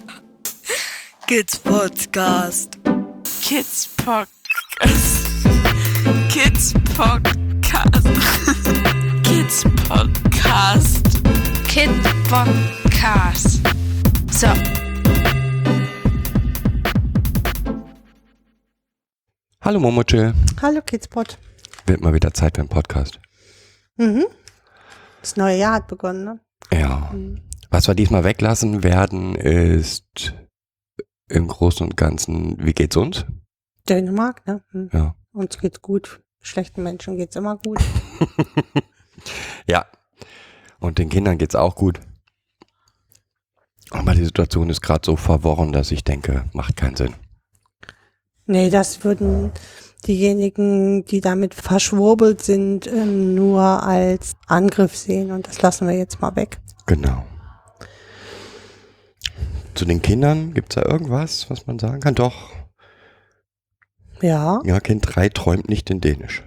Kids 1.26 1.56
Podcast. 1.56 2.76
Kids 3.50 3.86
Podcast. 3.96 5.24
Kids 6.30 6.74
Podcast. 6.96 8.04
Kids 9.24 9.64
Podcast. 9.64 11.04
Kid 11.68 11.90
Podcast. 12.28 13.60
So. 14.32 14.48
Hallo 19.60 19.80
Momochill. 19.80 20.34
Hallo 20.60 20.80
Kidspot. 20.82 21.36
Wird 21.86 22.00
mal 22.00 22.14
wieder 22.14 22.32
Zeit 22.34 22.56
für 22.56 22.62
einen 22.62 22.68
Podcast. 22.68 23.20
Mhm. 23.96 24.26
Das 25.20 25.36
neue 25.36 25.56
Jahr 25.58 25.74
hat 25.74 25.86
begonnen, 25.88 26.24
ne? 26.24 26.40
Ja. 26.72 27.14
Was 27.70 27.88
wir 27.88 27.94
diesmal 27.94 28.24
weglassen 28.24 28.82
werden, 28.82 29.34
ist 29.34 30.34
im 31.28 31.48
Großen 31.48 31.86
und 31.86 31.96
Ganzen, 31.96 32.64
wie 32.64 32.72
geht's 32.72 32.96
uns? 32.96 33.24
Dänemark, 33.88 34.46
ne? 34.46 34.62
Hm. 34.70 34.90
Ja. 34.92 35.14
Uns 35.32 35.58
geht's 35.58 35.80
gut. 35.82 36.20
Schlechten 36.40 36.82
Menschen 36.82 37.16
geht's 37.16 37.36
immer 37.36 37.56
gut. 37.58 37.78
Ja. 39.66 39.86
Und 40.78 40.98
den 40.98 41.08
Kindern 41.08 41.38
geht's 41.38 41.54
auch 41.56 41.74
gut. 41.74 42.00
Aber 43.90 44.14
die 44.14 44.24
Situation 44.24 44.70
ist 44.70 44.82
gerade 44.82 45.02
so 45.04 45.16
verworren, 45.16 45.72
dass 45.72 45.90
ich 45.90 46.04
denke, 46.04 46.44
macht 46.52 46.76
keinen 46.76 46.96
Sinn. 46.96 47.14
nee, 48.46 48.70
das 48.70 49.02
würden 49.04 49.52
diejenigen, 50.06 51.04
die 51.04 51.20
damit 51.20 51.54
verschwurbelt 51.54 52.42
sind, 52.42 52.86
ähm, 52.86 53.34
nur 53.34 53.82
als 53.82 54.34
Angriff 54.46 54.96
sehen 54.96 55.30
und 55.32 55.46
das 55.46 55.62
lassen 55.62 55.88
wir 55.88 55.96
jetzt 55.96 56.20
mal 56.20 56.36
weg. 56.36 56.58
Genau. 56.86 57.24
Zu 59.74 59.84
den 59.84 60.00
Kindern 60.00 60.54
gibt's 60.54 60.74
da 60.74 60.82
irgendwas, 60.82 61.50
was 61.50 61.66
man 61.66 61.78
sagen 61.78 62.00
kann? 62.00 62.14
Doch. 62.14 62.50
Ja, 64.22 64.60
Ja, 64.64 64.80
Kind 64.80 65.04
3 65.06 65.28
träumt 65.28 65.68
nicht 65.68 65.90
in 65.90 66.00
Dänisch. 66.00 66.42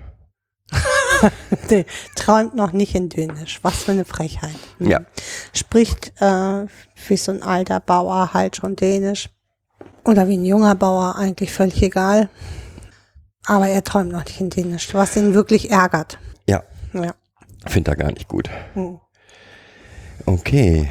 nee, 1.70 1.86
träumt 2.16 2.56
noch 2.56 2.72
nicht 2.72 2.96
in 2.96 3.10
Dänisch. 3.10 3.60
Was 3.62 3.84
für 3.84 3.92
eine 3.92 4.06
Frechheit. 4.06 4.56
Hm. 4.80 4.90
Ja. 4.90 5.02
Spricht 5.54 6.14
äh, 6.20 6.66
wie 7.08 7.18
so 7.18 7.32
ein 7.32 7.44
alter 7.44 7.80
Bauer 7.80 8.34
halt 8.34 8.56
schon 8.56 8.76
Dänisch. 8.76 9.30
Oder 10.06 10.28
wie 10.28 10.38
ein 10.38 10.46
junger 10.46 10.76
Bauer, 10.76 11.16
eigentlich 11.18 11.52
völlig 11.52 11.82
egal. 11.84 12.30
Aber 13.50 13.68
er 13.68 13.84
träumt 13.84 14.12
noch 14.12 14.24
nicht 14.26 14.40
in 14.40 14.50
Dänisch, 14.50 14.94
was 14.94 15.16
ihn 15.18 15.34
wirklich 15.34 15.72
ärgert. 15.72 16.20
Ja, 16.48 16.64
Ja. 16.94 17.14
finde 17.66 17.92
er 17.92 17.98
gar 17.98 18.12
nicht 18.12 18.28
gut. 18.28 18.50
Hm. 18.76 19.00
Okay. 20.26 20.90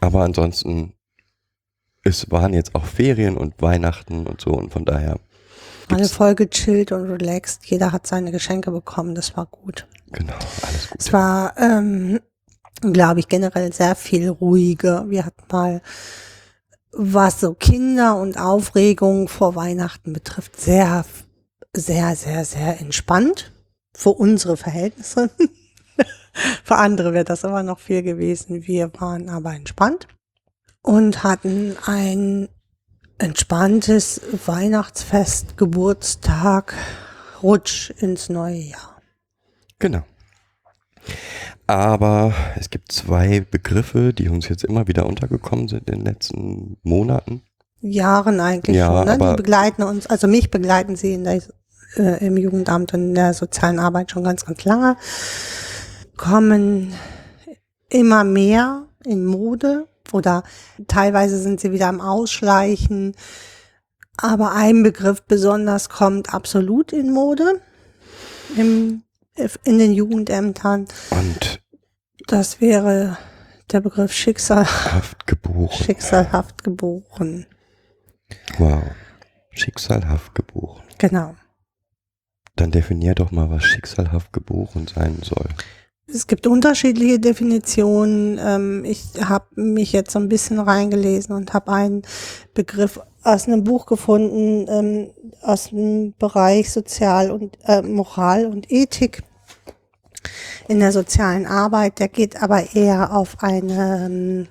Aber 0.00 0.22
ansonsten, 0.22 0.92
es 2.04 2.30
waren 2.30 2.52
jetzt 2.54 2.74
auch 2.74 2.84
Ferien 2.84 3.36
und 3.36 3.60
Weihnachten 3.60 4.26
und 4.26 4.40
so 4.40 4.50
und 4.50 4.72
von 4.72 4.84
daher, 4.84 5.18
Alle 5.88 5.98
Gibt's- 6.02 6.12
voll 6.12 6.34
gechillt 6.34 6.92
und 6.92 7.10
relaxed. 7.10 7.66
Jeder 7.66 7.90
hat 7.92 8.06
seine 8.06 8.30
Geschenke 8.30 8.70
bekommen. 8.70 9.14
Das 9.14 9.36
war 9.36 9.46
gut. 9.46 9.86
genau, 10.12 10.34
alles 10.62 10.88
gut. 10.90 11.00
Es 11.00 11.12
war, 11.12 11.56
ähm, 11.58 12.20
glaube 12.80 13.20
ich, 13.20 13.28
generell 13.28 13.72
sehr 13.72 13.94
viel 13.96 14.28
ruhiger. 14.28 15.08
Wir 15.08 15.24
hatten 15.26 15.42
mal, 15.50 15.80
was 16.92 17.40
so 17.40 17.54
Kinder 17.54 18.16
und 18.16 18.38
Aufregung 18.38 19.28
vor 19.28 19.54
Weihnachten 19.56 20.12
betrifft, 20.12 20.60
sehr, 20.60 21.04
sehr, 21.74 22.16
sehr, 22.16 22.44
sehr 22.44 22.80
entspannt. 22.80 23.52
Für 23.94 24.10
unsere 24.10 24.56
Verhältnisse. 24.56 25.30
Für 26.64 26.76
andere 26.76 27.12
wäre 27.12 27.24
das 27.24 27.42
immer 27.42 27.62
noch 27.62 27.80
viel 27.80 28.02
gewesen. 28.02 28.66
Wir 28.66 28.92
waren 29.00 29.28
aber 29.28 29.52
entspannt 29.52 30.06
und 30.82 31.24
hatten 31.24 31.76
ein 31.84 32.48
entspanntes 33.18 34.20
Weihnachtsfest, 34.46 35.56
Geburtstag, 35.56 36.74
Rutsch 37.42 37.90
ins 37.90 38.28
neue 38.28 38.60
Jahr. 38.60 39.00
Genau. 39.78 40.02
Aber 41.66 42.34
es 42.56 42.70
gibt 42.70 42.92
zwei 42.92 43.40
Begriffe, 43.40 44.12
die 44.12 44.28
uns 44.28 44.48
jetzt 44.48 44.64
immer 44.64 44.88
wieder 44.88 45.06
untergekommen 45.06 45.68
sind 45.68 45.88
in 45.90 45.96
den 45.96 46.04
letzten 46.04 46.78
Monaten. 46.82 47.42
Jahren 47.80 48.40
eigentlich 48.40 48.76
Ja, 48.76 48.86
schon. 48.86 49.18
Ne? 49.18 49.18
Die 49.18 49.36
begleiten 49.36 49.82
uns, 49.82 50.06
also 50.06 50.26
mich 50.26 50.50
begleiten 50.50 50.96
sie 50.96 51.14
in 51.14 51.24
der, 51.24 51.42
äh, 51.96 52.24
im 52.26 52.36
Jugendamt 52.36 52.94
und 52.94 53.00
in 53.00 53.14
der 53.14 53.34
sozialen 53.34 53.78
Arbeit 53.78 54.10
schon 54.10 54.24
ganz, 54.24 54.44
ganz 54.44 54.64
lange. 54.64 54.96
Kommen 56.16 56.92
immer 57.88 58.24
mehr 58.24 58.86
in 59.04 59.24
Mode 59.24 59.86
oder 60.12 60.42
teilweise 60.86 61.38
sind 61.38 61.60
sie 61.60 61.72
wieder 61.72 61.88
am 61.88 62.00
Ausschleichen. 62.00 63.14
Aber 64.16 64.52
ein 64.52 64.82
Begriff 64.82 65.22
besonders 65.22 65.88
kommt 65.88 66.34
absolut 66.34 66.92
in 66.92 67.10
Mode 67.12 67.60
im, 68.56 69.02
in 69.64 69.78
den 69.78 69.92
Jugendämtern. 69.92 70.86
Und 71.10 71.60
Das 72.26 72.60
wäre 72.60 73.16
der 73.72 73.80
Begriff 73.80 74.12
Schicksal, 74.12 74.66
haft 74.66 75.26
geboren. 75.26 75.70
schicksalhaft 75.72 76.64
geboren. 76.64 77.46
Wow. 78.58 78.82
Schicksalhaft 79.52 80.34
geboren. 80.34 80.82
Genau. 80.98 81.34
Dann 82.60 82.70
definier 82.72 83.14
doch 83.14 83.30
mal, 83.30 83.48
was 83.48 83.64
schicksalhaft 83.64 84.34
geboren 84.34 84.86
sein 84.86 85.16
soll. 85.22 85.46
Es 86.06 86.26
gibt 86.26 86.46
unterschiedliche 86.46 87.18
Definitionen. 87.18 88.38
Ähm, 88.38 88.84
ich 88.84 89.02
habe 89.24 89.46
mich 89.54 89.92
jetzt 89.92 90.10
so 90.10 90.18
ein 90.18 90.28
bisschen 90.28 90.58
reingelesen 90.58 91.34
und 91.34 91.54
habe 91.54 91.72
einen 91.72 92.02
Begriff 92.52 93.00
aus 93.22 93.46
einem 93.46 93.64
Buch 93.64 93.86
gefunden, 93.86 94.66
ähm, 94.68 95.10
aus 95.40 95.70
dem 95.70 96.12
Bereich 96.18 96.70
Sozial 96.70 97.30
und 97.30 97.56
äh, 97.64 97.80
Moral 97.80 98.44
und 98.44 98.70
Ethik 98.70 99.22
in 100.68 100.80
der 100.80 100.92
sozialen 100.92 101.46
Arbeit. 101.46 101.98
Der 101.98 102.08
geht 102.08 102.42
aber 102.42 102.74
eher 102.74 103.16
auf 103.16 103.42
eine 103.42 104.04
ähm, 104.04 104.48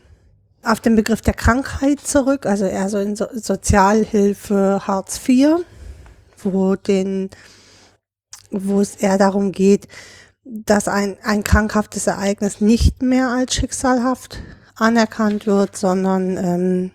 auf 0.63 0.79
den 0.79 0.95
Begriff 0.95 1.21
der 1.21 1.35
Krankheit 1.35 1.99
zurück, 1.99 2.47
also 2.47 2.65
eher 2.65 2.89
so 2.89 2.97
in 2.97 3.15
so 3.15 3.27
Sozialhilfe 3.31 4.81
Hartz 4.87 5.21
IV, 5.27 5.63
wo 6.43 6.75
den 6.75 7.29
wo 8.51 8.81
es 8.81 8.95
eher 8.95 9.17
darum 9.17 9.51
geht, 9.51 9.87
dass 10.43 10.87
ein, 10.87 11.17
ein 11.23 11.43
krankhaftes 11.43 12.07
Ereignis 12.07 12.61
nicht 12.61 13.01
mehr 13.01 13.29
als 13.29 13.53
schicksalhaft 13.53 14.39
anerkannt 14.75 15.45
wird, 15.45 15.75
sondern 15.75 16.37
ähm, 16.37 16.91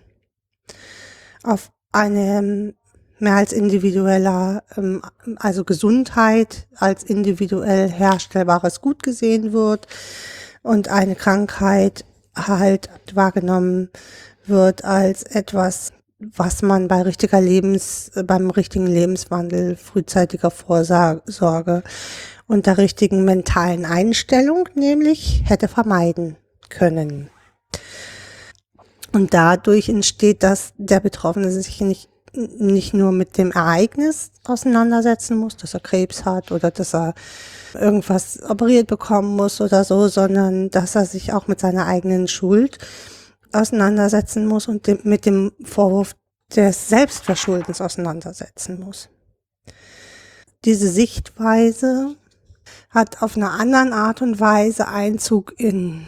auf 1.42 1.70
eine 1.92 2.38
ähm, 2.38 2.74
mehr 3.18 3.34
als 3.34 3.52
individueller, 3.52 4.62
ähm, 4.76 5.02
also 5.36 5.64
Gesundheit 5.64 6.66
als 6.76 7.02
individuell 7.04 7.88
herstellbares 7.88 8.80
Gut 8.80 9.02
gesehen 9.02 9.52
wird 9.52 9.86
und 10.62 10.88
eine 10.88 11.14
Krankheit 11.14 12.04
halt 12.34 12.88
wahrgenommen 13.14 13.90
wird 14.46 14.84
als 14.84 15.22
etwas, 15.22 15.92
was 16.36 16.62
man 16.62 16.88
bei 16.88 17.02
richtiger 17.02 17.40
Lebens, 17.40 18.10
beim 18.26 18.50
richtigen 18.50 18.86
Lebenswandel, 18.86 19.76
frühzeitiger 19.76 20.50
Vorsorge 20.50 21.82
und 22.46 22.66
der 22.66 22.78
richtigen 22.78 23.24
mentalen 23.24 23.84
Einstellung 23.84 24.68
nämlich 24.74 25.42
hätte 25.46 25.68
vermeiden 25.68 26.36
können. 26.68 27.30
Und 29.12 29.32
dadurch 29.32 29.88
entsteht, 29.88 30.42
dass 30.42 30.72
der 30.76 31.00
Betroffene 31.00 31.50
sich 31.50 31.80
nicht, 31.80 32.08
nicht 32.32 32.94
nur 32.94 33.12
mit 33.12 33.38
dem 33.38 33.52
Ereignis 33.52 34.32
auseinandersetzen 34.44 35.36
muss, 35.36 35.56
dass 35.56 35.74
er 35.74 35.80
Krebs 35.80 36.24
hat 36.24 36.50
oder 36.50 36.72
dass 36.72 36.94
er 36.94 37.14
irgendwas 37.74 38.42
operiert 38.48 38.88
bekommen 38.88 39.36
muss 39.36 39.60
oder 39.60 39.84
so, 39.84 40.08
sondern 40.08 40.68
dass 40.70 40.96
er 40.96 41.06
sich 41.06 41.32
auch 41.32 41.46
mit 41.46 41.60
seiner 41.60 41.86
eigenen 41.86 42.26
Schuld 42.26 42.78
auseinandersetzen 43.54 44.46
muss 44.46 44.68
und 44.68 44.86
dem, 44.86 45.00
mit 45.04 45.26
dem 45.26 45.52
Vorwurf 45.64 46.14
des 46.54 46.88
Selbstverschuldens 46.88 47.80
auseinandersetzen 47.80 48.80
muss. 48.80 49.08
Diese 50.64 50.88
Sichtweise 50.88 52.16
hat 52.90 53.22
auf 53.22 53.36
einer 53.36 53.52
anderen 53.52 53.92
Art 53.92 54.22
und 54.22 54.40
Weise 54.40 54.88
Einzug 54.88 55.52
in, 55.58 56.06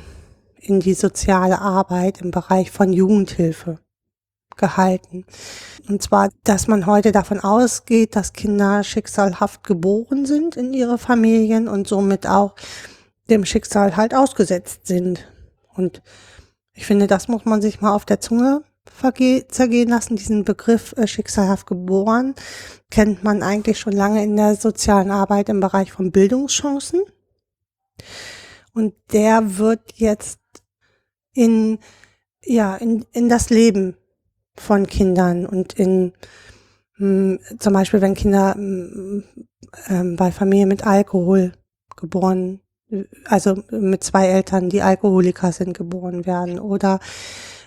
in 0.56 0.80
die 0.80 0.94
soziale 0.94 1.60
Arbeit 1.60 2.20
im 2.20 2.30
Bereich 2.30 2.70
von 2.70 2.92
Jugendhilfe 2.92 3.78
gehalten. 4.56 5.26
Und 5.88 6.02
zwar, 6.02 6.30
dass 6.44 6.66
man 6.66 6.86
heute 6.86 7.12
davon 7.12 7.40
ausgeht, 7.40 8.16
dass 8.16 8.32
Kinder 8.32 8.82
schicksalhaft 8.82 9.64
geboren 9.64 10.24
sind 10.26 10.56
in 10.56 10.72
ihre 10.72 10.98
Familien 10.98 11.68
und 11.68 11.86
somit 11.86 12.26
auch 12.26 12.54
dem 13.28 13.44
Schicksal 13.44 13.96
halt 13.96 14.14
ausgesetzt 14.14 14.86
sind. 14.86 15.26
Und 15.74 16.02
ich 16.76 16.86
finde, 16.86 17.06
das 17.06 17.26
muss 17.26 17.44
man 17.44 17.62
sich 17.62 17.80
mal 17.80 17.94
auf 17.94 18.04
der 18.04 18.20
Zunge 18.20 18.62
zergehen 19.48 19.88
lassen. 19.88 20.16
Diesen 20.16 20.44
Begriff 20.44 20.94
äh, 20.96 21.06
schicksalhaft 21.06 21.66
geboren 21.66 22.34
kennt 22.90 23.24
man 23.24 23.42
eigentlich 23.42 23.80
schon 23.80 23.94
lange 23.94 24.22
in 24.22 24.36
der 24.36 24.54
sozialen 24.56 25.10
Arbeit 25.10 25.48
im 25.48 25.60
Bereich 25.60 25.90
von 25.90 26.12
Bildungschancen. 26.12 27.02
Und 28.72 28.94
der 29.12 29.58
wird 29.58 29.94
jetzt 29.94 30.38
in, 31.32 31.78
ja, 32.44 32.76
in, 32.76 33.04
in 33.12 33.28
das 33.28 33.50
Leben 33.50 33.96
von 34.54 34.86
Kindern 34.86 35.46
und 35.46 35.72
in 35.72 36.12
mh, 36.98 37.38
zum 37.58 37.72
Beispiel, 37.72 38.00
wenn 38.02 38.14
Kinder 38.14 38.54
mh, 38.56 39.22
ähm, 39.88 40.16
bei 40.16 40.30
Familien 40.30 40.68
mit 40.68 40.86
Alkohol 40.86 41.52
geboren, 41.96 42.60
also 43.24 43.62
mit 43.70 44.04
zwei 44.04 44.28
Eltern, 44.28 44.68
die 44.68 44.82
Alkoholiker 44.82 45.52
sind, 45.52 45.76
geboren 45.76 46.26
werden 46.26 46.58
oder 46.58 47.00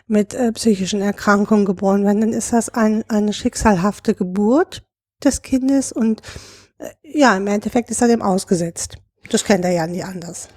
mit 0.07 0.33
äh, 0.33 0.51
psychischen 0.53 1.01
Erkrankungen 1.01 1.65
geboren 1.65 2.03
werden, 2.03 2.21
dann 2.21 2.33
ist 2.33 2.51
das 2.53 2.69
ein, 2.69 3.03
eine 3.09 3.33
schicksalhafte 3.33 4.15
Geburt 4.15 4.83
des 5.23 5.41
Kindes 5.41 5.91
und 5.91 6.21
äh, 6.79 6.89
ja, 7.03 7.35
im 7.37 7.47
Endeffekt 7.47 7.91
ist 7.91 8.01
er 8.01 8.07
dem 8.07 8.21
ausgesetzt. 8.21 8.97
Das 9.29 9.43
kennt 9.43 9.65
er 9.65 9.71
ja 9.71 9.85
nie 9.85 10.03
anders. 10.03 10.47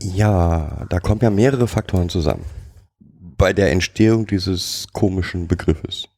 Ja, 0.00 0.86
da 0.88 0.98
kommen 0.98 1.20
ja 1.20 1.30
mehrere 1.30 1.68
Faktoren 1.68 2.08
zusammen 2.08 2.44
bei 2.98 3.52
der 3.52 3.70
Entstehung 3.70 4.26
dieses 4.26 4.86
komischen 4.92 5.46
Begriffes. 5.46 6.08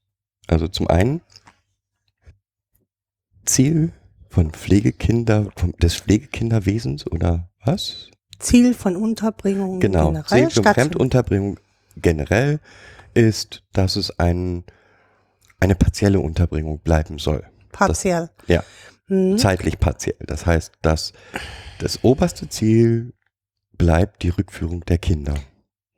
Also 0.46 0.68
zum 0.68 0.88
einen 0.88 1.20
Ziel 3.44 3.92
von 4.28 4.52
Pflegekinder, 4.52 5.50
vom, 5.56 5.72
des 5.76 5.96
Pflegekinderwesens 5.96 7.06
oder 7.06 7.47
was? 7.64 8.08
Ziel 8.38 8.74
von 8.74 8.96
Unterbringung 8.96 9.80
Genau, 9.80 10.06
generell. 10.12 10.48
Ziel 10.50 10.62
von 10.62 10.72
Fremdunterbringung 10.74 11.58
generell 11.96 12.60
ist, 13.14 13.64
dass 13.72 13.96
es 13.96 14.18
ein, 14.18 14.64
eine 15.60 15.74
partielle 15.74 16.20
Unterbringung 16.20 16.78
bleiben 16.80 17.18
soll. 17.18 17.44
partiell. 17.72 18.30
Ja, 18.46 18.62
Mhm. 19.08 19.38
zeitlich 19.38 19.78
partiell. 19.78 20.16
Das 20.26 20.44
heißt, 20.46 20.72
dass 20.82 21.12
das 21.78 22.04
oberste 22.04 22.48
Ziel 22.48 23.14
bleibt 23.72 24.22
die 24.22 24.28
Rückführung 24.30 24.84
der 24.84 24.98
Kinder. 24.98 25.34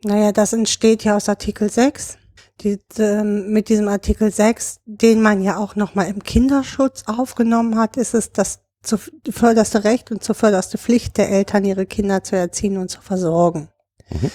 Naja, 0.05 0.33
das 0.33 0.53
entsteht 0.53 1.05
ja 1.05 1.17
aus 1.17 1.29
Artikel 1.29 1.71
6. 1.71 2.19
Die, 2.61 2.79
ähm, 2.99 3.51
mit 3.53 3.69
diesem 3.69 3.89
Artikel 3.89 4.31
6, 4.31 4.81
den 4.85 5.23
man 5.23 5.43
ja 5.43 5.57
auch 5.57 5.77
nochmal 5.77 6.09
im 6.09 6.23
Kinderschutz 6.23 7.05
aufgenommen 7.07 7.77
hat, 7.79 7.97
ist 7.97 8.15
es 8.15 8.33
das 8.33 8.61
zu, 8.83 8.99
förderste 9.31 9.85
Recht 9.85 10.11
und 10.11 10.25
zur 10.25 10.35
förderste 10.35 10.79
Pflicht 10.79 11.17
der 11.17 11.31
Eltern, 11.31 11.65
ihre 11.65 11.87
Kinder 11.87 12.23
zu 12.23 12.37
erziehen 12.37 12.79
und 12.79 12.89
zu 12.91 13.01
versorgen. 13.01 13.69
Mhm. 14.11 14.31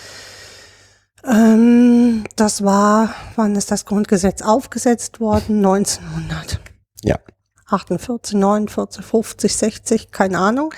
Ähm, 1.27 2.23
das 2.35 2.63
war, 2.63 3.13
wann 3.35 3.55
ist 3.55 3.71
das 3.71 3.85
Grundgesetz 3.85 4.41
aufgesetzt 4.41 5.19
worden? 5.19 5.57
1900. 5.57 6.59
Ja. 7.03 7.19
48, 7.67 8.35
49, 8.35 9.03
50, 9.03 9.55
60, 9.55 10.11
keine 10.11 10.37
Ahnung. 10.37 10.73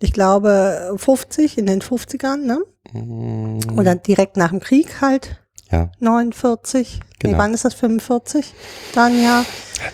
Ich 0.00 0.12
glaube 0.12 0.94
50 0.96 1.58
in 1.58 1.66
den 1.66 1.80
50ern, 1.80 2.38
ne? 2.38 2.58
Mm, 2.92 3.78
Oder 3.78 3.94
direkt 3.94 4.36
nach 4.36 4.50
dem 4.50 4.60
Krieg 4.60 5.00
halt. 5.00 5.43
Ja. 5.70 5.90
49. 6.00 7.00
Nee, 7.00 7.30
Genau. 7.30 7.38
wann 7.38 7.54
ist 7.54 7.64
das? 7.64 7.72
45? 7.74 8.52
Dann 8.94 9.22
ja. 9.22 9.44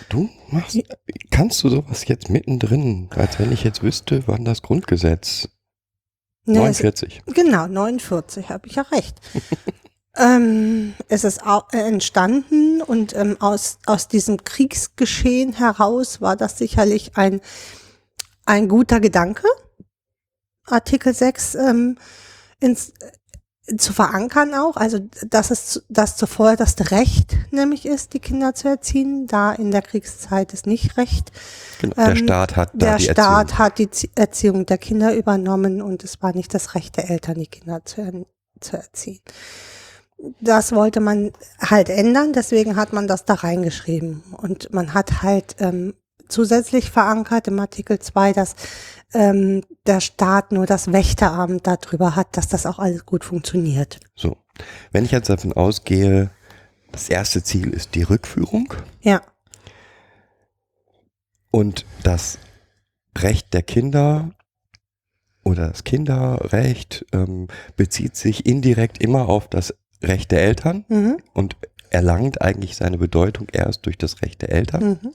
Du 0.09 0.29
machst, 0.49 0.77
kannst 1.29 1.63
du 1.63 1.69
sowas 1.69 2.05
jetzt 2.07 2.29
mittendrin, 2.29 3.09
als 3.15 3.39
wenn 3.39 3.51
ich 3.53 3.63
jetzt 3.63 3.83
wüsste, 3.83 4.23
wann 4.27 4.43
das 4.43 4.61
Grundgesetz 4.61 5.47
Nee, 6.45 6.57
es, 6.57 6.81
49. 6.81 7.21
genau, 7.27 7.67
49, 7.67 8.49
habe 8.49 8.67
ich 8.67 8.75
ja 8.75 8.81
recht. 8.83 9.15
ähm, 10.17 10.93
es 11.07 11.23
ist 11.23 11.41
äh, 11.71 11.77
entstanden 11.77 12.81
und 12.81 13.15
ähm, 13.15 13.37
aus, 13.39 13.77
aus 13.85 14.07
diesem 14.07 14.43
Kriegsgeschehen 14.43 15.53
heraus 15.53 16.19
war 16.19 16.35
das 16.35 16.57
sicherlich 16.57 17.15
ein, 17.15 17.41
ein 18.45 18.67
guter 18.67 18.99
Gedanke, 18.99 19.47
Artikel 20.65 21.13
6 21.13 21.55
ähm, 21.55 21.97
ins, 22.59 22.91
zu 23.77 23.93
verankern 23.93 24.53
auch, 24.55 24.75
also 24.75 24.99
dass 25.27 25.51
es 25.51 25.83
das 25.87 26.17
zuvor 26.17 26.55
das 26.55 26.75
Recht 26.91 27.35
nämlich 27.51 27.85
ist, 27.85 28.13
die 28.13 28.19
Kinder 28.19 28.55
zu 28.55 28.67
erziehen, 28.67 29.27
da 29.27 29.53
in 29.53 29.71
der 29.71 29.81
Kriegszeit 29.83 30.51
ist 30.53 30.65
nicht 30.67 30.97
Recht. 30.97 31.31
Genau. 31.79 31.93
Der 31.95 32.09
Ähm, 32.09 32.15
Staat 32.17 32.55
hat 32.55 32.69
da 32.73 32.77
Der 32.77 32.97
die 32.97 33.03
Staat 33.03 33.17
Erziehung. 33.51 33.59
hat 33.59 33.77
die 33.77 33.87
Zie- 33.87 34.09
Erziehung 34.15 34.65
der 34.65 34.77
Kinder 34.77 35.13
übernommen 35.15 35.81
und 35.81 36.03
es 36.03 36.21
war 36.21 36.33
nicht 36.35 36.53
das 36.53 36.73
Recht 36.75 36.97
der 36.97 37.09
Eltern, 37.11 37.35
die 37.35 37.47
Kinder 37.47 37.85
zu, 37.85 38.25
zu 38.59 38.77
erziehen. 38.77 39.19
Das 40.39 40.71
wollte 40.73 40.99
man 40.99 41.31
halt 41.59 41.89
ändern, 41.89 42.33
deswegen 42.33 42.75
hat 42.75 42.93
man 42.93 43.07
das 43.07 43.25
da 43.25 43.33
reingeschrieben. 43.35 44.23
Und 44.37 44.71
man 44.71 44.93
hat 44.93 45.23
halt 45.23 45.55
ähm, 45.59 45.93
zusätzlich 46.31 46.91
verankert 46.91 47.47
im 47.47 47.59
Artikel 47.59 47.99
2, 47.99 48.33
dass 48.33 48.55
ähm, 49.13 49.63
der 49.85 49.99
Staat 49.99 50.51
nur 50.51 50.65
das 50.65 50.91
Wächteramt 50.91 51.67
darüber 51.67 52.15
hat, 52.15 52.37
dass 52.37 52.47
das 52.47 52.65
auch 52.65 52.79
alles 52.79 53.05
gut 53.05 53.23
funktioniert. 53.25 53.99
So. 54.15 54.37
Wenn 54.91 55.05
ich 55.05 55.11
jetzt 55.11 55.29
davon 55.29 55.53
ausgehe, 55.53 56.29
das 56.91 57.09
erste 57.09 57.43
Ziel 57.43 57.69
ist 57.69 57.95
die 57.95 58.03
Rückführung 58.03 58.73
Ja, 59.01 59.21
und 61.51 61.85
das 62.03 62.39
Recht 63.17 63.53
der 63.53 63.61
Kinder 63.61 64.31
oder 65.43 65.67
das 65.67 65.83
Kinderrecht 65.83 67.05
ähm, 67.11 67.47
bezieht 67.75 68.15
sich 68.15 68.45
indirekt 68.45 69.03
immer 69.03 69.27
auf 69.27 69.49
das 69.49 69.73
Recht 70.01 70.31
der 70.31 70.41
Eltern 70.43 70.85
mhm. 70.87 71.17
und 71.33 71.57
erlangt 71.89 72.41
eigentlich 72.41 72.77
seine 72.77 72.97
Bedeutung 72.97 73.47
erst 73.51 73.85
durch 73.85 73.97
das 73.97 74.21
Recht 74.21 74.41
der 74.41 74.51
Eltern. 74.51 74.99
Mhm. 75.01 75.13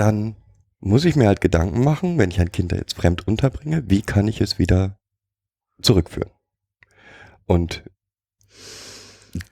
Dann 0.00 0.34
muss 0.80 1.04
ich 1.04 1.14
mir 1.14 1.26
halt 1.26 1.42
Gedanken 1.42 1.84
machen, 1.84 2.16
wenn 2.16 2.30
ich 2.30 2.40
ein 2.40 2.50
Kind 2.50 2.72
jetzt 2.72 2.94
fremd 2.94 3.28
unterbringe, 3.28 3.84
wie 3.88 4.00
kann 4.00 4.26
ich 4.28 4.40
es 4.40 4.58
wieder 4.58 4.96
zurückführen? 5.82 6.30
Und 7.44 7.84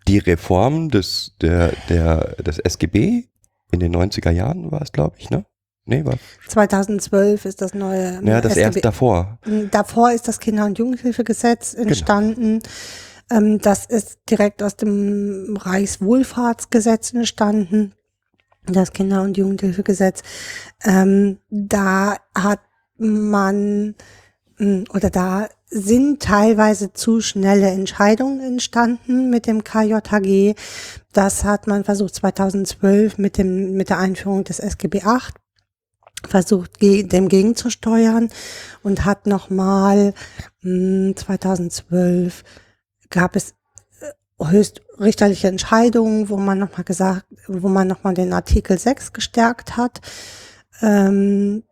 die 0.09 0.17
Reform 0.17 0.89
des, 0.89 1.37
der, 1.43 1.73
der, 1.91 2.35
des 2.43 2.59
SGB 2.61 3.25
in 3.73 3.81
den 3.81 3.95
90er 3.95 4.31
Jahren 4.31 4.73
war 4.73 4.81
es, 4.81 4.91
glaube 4.91 5.17
ich, 5.19 5.29
ne? 5.29 5.45
Nee, 5.85 6.07
war, 6.07 6.15
2012 6.49 7.45
ist 7.45 7.61
das 7.61 7.75
neue. 7.75 8.23
ja, 8.25 8.41
das 8.41 8.53
StB 8.53 8.61
erste 8.63 8.81
davor. 8.81 9.39
Davor 9.71 10.13
ist 10.13 10.29
das 10.29 10.41
Kinder- 10.41 10.65
und 10.65 10.79
Jugendhilfegesetz 10.79 11.73
Genau. 11.73 11.89
entstanden. 11.89 12.61
Ähm, 13.31 13.59
das 13.59 13.85
ist 13.85 14.19
direkt 14.31 14.63
aus 14.63 14.77
dem 14.77 15.59
Reichswohlfahrtsgesetz 15.61 17.13
entstanden. 17.13 17.93
Das 18.67 18.93
Kinder- 18.93 19.23
und 19.23 19.37
Jugendhilfegesetz. 19.37 20.23
Ähm, 20.85 21.39
da 21.51 22.17
hat 22.35 22.61
man 22.99 23.95
mh, 24.59 24.85
oder 24.93 25.11
da 25.11 25.49
sind 25.71 26.23
teilweise 26.23 26.93
zu 26.93 27.21
schnelle 27.21 27.69
Entscheidungen 27.69 28.41
entstanden 28.41 29.31
mit 29.31 29.47
dem 29.47 29.65
KJHG. 29.65 30.55
Das 31.13 31.45
hat 31.45 31.67
man 31.67 31.85
versucht 31.85 32.15
2012 32.15 33.19
mit 33.19 33.39
dem 33.39 33.75
mit 33.75 33.91
der 33.91 33.99
Einführung 33.99 34.45
des 34.45 34.61
SGB 34.61 35.03
VIII 35.05 35.33
versucht 36.27 36.81
dem 36.81 37.29
gegenzusteuern 37.29 38.31
und 38.83 39.05
hat 39.05 39.27
nochmal 39.27 40.15
2012 40.63 42.43
gab 43.11 43.37
es 43.37 43.55
höchstrichterliche 44.41 45.49
Entscheidungen, 45.49 46.29
wo 46.29 46.37
man 46.37 46.59
nochmal 46.59 46.85
gesagt, 46.85 47.25
wo 47.49 47.69
man 47.69 47.89
nochmal 47.89 48.15
den 48.15 48.33
Artikel 48.33 48.79
6 48.79 49.13
gestärkt 49.13 49.77
hat, 49.77 50.01
ähm, 50.81 51.65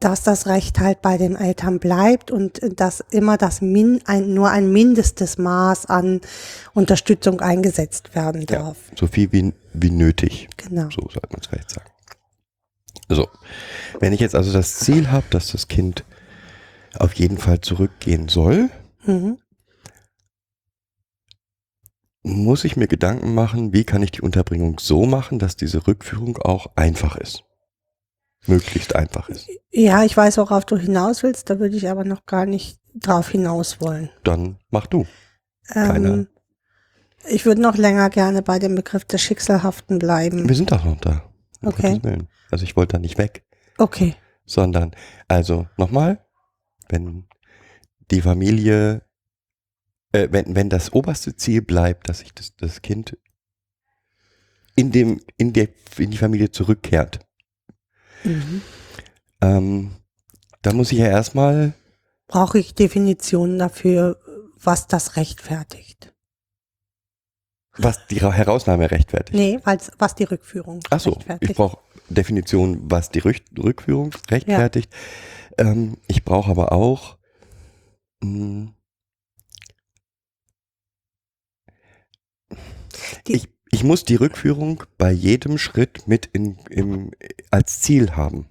dass 0.00 0.22
das 0.22 0.46
Recht 0.46 0.78
halt 0.78 1.00
bei 1.00 1.16
den 1.16 1.36
Eltern 1.36 1.78
bleibt 1.78 2.30
und 2.30 2.60
dass 2.78 3.02
immer 3.10 3.36
das 3.38 3.60
Min, 3.62 4.00
ein, 4.06 4.34
nur 4.34 4.50
ein 4.50 4.70
mindestes 4.70 5.38
Maß 5.38 5.86
an 5.86 6.20
Unterstützung 6.74 7.40
eingesetzt 7.40 8.14
werden 8.14 8.42
Ja, 8.42 8.58
darf. 8.62 8.76
so 8.98 9.06
viel 9.06 9.32
wie, 9.32 9.54
wie 9.72 9.90
nötig. 9.90 10.48
Genau. 10.58 10.88
So 10.90 11.02
sollte 11.08 11.28
man 11.30 11.40
es 11.40 11.46
vielleicht 11.46 11.70
sagen. 11.70 11.90
So, 13.08 13.28
wenn 14.00 14.12
ich 14.12 14.20
jetzt 14.20 14.34
also 14.34 14.52
das 14.52 14.74
Ziel 14.80 15.10
habe, 15.10 15.26
dass 15.30 15.52
das 15.52 15.68
Kind 15.68 16.04
auf 16.98 17.12
jeden 17.14 17.38
Fall 17.38 17.60
zurückgehen 17.60 18.28
soll, 18.28 18.70
Mhm. 19.04 19.38
Muss 22.26 22.64
ich 22.64 22.76
mir 22.76 22.88
Gedanken 22.88 23.34
machen, 23.34 23.72
wie 23.72 23.84
kann 23.84 24.02
ich 24.02 24.10
die 24.10 24.20
Unterbringung 24.20 24.80
so 24.80 25.06
machen, 25.06 25.38
dass 25.38 25.54
diese 25.54 25.86
Rückführung 25.86 26.38
auch 26.38 26.66
einfach 26.74 27.16
ist. 27.16 27.44
Möglichst 28.46 28.96
einfach 28.96 29.28
ist. 29.28 29.48
Ja, 29.70 30.02
ich 30.02 30.16
weiß, 30.16 30.38
worauf 30.38 30.64
du 30.64 30.76
hinaus 30.76 31.22
willst, 31.22 31.50
da 31.50 31.60
würde 31.60 31.76
ich 31.76 31.88
aber 31.88 32.04
noch 32.04 32.26
gar 32.26 32.44
nicht 32.44 32.80
drauf 32.94 33.28
hinaus 33.28 33.80
wollen. 33.80 34.10
Dann 34.24 34.58
mach 34.70 34.86
du. 34.86 35.06
Keine. 35.68 36.08
Ähm, 36.08 36.28
ich 37.28 37.46
würde 37.46 37.60
noch 37.60 37.76
länger 37.76 38.10
gerne 38.10 38.42
bei 38.42 38.58
dem 38.58 38.74
Begriff 38.74 39.04
des 39.04 39.22
Schicksalhaften 39.22 39.98
bleiben. 40.00 40.48
Wir 40.48 40.56
sind 40.56 40.72
doch 40.72 40.84
noch 40.84 41.00
da. 41.00 41.22
Um 41.62 41.68
Okay. 41.68 42.00
Also 42.50 42.64
ich 42.64 42.76
wollte 42.76 42.94
da 42.94 42.98
nicht 42.98 43.18
weg, 43.18 43.44
Okay. 43.78 44.14
sondern, 44.44 44.94
also 45.28 45.66
nochmal, 45.76 46.24
wenn 46.88 47.28
die 48.10 48.20
Familie 48.20 49.02
äh, 50.12 50.28
wenn, 50.30 50.54
wenn 50.54 50.68
das 50.70 50.92
oberste 50.92 51.36
Ziel 51.36 51.62
bleibt, 51.62 52.08
dass 52.08 52.20
sich 52.20 52.32
das, 52.34 52.54
das 52.56 52.82
Kind 52.82 53.16
in, 54.74 54.92
dem, 54.92 55.20
in, 55.36 55.52
der, 55.52 55.68
in 55.98 56.10
die 56.10 56.18
Familie 56.18 56.50
zurückkehrt, 56.50 57.20
Mhm. 58.24 58.62
ähm, 59.42 59.90
da 60.62 60.72
muss 60.72 60.90
ich 60.92 60.98
ja 60.98 61.06
erstmal, 61.06 61.74
Brauche 62.28 62.58
ich 62.58 62.74
Definitionen 62.74 63.58
dafür, 63.58 64.18
was 64.60 64.86
das 64.88 65.16
rechtfertigt? 65.16 66.12
was 67.78 68.06
die 68.06 68.18
Ra- 68.18 68.32
Herausnahme 68.32 68.90
rechtfertigt. 68.90 69.36
Nee, 69.36 69.60
weil's- 69.64 69.90
was 69.98 70.14
die 70.14 70.24
Rückführung 70.24 70.80
Achso, 70.88 71.10
rechtfertigt. 71.10 71.50
ich 71.50 71.56
brauche 71.58 71.76
Definition, 72.08 72.90
was 72.90 73.10
die 73.10 73.18
Rück 73.18 73.42
Rückführung 73.58 74.12
rechtfertigt. 74.30 74.90
Ähm, 75.58 75.98
ich 76.08 76.24
brauche 76.24 76.50
aber 76.50 76.72
auch 76.72 77.18
mh, 78.22 78.72
ich, 83.26 83.48
ich 83.70 83.84
muss 83.84 84.04
die 84.04 84.16
Rückführung 84.16 84.84
bei 84.98 85.10
jedem 85.10 85.58
Schritt 85.58 86.06
mit 86.06 86.26
in, 86.26 86.58
im, 86.70 87.10
als 87.50 87.80
Ziel 87.80 88.12
haben. 88.16 88.48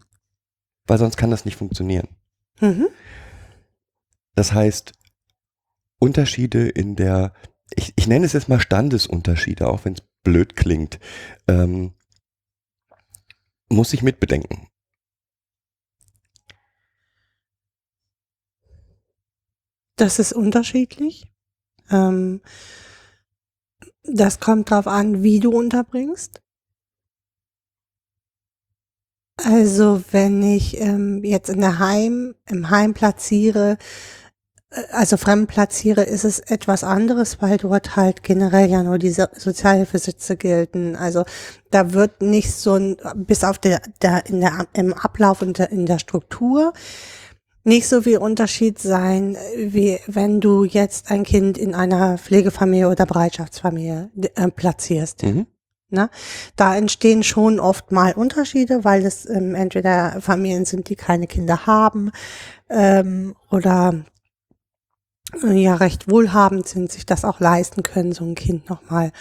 Weil 0.88 0.98
sonst 0.98 1.18
kann 1.18 1.32
das 1.32 1.46
nicht 1.46 1.58
funktionieren. 1.58 2.08
mhm. 2.60 2.88
Das 4.36 4.52
heißt, 4.52 4.92
Unterschiede 6.00 6.68
in 6.68 6.96
der, 6.96 7.34
ich, 7.74 7.94
ich 7.96 8.08
nenne 8.08 8.26
es 8.26 8.34
jetzt 8.34 8.50
mal 8.50 8.60
Standesunterschiede, 8.60 9.68
auch 9.68 9.86
wenn 9.86 9.94
es 9.94 10.02
blöd 10.24 10.56
klingt, 10.58 11.00
ähm, 11.48 11.94
muss 13.70 13.94
ich 13.94 14.04
mitbedenken. 14.04 14.68
Das 19.96 20.20
ist 20.20 20.34
unterschiedlich. 20.34 21.32
Ähm, 21.90 22.42
das 24.08 24.40
kommt 24.40 24.72
darauf 24.72 24.88
an, 24.88 25.24
wie 25.24 25.40
du 25.40 25.52
unterbringst. 25.52 26.42
Also 29.44 30.02
wenn 30.12 30.42
ich 30.42 30.80
ähm, 30.80 31.24
jetzt 31.24 31.50
in 31.50 31.60
der 31.60 31.80
Heim, 31.80 32.36
im 32.50 32.70
Heim 32.70 32.94
platziere, 32.94 33.78
äh, 34.72 34.82
also 34.92 35.18
fremd 35.18 35.50
platziere, 35.50 36.04
ist 36.04 36.24
es 36.24 36.40
etwas 36.40 36.84
anderes, 36.86 37.42
weil 37.42 37.58
dort 37.58 37.98
halt 37.98 38.24
generell 38.24 38.70
ja 38.70 38.82
nur 38.82 38.98
diese 38.98 39.30
Sozialhilfesitze 39.36 40.38
gelten. 40.38 40.96
Also 40.96 41.26
da 41.70 41.92
wird 41.92 42.22
nicht 42.22 42.54
so 42.54 42.76
ein, 42.76 42.98
bis 43.16 43.44
auf 43.44 43.60
der, 43.60 43.82
der, 44.02 44.26
in 44.28 44.40
der, 44.40 44.68
im 44.74 44.94
Ablauf 44.94 45.42
und 45.42 45.58
der, 45.58 45.70
in 45.70 45.86
der 45.86 46.00
Struktur, 46.00 46.74
nicht 47.66 47.88
so 47.88 48.04
viel 48.04 48.20
Unterschied 48.20 48.80
sein, 48.80 49.36
wie 49.58 50.00
wenn 50.08 50.40
du 50.40 50.64
jetzt 50.64 51.10
ein 51.10 51.24
Kind 51.24 51.58
in 51.58 51.74
einer 51.74 52.18
Pflegefamilie 52.20 52.88
oder 52.88 53.06
Bereitschaftsfamilie 53.08 54.12
äh, 54.36 54.50
platzierst. 54.50 55.24
Mhm. 55.24 55.48
Ne? 55.90 56.10
Da 56.56 56.76
entstehen 56.76 57.24
schon 57.24 57.60
oft 57.60 57.92
mal 57.92 58.14
Unterschiede, 58.14 58.84
weil 58.84 59.04
es 59.04 59.28
ähm, 59.28 59.56
entweder 59.56 60.22
Familien 60.22 60.66
sind, 60.66 60.90
die 60.90 60.96
keine 60.96 61.26
Kinder 61.26 61.66
haben 61.66 62.12
ähm, 62.70 63.36
oder 63.50 64.06
äh, 65.44 65.54
ja 65.54 65.76
recht 65.76 66.10
wohlhabend 66.10 66.68
sind, 66.68 66.92
sich 66.92 67.08
das 67.08 67.26
auch 67.26 67.40
leisten 67.40 67.82
können, 67.82 68.12
so 68.12 68.26
ein 68.26 68.36
Kind 68.36 68.70
nochmal 68.70 69.12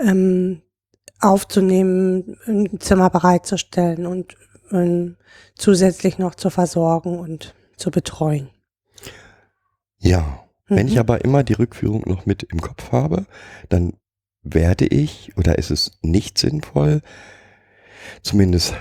ähm, 0.00 0.62
aufzunehmen, 1.20 2.38
ein 2.46 2.80
Zimmer 2.80 3.10
bereitzustellen 3.10 4.06
und 4.06 4.36
ähm, 4.72 5.16
zusätzlich 5.56 6.18
noch 6.18 6.34
zu 6.34 6.50
versorgen 6.50 7.18
und 7.18 7.54
zu 7.78 7.90
betreuen. 7.90 8.50
Ja. 9.98 10.44
Wenn 10.66 10.86
Mhm. 10.86 10.92
ich 10.92 10.98
aber 10.98 11.24
immer 11.24 11.44
die 11.44 11.54
Rückführung 11.54 12.02
noch 12.06 12.26
mit 12.26 12.42
im 12.42 12.60
Kopf 12.60 12.92
habe, 12.92 13.26
dann 13.70 13.94
werde 14.42 14.86
ich 14.86 15.36
oder 15.36 15.58
ist 15.58 15.70
es 15.70 15.92
nicht 16.02 16.36
sinnvoll, 16.38 17.00
zumindest 18.22 18.74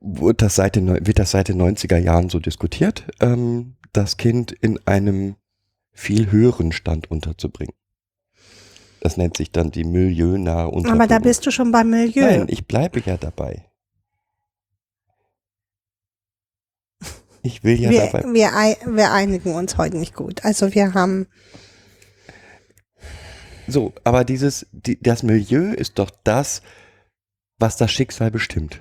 wird 0.00 0.42
das 0.42 0.56
seit 0.56 0.76
den, 0.76 0.88
wird 1.06 1.18
das 1.18 1.30
seit 1.30 1.48
den 1.48 1.56
90er 1.60 1.96
Jahren 1.96 2.28
so 2.28 2.38
diskutiert, 2.38 3.06
ähm, 3.20 3.76
das 3.92 4.16
Kind 4.16 4.52
in 4.52 4.78
einem 4.86 5.36
viel 5.92 6.30
höheren 6.30 6.72
Stand 6.72 7.10
unterzubringen. 7.10 7.74
Das 9.00 9.16
nennt 9.16 9.36
sich 9.36 9.50
dann 9.50 9.70
die 9.70 9.84
milieunahe 9.84 10.68
Unterbringung. 10.68 11.00
Aber 11.00 11.06
da 11.08 11.18
bist 11.18 11.44
du 11.46 11.50
schon 11.50 11.72
beim 11.72 11.90
Milieu. 11.90 12.22
Nein, 12.24 12.44
ich 12.48 12.66
bleibe 12.66 13.00
ja 13.04 13.16
dabei. 13.16 13.64
Ich 17.42 17.64
will 17.64 17.80
ja 17.80 17.90
wir, 17.90 18.06
dabei. 18.06 18.22
wir, 18.24 18.50
wir 18.96 19.12
einigen 19.12 19.54
uns 19.54 19.76
heute 19.76 19.96
nicht 19.96 20.14
gut. 20.14 20.44
Also 20.44 20.74
wir 20.74 20.94
haben, 20.94 21.26
So, 23.66 23.92
aber 24.04 24.24
dieses, 24.24 24.66
die, 24.72 25.00
das 25.00 25.22
Milieu 25.22 25.72
ist 25.72 25.98
doch 25.98 26.10
das, 26.24 26.62
was 27.58 27.76
das 27.76 27.90
Schicksal 27.90 28.30
bestimmt. 28.30 28.80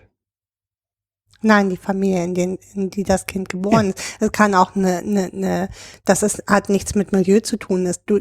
Nein, 1.42 1.70
die 1.70 1.78
Familie, 1.78 2.24
in, 2.24 2.34
den, 2.34 2.60
in 2.76 2.90
die 2.90 3.04
das 3.04 3.26
Kind 3.26 3.50
geboren 3.50 3.90
ist. 3.90 4.00
Es 4.20 4.32
kann 4.32 4.56
auch 4.56 4.76
eine, 4.76 5.00
eine, 5.00 5.32
eine 5.34 5.70
das 6.06 6.24
ist, 6.24 6.44
hat 6.48 6.70
nichts 6.70 6.96
mit 6.96 7.12
Milieu 7.12 7.40
zu 7.40 7.58
tun. 7.58 7.86
Das, 7.86 8.04
du, 8.06 8.20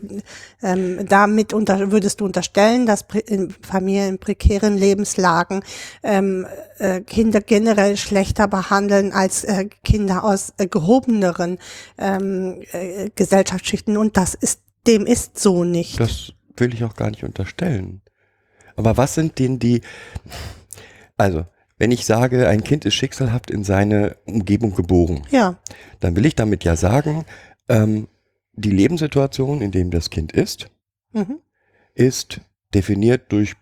ähm, 0.62 1.06
damit 1.08 1.52
unter, 1.52 1.92
würdest 1.92 2.20
du 2.20 2.24
unterstellen, 2.24 2.86
dass 2.86 3.04
in 3.26 3.50
Familien 3.62 4.10
in 4.10 4.18
prekären 4.18 4.76
Lebenslagen 4.76 5.62
ähm, 6.02 6.46
äh, 6.78 7.00
Kinder 7.00 7.40
generell 7.40 7.96
schlechter 7.96 8.48
behandeln 8.48 9.12
als 9.12 9.44
äh, 9.44 9.66
Kinder 9.84 10.24
aus 10.24 10.54
äh, 10.58 10.66
gehobeneren 10.66 11.58
ähm, 11.98 12.62
äh, 12.72 13.10
Gesellschaftsschichten. 13.14 13.96
Und 13.96 14.16
das 14.16 14.34
ist, 14.34 14.62
dem 14.86 15.06
ist 15.06 15.38
so 15.38 15.64
nicht. 15.64 16.00
Das 16.00 16.32
will 16.56 16.74
ich 16.74 16.84
auch 16.84 16.94
gar 16.94 17.10
nicht 17.10 17.24
unterstellen. 17.24 18.02
Aber 18.76 18.96
was 18.96 19.14
sind 19.14 19.38
denn 19.38 19.58
die, 19.58 19.82
also, 21.16 21.44
wenn 21.80 21.90
ich 21.90 22.04
sage, 22.04 22.46
ein 22.46 22.62
Kind 22.62 22.84
ist 22.84 22.94
schicksalhaft 22.94 23.50
in 23.50 23.64
seine 23.64 24.16
Umgebung 24.26 24.74
geboren, 24.74 25.22
ja. 25.30 25.56
dann 25.98 26.14
will 26.14 26.26
ich 26.26 26.34
damit 26.36 26.62
ja 26.62 26.76
sagen, 26.76 27.24
ähm, 27.68 28.06
die 28.52 28.70
Lebenssituation, 28.70 29.62
in 29.62 29.70
dem 29.72 29.90
das 29.90 30.10
Kind 30.10 30.30
ist, 30.32 30.68
Mhm. 31.12 31.40
ist 31.94 32.40
definiert 32.74 33.32
durch 33.32 33.54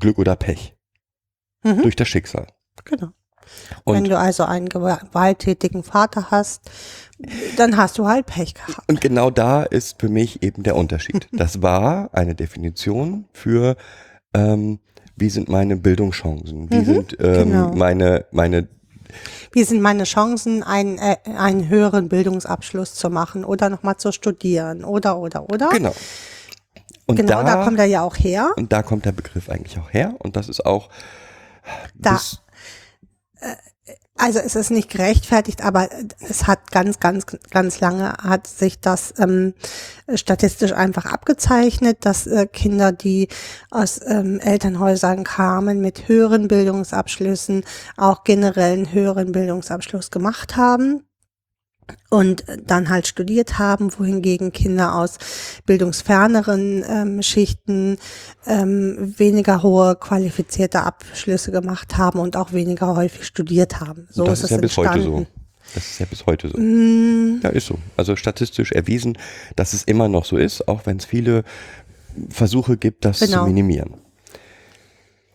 Glück 0.00 0.18
oder 0.18 0.34
Pech, 0.36 0.74
Mhm. 1.62 1.82
durch 1.82 1.94
das 1.96 2.08
Schicksal. 2.08 2.46
Genau. 2.84 3.08
Wenn 3.84 3.98
Und, 3.98 4.08
du 4.08 4.18
also 4.18 4.44
einen 4.44 4.68
gewalttätigen 4.68 5.84
Vater 5.84 6.30
hast, 6.32 6.62
dann 7.56 7.76
hast 7.76 7.96
du 7.98 8.06
halt 8.08 8.26
Pech 8.26 8.54
gehabt. 8.54 8.88
und 8.88 9.00
genau 9.00 9.30
da 9.30 9.62
ist 9.62 10.00
für 10.00 10.08
mich 10.08 10.42
eben 10.42 10.62
der 10.62 10.76
Unterschied. 10.76 11.28
Das 11.32 11.60
war 11.62 12.08
eine 12.12 12.34
Definition 12.34 13.26
für, 13.32 13.76
ähm, 14.34 14.80
wie 15.16 15.30
sind 15.30 15.48
meine 15.48 15.76
Bildungschancen, 15.76 16.70
wie 16.70 16.76
Mhm, 16.80 16.84
sind 16.84 17.16
ähm, 17.20 17.50
genau. 17.50 17.70
meine, 17.74 18.26
meine 18.32 18.68
Wie 19.52 19.64
sind 19.64 19.80
meine 19.80 20.04
Chancen, 20.04 20.62
einen, 20.62 20.98
äh, 20.98 21.16
einen 21.36 21.68
höheren 21.68 22.08
Bildungsabschluss 22.08 22.94
zu 22.94 23.08
machen 23.10 23.44
oder 23.44 23.70
nochmal 23.70 23.96
zu 23.96 24.12
studieren 24.12 24.84
oder, 24.84 25.18
oder, 25.18 25.48
oder? 25.50 25.70
Genau. 25.70 25.94
Und 27.06 27.16
genau, 27.16 27.42
da, 27.42 27.44
da, 27.44 27.64
kommt 27.64 27.78
er 27.78 27.84
ja 27.86 28.02
auch 28.02 28.16
her. 28.16 28.50
und 28.56 28.72
da 28.72 28.82
kommt 28.82 29.04
der 29.04 29.12
Begriff 29.12 29.48
eigentlich 29.48 29.78
auch 29.78 29.92
her. 29.92 30.14
Und 30.18 30.36
das 30.36 30.48
ist 30.48 30.66
auch 30.66 30.88
Da- 31.94 32.12
bis, 32.14 32.40
Also 34.18 34.38
es 34.38 34.56
ist 34.56 34.70
nicht 34.70 34.90
gerechtfertigt, 34.90 35.62
aber 35.62 35.88
es 36.20 36.46
hat 36.46 36.70
ganz, 36.70 37.00
ganz, 37.00 37.26
ganz 37.50 37.80
lange 37.80 38.14
hat 38.22 38.46
sich 38.46 38.80
das 38.80 39.12
ähm, 39.18 39.52
statistisch 40.14 40.72
einfach 40.72 41.04
abgezeichnet, 41.04 41.98
dass 42.00 42.26
äh, 42.26 42.46
Kinder, 42.46 42.92
die 42.92 43.28
aus 43.70 44.00
ähm, 44.06 44.40
Elternhäusern 44.40 45.22
kamen 45.24 45.80
mit 45.80 46.08
höheren 46.08 46.48
Bildungsabschlüssen, 46.48 47.64
auch 47.98 48.24
generell 48.24 48.72
einen 48.72 48.92
höheren 48.92 49.32
Bildungsabschluss 49.32 50.10
gemacht 50.10 50.56
haben 50.56 51.02
und 52.10 52.44
dann 52.64 52.88
halt 52.88 53.06
studiert 53.06 53.58
haben, 53.58 53.90
wohingegen 53.98 54.52
Kinder 54.52 54.94
aus 54.94 55.18
bildungsferneren 55.66 56.84
ähm, 56.88 57.22
Schichten 57.22 57.98
ähm, 58.46 59.14
weniger 59.18 59.62
hohe 59.62 59.96
qualifizierte 59.96 60.82
Abschlüsse 60.82 61.52
gemacht 61.52 61.96
haben 61.96 62.18
und 62.18 62.36
auch 62.36 62.52
weniger 62.52 62.96
häufig 62.96 63.26
studiert 63.26 63.80
haben. 63.80 64.08
So 64.10 64.24
das 64.24 64.40
ist 64.40 64.44
ist 64.44 64.50
es 64.50 64.56
ja 64.56 64.60
bis 64.60 64.76
heute 64.76 65.02
so. 65.02 65.16
entstanden. 65.16 65.26
Das 65.74 65.84
ist 65.90 65.98
ja 65.98 66.06
bis 66.06 66.26
heute 66.26 66.48
so. 66.48 66.58
Mm, 66.58 67.40
Ja, 67.42 67.50
ist 67.50 67.66
so. 67.66 67.78
Also 67.96 68.14
statistisch 68.16 68.72
erwiesen, 68.72 69.18
dass 69.56 69.72
es 69.72 69.82
immer 69.82 70.08
noch 70.08 70.24
so 70.24 70.36
ist, 70.36 70.68
auch 70.68 70.86
wenn 70.86 70.98
es 70.98 71.04
viele 71.04 71.42
Versuche 72.28 72.76
gibt, 72.76 73.04
das 73.04 73.20
Genau. 73.20 73.40
zu 73.42 73.46
minimieren. 73.48 73.94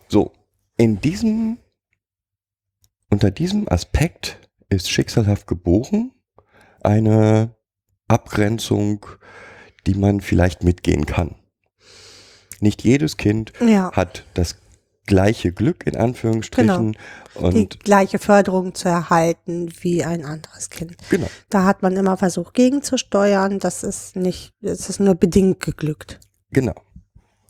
So, 0.08 0.32
in 0.76 1.00
diesem, 1.00 1.58
unter 3.10 3.30
diesem 3.30 3.68
Aspekt 3.68 4.38
ist 4.68 4.90
schicksalhaft 4.90 5.46
geboren 5.46 6.12
eine 6.84 7.54
Abgrenzung, 8.08 9.06
die 9.86 9.94
man 9.94 10.20
vielleicht 10.20 10.62
mitgehen 10.62 11.06
kann. 11.06 11.36
Nicht 12.60 12.84
jedes 12.84 13.16
Kind 13.16 13.52
ja, 13.60 13.90
hat 13.92 14.24
das 14.34 14.56
gleiche 15.06 15.52
Glück 15.52 15.86
in 15.86 15.96
Anführungsstrichen. 15.96 16.92
die 16.92 17.38
Und 17.38 17.80
gleiche 17.80 18.18
Förderung 18.18 18.74
zu 18.74 18.88
erhalten 18.88 19.72
wie 19.80 20.04
ein 20.04 20.24
anderes 20.24 20.70
Kind. 20.70 20.96
genau. 21.10 21.26
Da 21.50 21.64
hat 21.64 21.82
man 21.82 21.96
immer 21.96 22.16
versucht 22.16 22.54
gegenzusteuern. 22.54 23.58
Das 23.58 23.82
ist 23.82 24.14
nicht, 24.16 24.52
es 24.62 24.88
ist 24.88 25.00
nur 25.00 25.14
bedingt 25.14 25.60
geglückt. 25.60 26.20
Genau. 26.50 26.74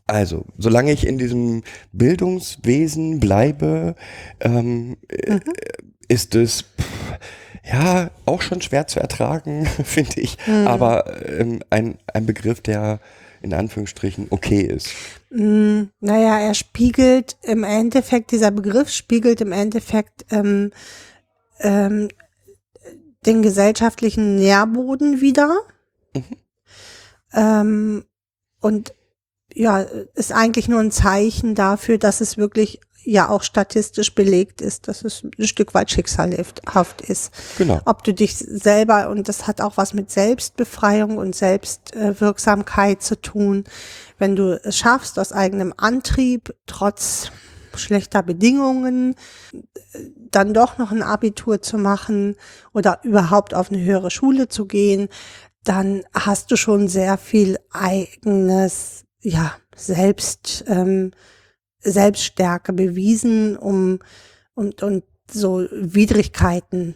Also, 0.07 0.47
solange 0.59 0.93
ich 0.93 1.07
in 1.07 1.19
diesem 1.19 1.63
Bildungswesen 1.93 3.21
bleibe, 3.21 3.95
ähm, 4.41 4.97
äh, 5.09 5.41
ist 6.09 6.35
es 6.35 6.63
pff, 6.63 7.19
ja 7.65 8.11
auch 8.27 8.43
schon 8.43 8.61
schwer 8.61 8.87
zu 8.87 9.01
ertragen, 9.01 9.67
finde 9.85 10.21
ich. 10.21 10.39
Aber 10.65 11.27
ähm, 11.27 11.61
ein, 11.71 11.99
ein 12.13 12.27
Begriff, 12.27 12.61
der 12.61 13.01
in 13.41 13.55
Anführungsstrichen 13.55 14.29
okay 14.31 14.61
ist. 14.63 14.91
Mm, 15.31 15.85
naja, 16.01 16.39
er 16.39 16.55
spiegelt 16.55 17.37
im 17.43 17.65
Endeffekt, 17.65 18.31
dieser 18.31 18.53
Begriff 18.53 18.89
spiegelt 18.91 19.41
im 19.41 19.51
Endeffekt 19.51 20.27
ähm, 20.31 20.71
ähm, 21.59 22.09
den 23.27 23.43
gesellschaftlichen 23.43 24.37
Nährboden 24.37 25.21
wieder. 25.21 25.61
Ähm, 27.33 28.05
und 28.61 28.95
ja, 29.55 29.81
ist 30.15 30.33
eigentlich 30.33 30.69
nur 30.69 30.81
ein 30.81 30.91
Zeichen 30.93 31.55
dafür, 31.55 31.99
dass 31.99 32.21
es 32.21 32.39
wirklich 32.39 32.81
ja 33.05 33.29
auch 33.29 33.43
statistisch 33.43 34.15
belegt 34.15 34.61
ist, 34.61 34.89
dass 34.89 35.05
es 35.05 35.23
ein 35.23 35.47
Stück 35.47 35.75
weit 35.75 35.91
schicksalhaft 35.91 37.01
ist. 37.03 37.33
Genau. 37.59 37.81
Ob 37.85 38.05
du 38.05 38.15
dich 38.15 38.37
selber, 38.37 39.09
und 39.11 39.29
das 39.29 39.47
hat 39.47 39.61
auch 39.61 39.77
was 39.77 39.95
mit 39.95 40.11
Selbstbefreiung 40.11 41.19
und 41.19 41.35
Selbstwirksamkeit 41.35 43.03
zu 43.03 43.21
tun, 43.21 43.65
wenn 44.19 44.37
du 44.37 44.61
es 44.63 44.77
schaffst, 44.77 45.19
aus 45.19 45.33
eigenem 45.33 45.75
Antrieb, 45.77 46.55
trotz 46.67 47.31
schlechter 47.75 48.23
Bedingungen, 48.23 49.15
dann 50.31 50.55
doch 50.55 50.79
noch 50.79 50.93
ein 50.93 51.03
Abitur 51.03 51.63
zu 51.63 51.79
machen 51.79 52.37
oder 52.73 53.01
überhaupt 53.03 53.55
auf 53.55 53.71
eine 53.71 53.83
höhere 53.83 54.11
Schule 54.11 54.49
zu 54.49 54.67
gehen, 54.67 55.09
dann 55.65 56.03
hast 56.13 56.51
du 56.51 56.57
schon 56.57 56.89
sehr 56.89 57.19
viel 57.19 57.59
eigenes, 57.71 59.05
ja, 59.21 59.53
Selbst, 59.75 60.65
ähm, 60.67 61.13
Selbststärke 61.83 62.73
bewiesen, 62.73 63.57
um 63.57 63.99
und, 64.55 64.83
und 64.83 65.05
so 65.31 65.67
Widrigkeiten 65.71 66.95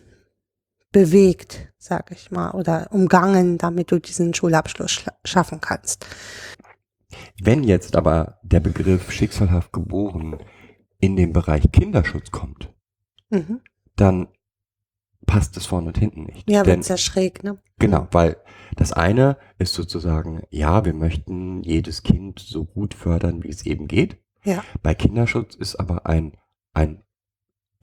bewegt, 0.93 1.73
sag 1.79 2.11
ich 2.11 2.31
mal, 2.31 2.53
oder 2.53 2.89
umgangen, 2.91 3.59
damit 3.59 3.91
du 3.91 3.99
diesen 3.99 4.35
Schulabschluss 4.35 5.05
schaffen 5.25 5.61
kannst. 5.61 6.07
Wenn 7.43 7.65
jetzt 7.65 7.97
aber 7.97 8.39
der 8.43 8.61
Begriff 8.61 9.11
schicksalhaft 9.11 9.73
geboren 9.73 10.39
in 10.99 11.17
den 11.17 11.33
Bereich 11.33 11.71
Kinderschutz 11.73 12.31
kommt, 12.31 12.73
Mhm. 13.31 13.61
dann 13.97 14.29
passt 15.27 15.57
es 15.57 15.67
vorne 15.67 15.89
und 15.89 15.99
hinten 15.99 16.25
nicht. 16.25 16.49
Ja, 16.49 16.63
Denn 16.63 16.77
wird's 16.77 16.89
ja 16.89 16.97
schräg, 16.97 17.43
ne? 17.43 17.59
Genau, 17.79 18.07
weil 18.13 18.37
das 18.77 18.93
eine 18.93 19.37
ist 19.59 19.75
sozusagen, 19.75 20.43
ja, 20.51 20.85
wir 20.85 20.95
möchten 20.95 21.63
jedes 21.63 22.03
Kind 22.05 22.39
so 22.39 22.65
gut 22.65 22.95
fördern, 22.95 23.43
wie 23.43 23.49
es 23.49 23.67
eben 23.67 23.89
geht. 23.89 24.19
Ja. 24.47 24.65
Bei 24.83 24.95
Kinderschutz 24.95 25.57
ist 25.57 25.75
aber 25.77 26.07
ein, 26.07 26.37
ein 26.73 27.03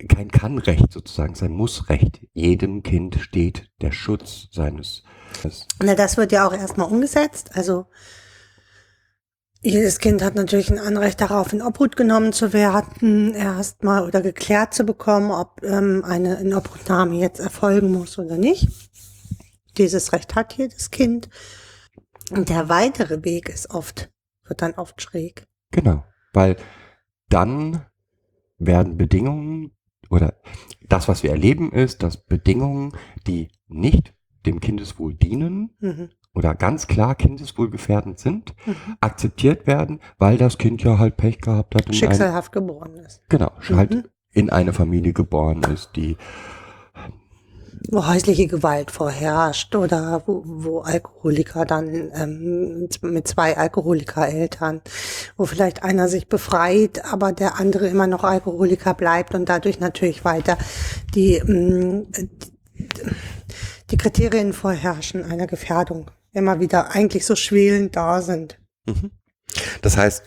kein 0.08 0.32
Kannrecht 0.32 0.92
sozusagen, 0.92 1.34
es 1.34 1.40
ist 1.40 1.44
ein 1.44 1.52
Mussrecht. 1.52 2.22
Jedem 2.34 2.84
Kind 2.84 3.18
steht 3.20 3.70
der 3.82 3.92
Schutz 3.92 4.48
seines. 4.52 5.04
seines 5.42 5.68
Na, 5.82 5.94
das 5.94 6.18
wird 6.18 6.32
ja 6.32 6.48
auch 6.48 6.54
erstmal 6.54 6.90
umgesetzt. 6.90 7.52
Also 7.54 7.88
jedes 9.62 10.00
Kind 10.00 10.22
hat 10.22 10.36
natürlich 10.36 10.70
ein 10.70 10.80
Anrecht 10.80 11.20
darauf, 11.20 11.52
in 11.54 11.62
Obhut 11.62 11.96
genommen 11.96 12.32
zu 12.32 12.54
werden, 12.54 13.34
erstmal 13.36 14.06
oder 14.06 14.22
geklärt 14.22 14.74
zu 14.74 14.86
bekommen, 14.86 15.32
ob 15.32 15.64
ähm, 15.64 16.04
eine 16.06 16.36
Inobhutnahme 16.36 17.16
jetzt 17.16 17.40
erfolgen 17.40 17.92
muss 17.92 18.18
oder 18.18 18.38
nicht. 18.38 18.70
Dieses 19.78 20.14
Recht 20.14 20.36
hat 20.36 20.54
jedes 20.54 20.92
Kind. 20.92 21.30
Und 22.32 22.48
der 22.50 22.70
weitere 22.70 23.24
Weg 23.26 23.50
ist 23.50 23.70
oft, 23.70 24.12
wird 24.46 24.62
dann 24.62 24.74
oft 24.74 25.02
schräg. 25.02 25.46
genau, 25.72 26.04
weil 26.34 26.58
dann 27.30 27.82
werden 28.58 28.98
Bedingungen 28.98 29.72
oder 30.10 30.36
das, 30.88 31.08
was 31.08 31.24
wir 31.24 31.32
erleben, 31.32 31.72
ist, 31.72 32.04
dass 32.04 32.18
Bedingungen, 32.18 32.94
die 33.28 33.50
nicht 33.68 34.14
dem 34.46 34.60
Kindeswohl 34.60 35.14
dienen 35.14 35.76
Mhm. 35.80 36.10
oder 36.36 36.54
ganz 36.56 36.88
klar 36.88 37.16
kindeswohlgefährdend 37.16 38.20
sind, 38.20 38.54
Mhm. 38.66 38.98
akzeptiert 39.00 39.66
werden, 39.68 40.00
weil 40.18 40.38
das 40.38 40.58
Kind 40.58 40.84
ja 40.84 40.98
halt 41.00 41.18
Pech 41.18 41.40
gehabt 41.42 41.76
hat 41.76 41.84
und 41.88 41.90
ein, 41.92 41.94
Schicksalhaft 41.94 42.52
geboren 42.52 42.96
ist. 42.96 43.22
genau, 43.30 43.52
Mhm. 43.70 43.76
halt 43.76 44.10
in 44.32 44.50
eine 44.50 44.74
Familie 44.74 45.14
geboren 45.14 45.64
ist, 45.64 45.92
die 45.96 46.18
wo 47.90 48.08
häusliche 48.08 48.48
Gewalt 48.48 48.92
vorherrscht 48.92 49.76
oder 49.76 50.24
wo, 50.26 50.44
wo 50.46 50.80
Alkoholiker 50.80 51.66
dann 51.66 52.12
ähm, 52.14 52.90
mit 53.02 53.28
zwei 53.28 53.58
Alkoholikereltern, 53.58 54.82
wo 55.38 55.46
vielleicht 55.46 55.84
einer 55.84 56.08
sich 56.08 56.28
befreit, 56.28 57.04
aber 57.06 57.32
der 57.32 57.60
andere 57.60 57.88
immer 57.88 58.08
noch 58.08 58.24
Alkoholiker 58.24 58.94
bleibt 58.94 59.36
und 59.36 59.50
dadurch 59.50 59.80
natürlich 59.80 60.24
weiter 60.24 60.58
die, 61.14 61.36
ähm, 61.36 62.08
die 63.92 63.98
Kriterien 63.98 64.54
vorherrschen 64.54 65.24
einer 65.24 65.48
Gefährdung 65.48 66.10
immer 66.32 66.60
wieder 66.60 66.92
eigentlich 66.92 67.26
so 67.26 67.36
schwelend 67.36 67.96
da 67.96 68.22
sind. 68.22 68.60
Das 69.82 69.98
heißt, 69.98 70.24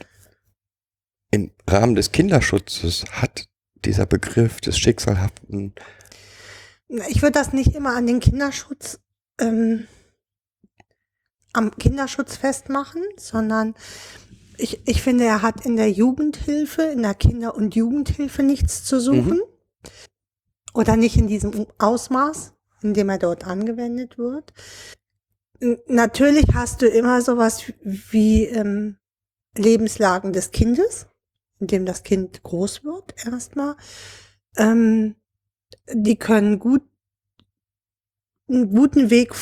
im 1.31 1.51
Rahmen 1.69 1.95
des 1.97 2.13
Kinderschutzes 2.13 3.05
hat 3.11 3.47
dieser 3.85 4.07
Begriff 4.07 4.61
des 4.61 4.79
Schicksalhaften, 4.79 5.75
Ich 6.89 7.23
würde 7.23 7.33
das 7.33 7.53
nicht 7.53 7.75
immer 7.75 7.97
an 7.97 8.07
den 8.07 8.21
Kinderschutz, 8.21 9.01
ähm, 9.41 9.87
am 11.53 11.77
Kinderschutz 11.77 12.37
festmachen, 12.37 13.03
sondern 13.17 13.75
ich, 14.59 14.87
ich 14.87 15.03
finde, 15.03 15.25
er 15.25 15.43
hat 15.43 15.67
in 15.67 15.77
der 15.77 15.91
Jugendhilfe, 15.91 16.83
in 16.83 17.03
der 17.03 17.15
Kinder- 17.15 17.55
und 17.55 17.75
Jugendhilfe 17.75 18.43
nichts 18.43 18.85
zu 18.85 19.01
suchen. 19.01 19.41
Oder 20.75 20.97
nicht 20.97 21.17
in 21.17 21.27
diesem 21.27 21.67
Ausmaß, 21.79 22.53
in 22.83 22.95
dem 22.95 23.09
er 23.09 23.19
dort 23.19 23.47
angewendet 23.47 24.19
wird. 24.19 24.53
Natürlich 25.87 26.45
hast 26.53 26.83
du 26.83 26.87
immer 26.87 27.23
sowas 27.23 27.73
wie 27.83 28.45
ähm, 28.45 28.99
Lebenslagen 29.57 30.35
des 30.35 30.51
Kindes, 30.51 31.07
in 31.61 31.67
dem 31.69 31.87
das 31.87 32.03
Kind 32.03 32.43
groß 32.43 32.85
wird, 32.85 33.15
erstmal. 33.25 33.77
Ähm, 34.59 35.17
die 35.93 36.17
können 36.17 36.59
gut 36.59 36.83
einen 38.49 38.71
guten 38.71 39.11
Weg 39.11 39.33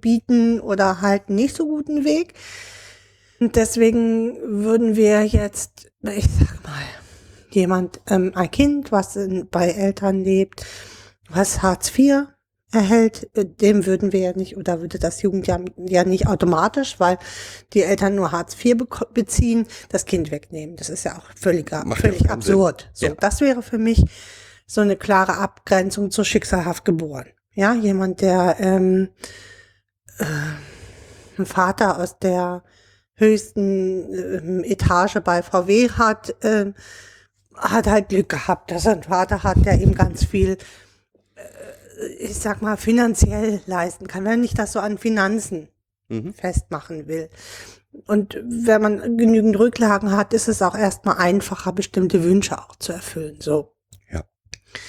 bieten 0.00 0.60
oder 0.60 1.00
halt 1.00 1.28
nicht 1.28 1.56
so 1.56 1.66
guten 1.66 2.04
Weg. 2.04 2.34
Und 3.40 3.56
deswegen 3.56 4.36
würden 4.42 4.94
wir 4.94 5.24
jetzt, 5.26 5.90
ich 6.02 6.26
sag 6.26 6.62
mal, 6.62 6.82
jemand, 7.50 8.00
ähm, 8.08 8.30
ein 8.36 8.50
Kind, 8.50 8.92
was 8.92 9.16
in, 9.16 9.48
bei 9.50 9.68
Eltern 9.70 10.22
lebt, 10.22 10.64
was 11.28 11.62
Hartz 11.62 11.90
IV 11.98 12.28
erhält, 12.72 13.28
äh, 13.36 13.44
dem 13.44 13.84
würden 13.86 14.12
wir 14.12 14.20
ja 14.20 14.32
nicht, 14.34 14.56
oder 14.56 14.80
würde 14.80 15.00
das 15.00 15.20
Jugendjahr 15.22 15.60
ja 15.76 16.04
nicht 16.04 16.28
automatisch, 16.28 17.00
weil 17.00 17.18
die 17.72 17.82
Eltern 17.82 18.14
nur 18.14 18.30
Hartz 18.30 18.56
IV 18.64 18.84
beziehen, 19.12 19.66
das 19.88 20.04
Kind 20.04 20.30
wegnehmen. 20.30 20.76
Das 20.76 20.88
ist 20.88 21.02
ja 21.04 21.18
auch 21.18 21.26
völliger, 21.36 21.84
Macht 21.84 22.00
völlig 22.02 22.20
keinen 22.20 22.40
Sinn. 22.40 22.54
absurd. 22.54 22.90
So, 22.94 23.06
Ja. 23.06 23.14
das 23.18 23.40
wäre 23.40 23.62
für 23.62 23.78
mich 23.78 24.04
so 24.72 24.80
eine 24.80 24.96
klare 24.96 25.36
Abgrenzung 25.36 26.10
zu 26.10 26.24
schicksalhaft 26.24 26.84
geboren. 26.84 27.26
Ja, 27.54 27.74
jemand, 27.74 28.22
der 28.22 28.56
ähm, 28.60 29.10
äh, 30.18 30.24
einen 31.36 31.46
Vater 31.46 31.98
aus 31.98 32.18
der 32.18 32.62
höchsten 33.14 34.14
ähm, 34.14 34.64
Etage 34.64 35.18
bei 35.22 35.42
VW 35.42 35.90
hat, 35.90 36.34
ähm, 36.42 36.74
hat 37.54 37.86
halt 37.86 38.08
Glück 38.08 38.30
gehabt, 38.30 38.70
dass 38.70 38.86
er 38.86 38.92
einen 38.92 39.02
Vater 39.02 39.42
hat, 39.42 39.64
der 39.66 39.78
ihm 39.78 39.94
ganz 39.94 40.24
viel, 40.24 40.56
äh, 41.34 42.06
ich 42.18 42.38
sag 42.38 42.62
mal, 42.62 42.78
finanziell 42.78 43.60
leisten 43.66 44.06
kann, 44.06 44.24
wenn 44.24 44.42
ich 44.42 44.54
das 44.54 44.72
so 44.72 44.80
an 44.80 44.96
Finanzen 44.96 45.68
Mhm. 46.08 46.34
festmachen 46.34 47.08
will. 47.08 47.30
Und 48.06 48.38
wenn 48.42 48.82
man 48.82 49.16
genügend 49.18 49.58
Rücklagen 49.58 50.12
hat, 50.12 50.32
ist 50.34 50.48
es 50.48 50.62
auch 50.62 50.74
erstmal 50.74 51.18
einfacher, 51.18 51.72
bestimmte 51.72 52.22
Wünsche 52.24 52.58
auch 52.58 52.76
zu 52.76 52.92
erfüllen. 52.92 53.36
So. 53.40 53.71
Ja. 54.74 54.80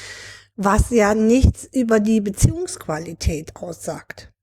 Was 0.56 0.90
ja 0.92 1.16
nichts 1.16 1.68
über 1.72 2.00
die 2.00 2.22
Beziehungsqualität 2.22 3.56
aussagt. 3.56 4.34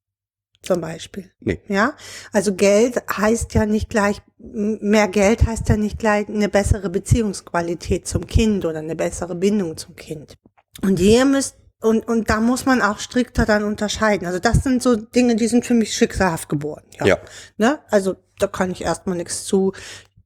Zum 0.62 0.83
Beispiel. 0.83 1.31
Nee. 1.40 1.61
Ja. 1.68 1.94
Also 2.33 2.55
Geld 2.55 3.03
heißt 3.11 3.55
ja 3.55 3.64
nicht 3.64 3.88
gleich, 3.88 4.20
mehr 4.38 5.09
Geld 5.09 5.46
heißt 5.46 5.68
ja 5.70 5.76
nicht 5.76 5.98
gleich 5.98 6.29
eine 6.29 6.50
bessere 6.50 6.90
Beziehungsqualität 6.90 8.07
zum 8.07 8.26
Kind 8.26 8.66
oder 8.66 8.81
eine 8.81 8.94
bessere 8.94 9.35
Bindung 9.35 9.79
zum 9.79 9.96
Kind. 9.96 10.37
Und 10.83 10.98
hier 10.98 11.24
müsst, 11.24 11.57
und, 11.81 12.07
und 12.07 12.29
da 12.29 12.40
muss 12.40 12.66
man 12.66 12.83
auch 12.83 12.98
strikter 12.98 13.46
dann 13.46 13.64
unterscheiden. 13.64 14.26
Also 14.26 14.38
das 14.38 14.62
sind 14.62 14.83
so 14.83 14.96
Dinge, 14.96 15.35
die 15.37 15.48
sind 15.48 15.64
für 15.64 15.72
mich 15.72 15.96
schicksalhaft 15.96 16.50
geboren. 16.50 16.85
Ja. 17.03 17.18
Ne? 17.57 17.79
Also 17.88 18.16
da 18.38 18.46
kann 18.46 18.70
ich 18.70 18.83
erstmal 18.83 19.16
nichts 19.16 19.44
zu. 19.44 19.72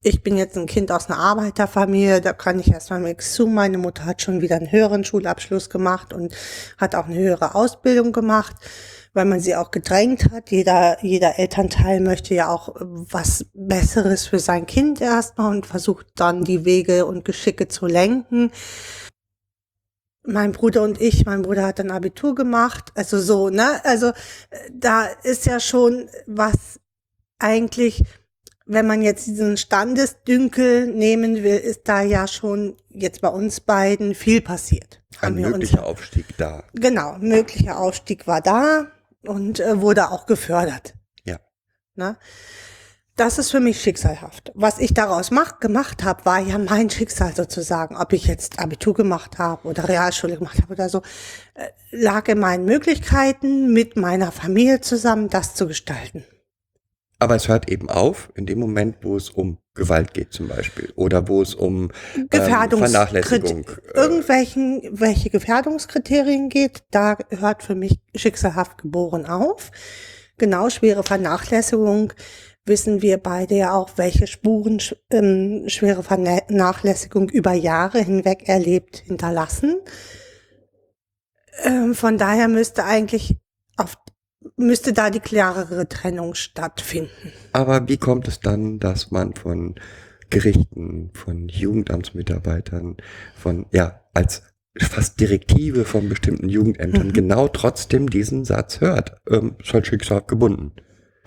Ich 0.04 0.22
bin 0.22 0.36
jetzt 0.36 0.56
ein 0.58 0.66
Kind 0.66 0.92
aus 0.92 1.08
einer 1.08 1.18
Arbeiterfamilie, 1.18 2.20
da 2.20 2.34
kann 2.34 2.60
ich 2.60 2.70
erstmal 2.70 3.00
nichts 3.00 3.32
zu. 3.32 3.46
Meine 3.46 3.78
Mutter 3.78 4.04
hat 4.04 4.20
schon 4.20 4.42
wieder 4.42 4.56
einen 4.56 4.70
höheren 4.70 5.02
Schulabschluss 5.02 5.70
gemacht 5.70 6.12
und 6.12 6.34
hat 6.76 6.94
auch 6.94 7.06
eine 7.06 7.16
höhere 7.16 7.54
Ausbildung 7.54 8.12
gemacht, 8.12 8.54
weil 9.14 9.24
man 9.24 9.40
sie 9.40 9.56
auch 9.56 9.70
gedrängt 9.70 10.30
hat. 10.30 10.50
Jeder, 10.50 11.02
jeder 11.02 11.38
Elternteil 11.38 12.00
möchte 12.00 12.34
ja 12.34 12.50
auch 12.50 12.74
was 12.78 13.46
Besseres 13.54 14.26
für 14.26 14.38
sein 14.38 14.66
Kind 14.66 15.00
erstmal 15.00 15.50
und 15.50 15.66
versucht 15.66 16.06
dann 16.16 16.44
die 16.44 16.66
Wege 16.66 17.06
und 17.06 17.24
Geschicke 17.24 17.68
zu 17.68 17.86
lenken. 17.86 18.52
Mein 20.26 20.52
Bruder 20.52 20.82
und 20.82 21.00
ich, 21.00 21.24
mein 21.24 21.42
Bruder 21.42 21.66
hat 21.66 21.80
ein 21.80 21.90
Abitur 21.90 22.34
gemacht, 22.34 22.92
also 22.94 23.18
so, 23.18 23.48
ne? 23.48 23.82
Also 23.84 24.08
äh, 24.08 24.12
da 24.72 25.06
ist 25.22 25.46
ja 25.46 25.60
schon 25.60 26.08
was 26.26 26.80
eigentlich 27.38 28.04
wenn 28.66 28.86
man 28.86 29.02
jetzt 29.02 29.26
diesen 29.26 29.56
Standesdünkel 29.56 30.86
nehmen 30.86 31.42
will, 31.42 31.56
ist 31.56 31.82
da 31.84 32.02
ja 32.02 32.26
schon 32.26 32.76
jetzt 32.88 33.20
bei 33.20 33.28
uns 33.28 33.60
beiden 33.60 34.14
viel 34.14 34.40
passiert. 34.40 35.02
Ein 35.20 35.34
möglicher 35.34 35.80
uns, 35.80 35.86
Aufstieg 35.86 36.26
da. 36.38 36.64
Genau, 36.72 37.16
möglicher 37.18 37.78
Aufstieg 37.78 38.26
war 38.26 38.40
da 38.40 38.86
und 39.26 39.60
äh, 39.60 39.80
wurde 39.80 40.10
auch 40.10 40.26
gefördert. 40.26 40.94
Ja. 41.24 41.38
Na? 41.94 42.16
Das 43.16 43.38
ist 43.38 43.52
für 43.52 43.60
mich 43.60 43.80
schicksalhaft. 43.80 44.50
Was 44.54 44.80
ich 44.80 44.92
daraus 44.92 45.30
mach, 45.30 45.60
gemacht 45.60 46.02
habe, 46.02 46.24
war 46.24 46.40
ja 46.40 46.58
mein 46.58 46.90
Schicksal 46.90 47.32
sozusagen. 47.32 47.96
Ob 47.96 48.12
ich 48.12 48.26
jetzt 48.26 48.58
Abitur 48.58 48.92
gemacht 48.92 49.38
habe 49.38 49.68
oder 49.68 49.88
Realschule 49.88 50.36
gemacht 50.36 50.60
habe 50.60 50.72
oder 50.72 50.88
so, 50.88 51.02
äh, 51.54 51.68
lag 51.92 52.26
in 52.26 52.40
meinen 52.40 52.64
Möglichkeiten, 52.64 53.72
mit 53.72 53.96
meiner 53.96 54.32
Familie 54.32 54.80
zusammen 54.80 55.28
das 55.28 55.54
zu 55.54 55.68
gestalten. 55.68 56.24
Aber 57.24 57.36
es 57.36 57.48
hört 57.48 57.70
eben 57.70 57.88
auf 57.88 58.30
in 58.34 58.44
dem 58.44 58.58
Moment, 58.58 58.96
wo 59.00 59.16
es 59.16 59.30
um 59.30 59.56
Gewalt 59.72 60.12
geht 60.12 60.34
zum 60.34 60.46
Beispiel 60.46 60.92
oder 60.94 61.26
wo 61.26 61.40
es 61.40 61.54
um 61.54 61.90
ähm, 62.14 62.68
Vernachlässigung. 62.68 63.64
Äh, 63.94 63.98
irgendwelchen, 63.98 64.82
welche 64.92 65.30
Gefährdungskriterien 65.30 66.50
geht, 66.50 66.82
da 66.90 67.16
hört 67.30 67.62
für 67.62 67.74
mich 67.74 67.98
schicksalhaft 68.14 68.76
geboren 68.76 69.24
auf. 69.24 69.70
Genau, 70.36 70.68
schwere 70.68 71.02
Vernachlässigung 71.02 72.12
wissen 72.66 73.00
wir 73.00 73.16
beide 73.16 73.54
ja 73.54 73.72
auch, 73.72 73.92
welche 73.96 74.26
Spuren 74.26 74.82
ähm, 75.10 75.64
schwere 75.68 76.02
Vernachlässigung 76.02 77.30
über 77.30 77.54
Jahre 77.54 78.00
hinweg 78.00 78.50
erlebt 78.50 78.98
hinterlassen. 78.98 79.80
Ähm, 81.62 81.94
von 81.94 82.18
daher 82.18 82.48
müsste 82.48 82.84
eigentlich 82.84 83.38
auf 83.78 83.96
müsste 84.56 84.92
da 84.92 85.10
die 85.10 85.20
klarere 85.20 85.88
Trennung 85.88 86.34
stattfinden. 86.34 87.32
Aber 87.52 87.88
wie 87.88 87.96
kommt 87.96 88.28
es 88.28 88.40
dann, 88.40 88.78
dass 88.78 89.10
man 89.10 89.34
von 89.34 89.74
Gerichten, 90.30 91.10
von 91.14 91.48
Jugendamtsmitarbeitern, 91.48 92.96
von, 93.36 93.66
ja, 93.72 94.00
als 94.14 94.42
fast 94.80 95.20
Direktive 95.20 95.84
von 95.84 96.08
bestimmten 96.08 96.48
Jugendämtern 96.48 97.08
mhm. 97.08 97.12
genau 97.12 97.48
trotzdem 97.48 98.10
diesen 98.10 98.44
Satz 98.44 98.80
hört? 98.80 99.16
Ähm, 99.28 99.56
ist 99.62 99.72
halt 99.72 99.86
schicksalhaft 99.86 100.28
gebunden. 100.28 100.72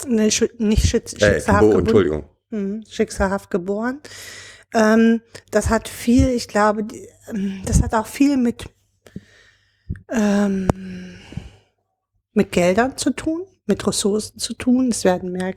Nee, 0.08 0.30
sch 0.30 0.46
nicht 0.58 0.88
schitz 0.88 1.14
äh, 1.14 1.34
schicksalhaft 1.34 1.62
geboren. 1.62 1.80
Entschuldigung. 1.80 2.30
Mhm, 2.50 2.84
schicksalhaft 2.88 3.50
geboren. 3.50 4.02
Ähm, 4.74 5.22
das 5.52 5.70
hat 5.70 5.88
viel, 5.88 6.30
ich 6.30 6.48
glaube, 6.48 6.86
ähm, 7.30 7.62
das 7.66 7.82
hat 7.82 7.94
auch 7.94 8.08
viel 8.08 8.38
mit 8.38 8.70
ähm, 10.12 10.68
mit 12.38 12.54
Geldern 12.54 12.96
zu 12.98 13.10
tun, 13.10 13.46
mit 13.66 13.86
Ressourcen 13.86 14.40
zu 14.40 14.54
tun. 14.54 14.90
Es 14.92 15.04
werden 15.04 15.32
mehr, 15.32 15.54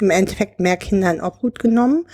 im 0.00 0.10
Endeffekt 0.10 0.60
mehr 0.60 0.76
Kinder 0.76 1.10
in 1.10 1.22
Obhut 1.22 1.58
genommen. 1.58 2.06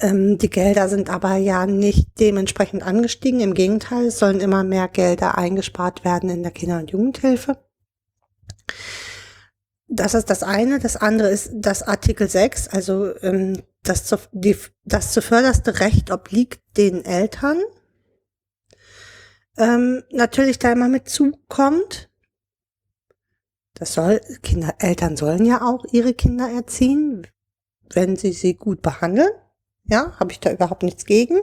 Ähm, 0.00 0.38
die 0.38 0.50
Gelder 0.50 0.88
sind 0.88 1.10
aber 1.10 1.36
ja 1.36 1.66
nicht 1.66 2.08
dementsprechend 2.18 2.82
angestiegen. 2.82 3.40
Im 3.40 3.54
Gegenteil, 3.54 4.06
es 4.06 4.18
sollen 4.18 4.40
immer 4.40 4.64
mehr 4.64 4.88
Gelder 4.88 5.38
eingespart 5.38 6.04
werden 6.04 6.30
in 6.30 6.42
der 6.42 6.52
Kinder- 6.52 6.78
und 6.78 6.90
Jugendhilfe. 6.90 7.58
Das 9.88 10.14
ist 10.14 10.30
das 10.30 10.42
eine. 10.42 10.78
Das 10.78 10.96
andere 10.96 11.28
ist 11.28 11.50
das 11.54 11.82
Artikel 11.82 12.28
6, 12.28 12.68
also 12.68 13.14
ähm, 13.22 13.62
das, 13.82 14.04
zu, 14.04 14.16
die, 14.32 14.56
das 14.84 15.12
zuvörderste 15.12 15.80
Recht 15.80 16.10
obliegt 16.10 16.60
den 16.76 17.04
Eltern. 17.04 17.58
Ähm, 19.56 20.04
natürlich 20.12 20.58
da 20.58 20.72
immer 20.72 20.88
mit 20.88 21.08
zukommt, 21.08 22.07
das 23.78 23.94
soll, 23.94 24.20
Kinder, 24.42 24.74
Eltern 24.78 25.16
sollen 25.16 25.44
ja 25.44 25.62
auch 25.62 25.84
ihre 25.92 26.12
Kinder 26.12 26.50
erziehen, 26.50 27.26
wenn 27.92 28.16
sie 28.16 28.32
sie 28.32 28.54
gut 28.54 28.82
behandeln. 28.82 29.30
Ja, 29.84 30.12
habe 30.18 30.32
ich 30.32 30.40
da 30.40 30.52
überhaupt 30.52 30.82
nichts 30.82 31.04
gegen. 31.04 31.40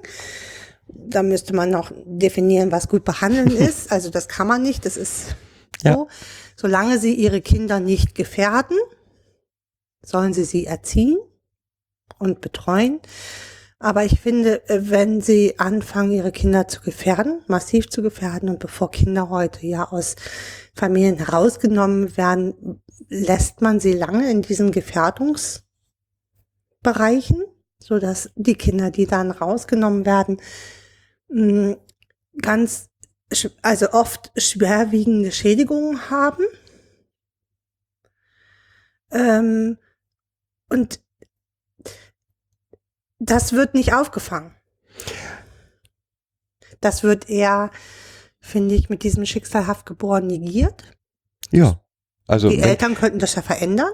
Da 0.88 1.24
müsste 1.24 1.56
man 1.56 1.72
noch 1.72 1.92
definieren, 2.06 2.72
was 2.72 2.90
gut 2.90 3.06
behandeln 3.06 3.48
ist. 3.56 3.92
Also 3.92 4.10
das 4.10 4.28
kann 4.28 4.48
man 4.48 4.62
nicht. 4.62 4.86
Das 4.86 4.98
ist 4.98 5.36
so. 5.82 5.90
Ja. 5.90 6.08
Solange 6.56 7.00
sie 7.00 7.14
ihre 7.14 7.42
Kinder 7.42 7.80
nicht 7.80 8.16
gefährden, 8.16 8.78
sollen 10.04 10.34
sie 10.34 10.46
sie 10.46 10.66
erziehen 10.66 11.18
und 12.20 12.42
betreuen. 12.42 13.00
Aber 13.80 14.06
ich 14.06 14.20
finde, 14.20 14.68
äh, 14.70 14.90
wenn 14.90 15.22
sie 15.22 15.60
anfangen, 15.60 16.12
ihre 16.12 16.32
Kinder 16.32 16.68
zu 16.68 16.82
gefährden, 16.82 17.44
massiv 17.48 17.90
zu 17.90 18.02
gefährden, 18.02 18.50
und 18.50 18.60
bevor 18.60 18.92
Kinder 18.92 19.30
heute 19.30 19.66
ja 19.68 19.92
aus 19.92 20.16
Familien 20.74 21.18
herausgenommen 21.18 22.16
werden, 22.18 22.82
lässt 23.10 23.62
man 23.62 23.80
sie 23.80 23.94
lange 23.94 24.30
in 24.32 24.42
diesen 24.42 24.72
Gefährdungsbereichen, 24.72 27.44
so 27.80 28.00
dass 28.00 28.32
die 28.36 28.56
Kinder, 28.56 28.92
die 28.92 29.08
dann 29.08 29.32
rausgenommen 29.32 30.06
werden, 30.06 30.42
mm, 31.30 31.74
ganz, 32.42 32.90
also 33.62 33.92
oft 33.92 34.32
schwerwiegende 34.38 35.32
Schädigungen 35.32 36.10
haben. 36.10 36.44
Ähm, 39.12 39.78
und 40.70 41.02
das 43.26 43.54
wird 43.54 43.74
nicht 43.74 43.94
aufgefangen. 43.94 44.56
Das 46.82 47.04
wird 47.04 47.30
eher, 47.30 47.72
finde 48.40 48.76
ich, 48.76 48.90
mit 48.90 49.04
diesem 49.04 49.26
schicksalhaft 49.26 49.86
geboren 49.86 50.28
negiert. 50.28 50.84
Ja. 51.52 51.82
Also 52.28 52.50
die 52.50 52.60
Eltern 52.60 52.96
könnten 52.96 53.20
das 53.20 53.36
ja 53.36 53.42
verändern. 53.42 53.92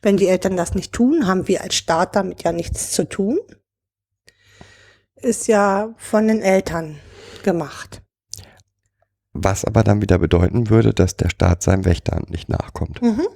Wenn 0.00 0.16
die 0.16 0.28
Eltern 0.28 0.56
das 0.56 0.74
nicht 0.74 0.92
tun, 0.92 1.26
haben 1.26 1.48
wir 1.48 1.62
als 1.62 1.74
Staat 1.74 2.16
damit 2.16 2.42
ja 2.42 2.52
nichts 2.52 2.92
zu 2.92 3.06
tun. 3.06 3.38
Ist 5.16 5.48
ja 5.48 5.94
von 5.98 6.28
den 6.28 6.40
Eltern 6.40 6.98
gemacht. 7.42 8.02
Was 9.32 9.64
aber 9.64 9.84
dann 9.84 10.00
wieder 10.00 10.18
bedeuten 10.18 10.70
würde, 10.70 10.94
dass 10.94 11.16
der 11.16 11.28
Staat 11.28 11.62
seinem 11.62 11.84
Wächteramt 11.84 12.30
nicht 12.30 12.48
nachkommt. 12.48 13.02
Mhm. 13.02 13.26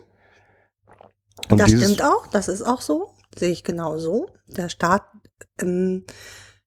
Und 1.51 1.59
das 1.59 1.71
stimmt 1.71 2.03
auch, 2.03 2.27
das 2.29 2.49
ist 2.49 2.63
auch 2.63 2.81
so, 2.81 3.15
sehe 3.37 3.51
ich 3.51 3.65
genau 3.65 3.99
so. 3.99 4.29
Der 4.47 4.69
Staat 4.69 5.03
ähm, 5.61 6.05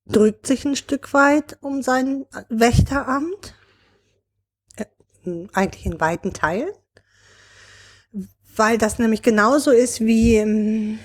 drückt 0.06 0.48
sich 0.48 0.66
ein 0.66 0.76
Stück 0.76 1.14
weit 1.14 1.58
um 1.62 1.82
sein 1.82 2.26
Wächteramt, 2.50 3.56
äh, 4.78 4.86
eigentlich 5.54 5.86
in 5.86 6.00
weiten 6.00 6.34
Teilen, 6.34 6.72
weil 8.56 8.78
das 8.78 9.00
nämlich 9.00 9.22
genauso 9.22 9.72
ist 9.72 10.02
wie, 10.02 10.36
ähm, 10.36 11.00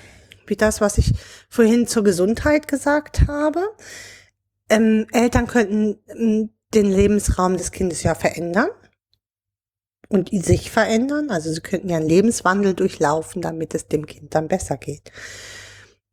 wie 0.45 0.55
das, 0.55 0.81
was 0.81 0.97
ich 0.97 1.13
vorhin 1.49 1.87
zur 1.87 2.03
Gesundheit 2.03 2.67
gesagt 2.67 3.27
habe. 3.27 3.63
Ähm, 4.69 5.07
Eltern 5.11 5.47
könnten 5.47 5.99
den 6.73 6.91
Lebensraum 6.91 7.57
des 7.57 7.71
Kindes 7.71 8.03
ja 8.03 8.15
verändern 8.15 8.69
und 10.11 10.29
sich 10.29 10.71
verändern. 10.71 11.29
Also 11.29 11.51
sie 11.51 11.61
könnten 11.61 11.89
ja 11.89 11.97
einen 11.97 12.07
Lebenswandel 12.07 12.73
durchlaufen, 12.73 13.41
damit 13.41 13.73
es 13.73 13.87
dem 13.87 14.05
Kind 14.05 14.35
dann 14.35 14.47
besser 14.47 14.77
geht. 14.77 15.11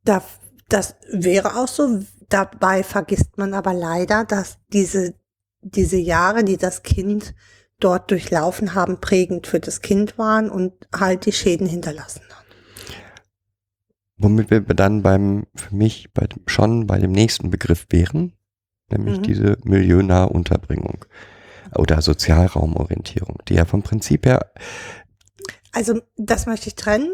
Da 0.04 0.22
das 0.68 0.96
wäre 1.10 1.56
auch 1.56 1.68
so. 1.68 2.00
Dabei 2.28 2.82
vergisst 2.82 3.38
man 3.38 3.54
aber 3.54 3.72
leider, 3.72 4.24
dass 4.24 4.58
diese, 4.72 5.14
diese 5.62 5.96
Jahre, 5.96 6.44
die 6.44 6.58
das 6.58 6.82
Kind 6.82 7.34
dort 7.80 8.10
durchlaufen 8.10 8.74
haben, 8.74 9.00
prägend 9.00 9.46
für 9.46 9.60
das 9.60 9.80
Kind 9.80 10.18
waren 10.18 10.50
und 10.50 10.72
halt 10.94 11.26
die 11.26 11.32
Schäden 11.32 11.66
hinterlassen 11.66 12.22
haben. 12.30 12.46
Womit 14.18 14.50
wir 14.50 14.60
dann 14.60 15.02
beim, 15.02 15.46
für 15.54 15.74
mich 15.74 16.12
bei 16.12 16.26
dem, 16.26 16.42
schon 16.46 16.86
bei 16.86 16.98
dem 16.98 17.12
nächsten 17.12 17.50
Begriff 17.50 17.86
wären, 17.90 18.32
nämlich 18.90 19.18
mhm. 19.18 19.22
diese 19.22 19.58
milieunahe 19.62 20.28
Unterbringung 20.28 21.04
oder 21.76 22.02
Sozialraumorientierung, 22.02 23.38
die 23.48 23.54
ja 23.54 23.64
vom 23.64 23.82
Prinzip 23.82 24.26
her. 24.26 24.50
Also 25.72 26.00
das 26.16 26.46
möchte 26.46 26.68
ich 26.68 26.74
trennen. 26.74 27.12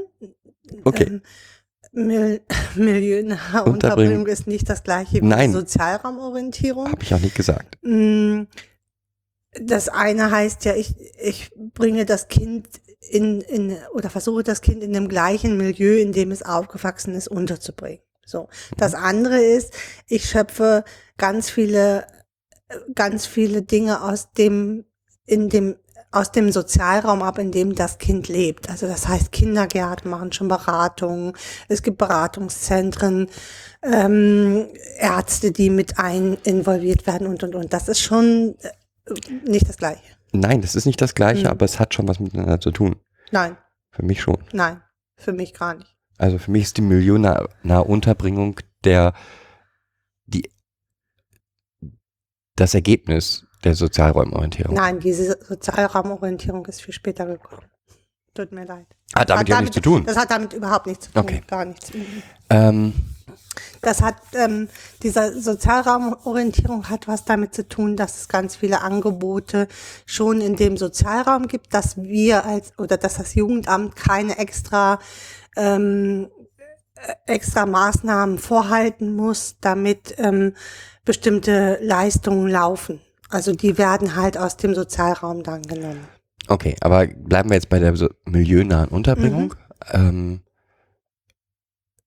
Okay. 0.85 1.05
Ähm, 1.05 1.23
Mil 1.95 2.41
Milieunahe 2.75 3.65
Unterbringung 3.65 4.27
ist 4.27 4.47
nicht 4.47 4.69
das 4.69 4.83
gleiche 4.83 5.21
wie 5.21 5.27
Nein. 5.27 5.53
Sozialraumorientierung. 5.53 6.91
Habe 6.91 7.03
ich 7.03 7.15
auch 7.15 7.21
nicht 7.21 7.37
gesagt. 7.37 7.79
Mm, 7.83 8.43
das 9.61 9.89
eine 9.89 10.31
heißt 10.31 10.65
ja, 10.65 10.75
ich, 10.75 10.95
ich 11.19 11.51
bringe 11.55 12.05
das 12.05 12.29
Kind 12.29 12.69
in, 13.01 13.41
in 13.43 13.77
oder 13.93 14.11
versuche 14.11 14.43
das 14.43 14.61
Kind 14.61 14.83
in 14.83 14.93
dem 14.93 15.09
gleichen 15.09 15.57
Milieu, 15.57 15.99
in 15.99 16.13
dem 16.13 16.31
es 16.31 16.43
aufgewachsen 16.43 17.15
ist, 17.15 17.29
unterzubringen. 17.29 18.01
So. 18.27 18.49
Das 18.77 18.95
andere 18.95 19.39
ist, 19.39 19.75
ich 20.09 20.29
schöpfe 20.29 20.85
ganz 21.19 21.51
viele, 21.51 22.07
äh, 22.69 22.77
ganz 22.95 23.27
viele 23.27 23.63
Dinge 23.63 24.03
aus 24.03 24.33
dem, 24.33 24.85
in 25.27 25.49
dem, 25.49 25.77
aus 26.15 26.31
dem 26.33 26.53
Sozialraum 26.53 27.23
ab, 27.23 27.39
in 27.39 27.51
dem 27.53 27.75
das 27.75 27.99
Kind 27.99 28.29
lebt. 28.29 28.71
Also 28.71 28.87
das 28.87 29.09
heißt, 29.09 29.33
Kindergärten 29.33 30.11
machen 30.11 30.33
schon 30.33 30.49
Beratungen, 30.49 31.33
es 31.69 31.83
gibt 31.83 31.99
Beratungszentren, 31.99 33.29
ähm, 33.83 34.67
Ärzte, 34.99 35.53
die 35.53 35.71
mit 35.71 35.99
ein 35.99 36.39
involviert 36.45 37.07
werden 37.07 37.27
und 37.27 37.43
und 37.43 37.55
und. 37.55 37.73
Das 37.73 37.89
ist 37.89 38.01
schon 38.01 38.55
äh, 38.63 39.13
nicht 39.49 39.69
das 39.69 39.77
Gleiche. 39.77 40.03
Nein, 40.33 40.63
das 40.63 40.75
ist 40.75 40.87
nicht 40.87 41.01
das 41.01 41.15
Gleiche, 41.15 41.43
Mhm. 41.45 41.51
aber 41.51 41.65
es 41.65 41.79
hat 41.79 41.95
schon 41.95 42.09
was 42.09 42.19
miteinander 42.21 42.61
zu 42.61 42.71
tun. 42.71 42.97
Nein, 43.31 43.57
Für 43.91 44.05
mich 44.05 44.21
schon. 44.21 44.39
nein, 44.53 44.81
für 45.17 45.33
mich 45.33 45.55
gar 45.55 45.75
nicht. 45.75 45.95
Also 46.19 46.39
für 46.39 46.51
mich 46.51 46.63
ist 46.65 46.77
die 46.77 46.83
millionennahe 46.83 47.85
Unterbringung 47.85 48.61
der, 48.85 49.15
die, 50.27 50.49
das 52.57 52.75
Ergebnis 52.75 53.44
der 53.65 53.75
Sozialräumorientierung. 53.75 54.75
Nein, 54.75 55.01
diese 55.01 55.39
Sozialraumorientierung 55.47 56.67
ist 56.67 56.83
viel 56.83 56.95
später 56.95 57.27
gekommen. 57.27 57.63
Tut 58.35 58.53
mir 58.53 58.65
leid. 58.65 58.87
Hat 59.15 59.31
damit 59.31 59.41
Hat 59.43 59.49
ja 59.49 59.61
nichts 59.61 59.75
zu 59.75 59.81
tun. 59.81 60.05
Das 60.05 60.17
hat 60.17 60.31
damit 60.31 60.53
überhaupt 60.53 60.87
nichts 60.87 61.07
zu 61.07 61.13
tun. 61.13 61.23
Okay. 61.23 61.43
Gar 61.47 61.65
nichts. 61.67 61.95
Mhm. 61.95 62.23
Ähm, 62.51 62.93
Das 63.81 64.03
hat, 64.03 64.17
ähm, 64.35 64.69
diese 65.03 65.41
Sozialraumorientierung 65.41 66.89
hat 66.89 67.07
was 67.07 67.25
damit 67.25 67.55
zu 67.55 67.69
tun, 67.69 67.97
dass 67.97 68.21
es 68.23 68.29
ganz 68.29 68.57
viele 68.57 68.81
Angebote 68.81 69.69
schon 70.07 70.41
in 70.41 70.57
dem 70.57 70.77
Sozialraum 70.77 71.47
gibt, 71.49 71.73
dass 71.75 71.97
wir 71.97 72.45
als, 72.45 72.73
oder 72.79 72.97
dass 72.97 73.19
das 73.19 73.35
Jugendamt 73.35 73.95
keine 73.95 74.39
extra, 74.39 74.99
ähm, 75.57 76.29
äh, 76.97 77.33
extra 77.33 77.67
Maßnahmen 77.67 78.39
vorhalten 78.39 79.15
muss, 79.15 79.57
damit 79.61 80.15
ähm, 80.19 80.55
bestimmte 81.05 81.79
Leistungen 81.83 82.49
laufen. 82.51 83.01
Also 83.31 83.53
die 83.53 83.79
werden 83.79 84.17
halt 84.17 84.37
aus 84.39 84.57
dem 84.57 84.75
Sozialraum 84.75 85.43
dann 85.43 85.63
genommen. 85.63 86.07
okay, 86.49 86.77
aber 86.81 87.07
bleiben 87.07 87.49
wir 87.51 87.55
jetzt 87.57 87.69
bei 87.69 87.79
der 87.79 87.97
so 87.97 88.09
milieunahen 88.27 88.91
Unterbringung. 88.91 89.55
Ähm, 89.93 90.43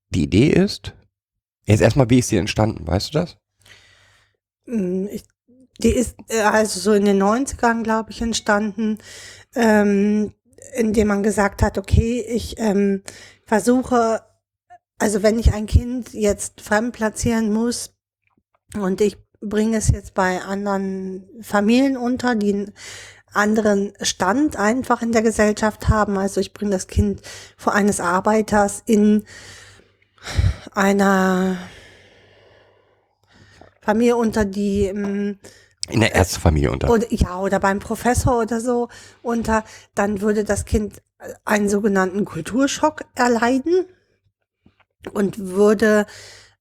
die 0.09 0.23
Idee 0.23 0.49
ist, 0.49 0.93
jetzt 1.65 1.81
erstmal, 1.81 2.09
wie 2.09 2.19
ist 2.19 2.31
die 2.31 2.37
entstanden, 2.37 2.87
weißt 2.87 3.13
du 3.13 3.19
das? 3.19 3.37
Mm, 4.65 5.07
Ich, 5.11 5.23
die 5.79 5.89
ist 5.89 6.15
äh, 6.29 6.41
also 6.41 6.79
so 6.79 6.93
in 6.93 7.05
den 7.05 7.21
90ern, 7.21 7.83
glaube 7.83 8.11
ich, 8.11 8.21
entstanden, 8.21 8.99
ähm, 9.55 10.33
indem 10.75 11.07
man 11.07 11.23
gesagt 11.23 11.61
hat, 11.61 11.77
okay, 11.77 12.21
ich 12.27 12.57
ähm, 12.59 13.03
versuche, 13.45 14.21
also 14.99 15.23
wenn 15.23 15.39
ich 15.39 15.53
ein 15.53 15.65
Kind 15.67 16.13
jetzt 16.13 16.61
fremd 16.61 16.93
platzieren 16.93 17.51
muss 17.53 17.95
und 18.75 19.01
ich 19.01 19.17
bringe 19.41 19.77
es 19.77 19.89
jetzt 19.89 20.13
bei 20.13 20.41
anderen 20.41 21.23
Familien 21.41 21.97
unter, 21.97 22.35
die 22.35 22.53
einen 22.53 22.73
anderen 23.33 23.93
Stand 24.01 24.57
einfach 24.57 25.01
in 25.01 25.11
der 25.11 25.21
Gesellschaft 25.21 25.89
haben, 25.89 26.17
also 26.17 26.41
ich 26.41 26.53
bringe 26.53 26.71
das 26.71 26.87
Kind 26.87 27.21
vor 27.55 27.73
eines 27.73 27.99
Arbeiters 27.99 28.81
in 28.85 29.25
einer 30.73 31.57
Familie 33.81 34.17
unter, 34.17 34.43
die 34.43 34.85
ähm, 34.85 35.39
In 35.89 36.01
der 36.01 36.15
Ärztefamilie 36.15 36.71
unter. 36.71 36.89
oder, 36.89 37.05
ja, 37.13 37.39
oder 37.39 37.59
beim 37.59 37.79
Professor 37.79 38.41
oder 38.41 38.59
so 38.59 38.89
unter, 39.21 39.63
dann 39.95 40.21
würde 40.21 40.43
das 40.43 40.65
Kind 40.65 41.01
einen 41.45 41.69
sogenannten 41.69 42.25
Kulturschock 42.25 43.05
erleiden 43.15 43.85
und 45.13 45.39
würde 45.39 46.05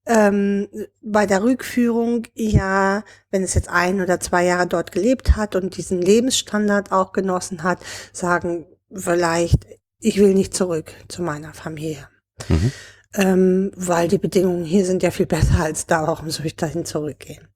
ähm, 0.06 0.68
bei 1.02 1.26
der 1.26 1.42
Rückführung 1.42 2.26
ja, 2.34 3.02
wenn 3.30 3.42
es 3.42 3.54
jetzt 3.54 3.68
ein 3.68 4.00
oder 4.00 4.20
zwei 4.20 4.44
Jahre 4.44 4.66
dort 4.66 4.92
gelebt 4.92 5.36
hat 5.36 5.56
und 5.56 5.76
diesen 5.76 6.00
Lebensstandard 6.00 6.92
auch 6.92 7.12
genossen 7.12 7.62
hat, 7.62 7.80
sagen 8.12 8.66
vielleicht, 8.92 9.66
ich 9.98 10.18
will 10.18 10.34
nicht 10.34 10.54
zurück 10.54 10.92
zu 11.08 11.22
meiner 11.22 11.54
Familie. 11.54 12.08
Mhm. 12.48 12.72
Ähm, 13.14 13.72
weil 13.74 14.08
die 14.08 14.18
Bedingungen 14.18 14.64
hier 14.64 14.84
sind 14.84 15.02
ja 15.02 15.10
viel 15.10 15.26
besser 15.26 15.60
als 15.60 15.86
da, 15.86 16.06
warum 16.06 16.30
soll 16.30 16.46
ich 16.46 16.56
dahin 16.56 16.84
zurückgehen? 16.84 17.48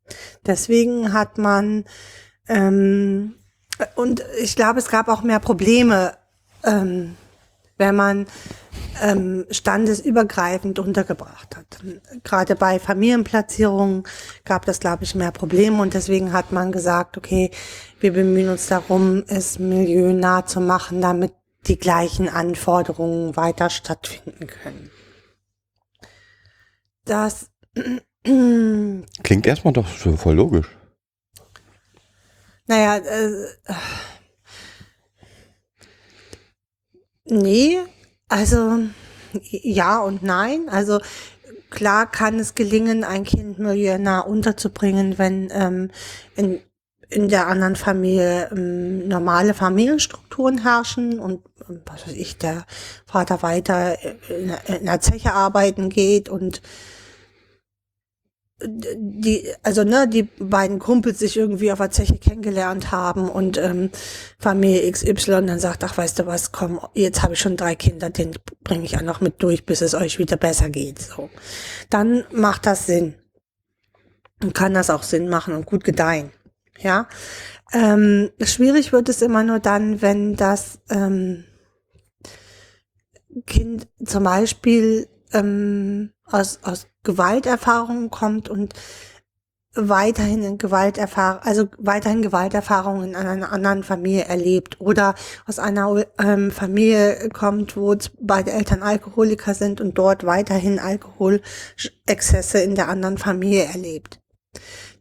Deswegen 0.46 1.12
hat 1.12 1.38
man, 1.38 1.84
ähm, 2.48 3.34
und 3.94 4.24
ich 4.42 4.56
glaube, 4.56 4.78
es 4.78 4.88
gab 4.88 5.08
auch 5.08 5.22
mehr 5.22 5.38
Probleme, 5.38 6.16
ähm, 6.64 7.16
wenn 7.80 7.96
man 7.96 8.26
ähm, 9.02 9.46
standesübergreifend 9.50 10.78
untergebracht 10.78 11.56
hat. 11.56 11.82
Gerade 12.22 12.54
bei 12.54 12.78
Familienplatzierungen 12.78 14.04
gab 14.44 14.66
das, 14.66 14.78
glaube 14.78 15.02
ich, 15.02 15.16
mehr 15.16 15.32
Probleme 15.32 15.82
und 15.82 15.94
deswegen 15.94 16.32
hat 16.32 16.52
man 16.52 16.70
gesagt, 16.70 17.16
okay, 17.16 17.50
wir 17.98 18.12
bemühen 18.12 18.50
uns 18.50 18.68
darum, 18.68 19.24
es 19.26 19.58
milieunah 19.58 20.46
zu 20.46 20.60
machen, 20.60 21.00
damit 21.00 21.32
die 21.66 21.78
gleichen 21.78 22.28
Anforderungen 22.28 23.36
weiter 23.36 23.70
stattfinden 23.70 24.46
können. 24.46 24.90
Das 27.04 27.50
Klingt 29.22 29.46
erstmal 29.46 29.72
doch 29.72 29.88
voll 29.88 30.34
logisch. 30.34 30.68
Naja, 32.66 32.98
äh, 32.98 33.46
nee, 37.30 37.78
also 38.28 38.78
ja 39.50 40.00
und 40.00 40.22
nein. 40.22 40.68
Also 40.68 41.00
klar 41.70 42.10
kann 42.10 42.38
es 42.38 42.54
gelingen, 42.54 43.04
ein 43.04 43.24
Kind 43.24 43.58
millionär 43.58 44.26
unterzubringen, 44.26 45.18
wenn 45.18 45.48
ähm, 45.52 45.90
in, 46.36 46.60
in 47.08 47.28
der 47.28 47.46
anderen 47.46 47.76
Familie 47.76 48.50
ähm, 48.52 49.08
normale 49.08 49.54
Familienstrukturen 49.54 50.62
herrschen 50.62 51.18
und 51.18 51.42
ähm, 51.68 51.80
was 51.86 52.06
weiß 52.06 52.14
ich, 52.14 52.38
der 52.38 52.66
Vater 53.06 53.42
weiter 53.42 53.96
in, 54.28 54.52
in 54.66 54.86
der 54.86 55.00
Zeche 55.00 55.32
arbeiten 55.32 55.88
geht 55.88 56.28
und 56.28 56.60
die, 58.62 59.48
also 59.62 59.84
ne, 59.84 60.08
die 60.08 60.24
beiden 60.38 60.78
Kumpels 60.78 61.18
sich 61.18 61.36
irgendwie 61.36 61.72
auf 61.72 61.78
der 61.78 61.90
Zeche 61.90 62.18
kennengelernt 62.18 62.90
haben 62.90 63.28
und 63.28 63.56
ähm, 63.58 63.90
Familie 64.38 64.90
XY 64.90 65.46
dann 65.46 65.58
sagt, 65.58 65.82
ach 65.84 65.96
weißt 65.96 66.18
du 66.18 66.26
was, 66.26 66.52
komm, 66.52 66.80
jetzt 66.94 67.22
habe 67.22 67.34
ich 67.34 67.40
schon 67.40 67.56
drei 67.56 67.74
Kinder, 67.74 68.10
den 68.10 68.32
bringe 68.62 68.84
ich 68.84 68.92
ja 68.92 69.02
noch 69.02 69.20
mit 69.20 69.42
durch, 69.42 69.64
bis 69.64 69.80
es 69.80 69.94
euch 69.94 70.18
wieder 70.18 70.36
besser 70.36 70.68
geht. 70.68 71.00
So, 71.00 71.30
dann 71.88 72.24
macht 72.32 72.66
das 72.66 72.86
Sinn 72.86 73.14
und 74.42 74.54
kann 74.54 74.74
das 74.74 74.90
auch 74.90 75.02
Sinn 75.02 75.28
machen 75.28 75.54
und 75.54 75.66
gut 75.66 75.84
gedeihen. 75.84 76.30
Ja, 76.78 77.08
ähm, 77.72 78.30
schwierig 78.42 78.92
wird 78.92 79.08
es 79.08 79.22
immer 79.22 79.42
nur 79.42 79.60
dann, 79.60 80.02
wenn 80.02 80.36
das 80.36 80.80
ähm, 80.90 81.44
Kind 83.46 83.86
zum 84.04 84.24
Beispiel 84.24 85.08
ähm, 85.32 86.12
aus, 86.24 86.60
aus 86.62 86.86
Gewalterfahrungen 87.02 88.10
kommt 88.10 88.48
und 88.48 88.74
weiterhin 89.74 90.42
in 90.42 90.58
Gewalterfahrung, 90.58 91.42
also 91.42 91.68
weiterhin 91.78 92.22
Gewalterfahrungen 92.22 93.10
in 93.10 93.16
einer 93.16 93.52
anderen 93.52 93.84
Familie 93.84 94.24
erlebt 94.24 94.80
oder 94.80 95.14
aus 95.46 95.60
einer 95.60 96.04
ähm, 96.18 96.50
Familie 96.50 97.28
kommt, 97.28 97.76
wo 97.76 97.94
beide 98.20 98.50
Eltern 98.50 98.82
Alkoholiker 98.82 99.54
sind 99.54 99.80
und 99.80 99.96
dort 99.96 100.24
weiterhin 100.24 100.80
Alkoholexzesse 100.80 102.60
in 102.60 102.74
der 102.74 102.88
anderen 102.88 103.16
Familie 103.16 103.64
erlebt. 103.64 104.20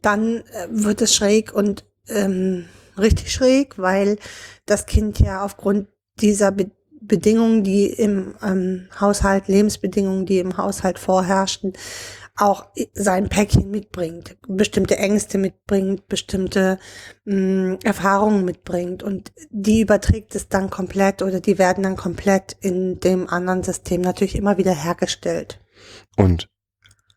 Dann 0.02 0.36
äh, 0.36 0.68
wird 0.70 1.02
es 1.02 1.14
schräg 1.14 1.52
und 1.52 1.84
ähm, 2.08 2.66
richtig 2.96 3.32
schräg, 3.32 3.76
weil 3.76 4.18
das 4.66 4.86
Kind 4.86 5.18
ja 5.18 5.44
aufgrund 5.44 5.88
dieser 6.20 6.52
Be 6.52 6.70
Bedingungen, 7.00 7.62
die 7.64 7.86
im 7.86 8.34
ähm, 8.42 8.88
Haushalt, 9.00 9.48
Lebensbedingungen, 9.48 10.26
die 10.26 10.38
im 10.38 10.56
Haushalt 10.56 10.98
vorherrschten, 10.98 11.72
auch 12.36 12.66
sein 12.94 13.28
Päckchen 13.28 13.70
mitbringt, 13.70 14.36
bestimmte 14.48 14.96
Ängste 14.96 15.36
mitbringt, 15.36 16.08
bestimmte 16.08 16.78
mh, 17.24 17.78
Erfahrungen 17.84 18.44
mitbringt 18.44 19.02
und 19.02 19.32
die 19.50 19.82
überträgt 19.82 20.34
es 20.34 20.48
dann 20.48 20.70
komplett 20.70 21.22
oder 21.22 21.40
die 21.40 21.58
werden 21.58 21.82
dann 21.82 21.96
komplett 21.96 22.56
in 22.60 22.98
dem 23.00 23.28
anderen 23.28 23.62
System 23.62 24.00
natürlich 24.00 24.36
immer 24.36 24.56
wieder 24.56 24.74
hergestellt. 24.74 25.60
Und 26.16 26.48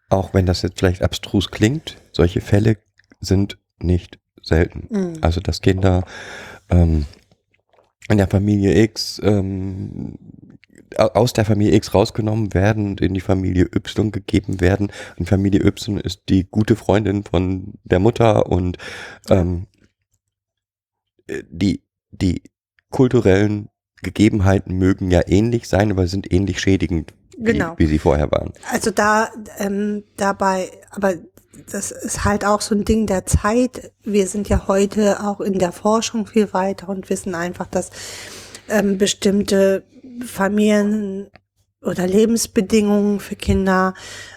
auch 0.09 0.33
wenn 0.33 0.45
das 0.45 0.61
jetzt 0.61 0.79
vielleicht 0.79 1.01
abstrus 1.01 1.51
klingt, 1.51 1.97
solche 2.11 2.41
Fälle 2.41 2.77
sind 3.19 3.57
nicht 3.79 4.19
selten. 4.41 4.87
Mhm. 4.89 5.17
Also 5.21 5.39
dass 5.39 5.61
Kinder 5.61 6.03
ähm, 6.69 7.05
in 8.09 8.17
der 8.17 8.27
Familie 8.27 8.81
X 8.83 9.19
ähm, 9.23 10.15
au- 10.97 11.07
aus 11.13 11.33
der 11.33 11.45
Familie 11.45 11.75
X 11.75 11.93
rausgenommen 11.93 12.53
werden 12.53 12.87
und 12.87 13.01
in 13.01 13.13
die 13.13 13.21
Familie 13.21 13.65
Y 13.75 14.11
gegeben 14.11 14.59
werden. 14.61 14.91
Und 15.17 15.27
Familie 15.29 15.61
Y 15.65 15.97
ist 15.99 16.23
die 16.29 16.45
gute 16.49 16.75
Freundin 16.75 17.23
von 17.23 17.73
der 17.83 17.99
Mutter 17.99 18.47
und 18.47 18.77
ähm, 19.29 19.67
äh, 21.27 21.43
die, 21.49 21.83
die 22.11 22.43
kulturellen 22.89 23.69
Gegebenheiten 24.01 24.77
mögen 24.77 25.09
ja 25.11 25.21
ähnlich 25.25 25.67
sein, 25.67 25.89
aber 25.91 26.07
sind 26.07 26.31
ähnlich 26.31 26.59
schädigend, 26.59 27.13
Genau. 27.37 27.73
wie, 27.77 27.85
wie 27.85 27.87
sie 27.87 27.99
vorher 27.99 28.29
waren. 28.31 28.51
Also 28.71 28.91
da 28.91 29.29
ähm, 29.57 30.03
dabei, 30.17 30.69
aber 30.91 31.15
das 31.71 31.91
ist 31.91 32.25
halt 32.25 32.45
auch 32.45 32.61
so 32.61 32.75
ein 32.75 32.85
Ding 32.85 33.07
der 33.07 33.25
Zeit. 33.25 33.91
Wir 34.03 34.27
sind 34.27 34.49
ja 34.49 34.67
heute 34.67 35.23
auch 35.23 35.39
in 35.39 35.59
der 35.59 35.71
Forschung 35.71 36.25
viel 36.25 36.53
weiter 36.53 36.89
und 36.89 37.09
wissen 37.09 37.35
einfach, 37.35 37.67
dass 37.67 37.91
ähm, 38.69 38.97
bestimmte 38.97 39.83
Familien 40.25 41.29
oder 41.81 42.07
Lebensbedingungen 42.07 43.19
für 43.19 43.35
Kinder 43.35 43.93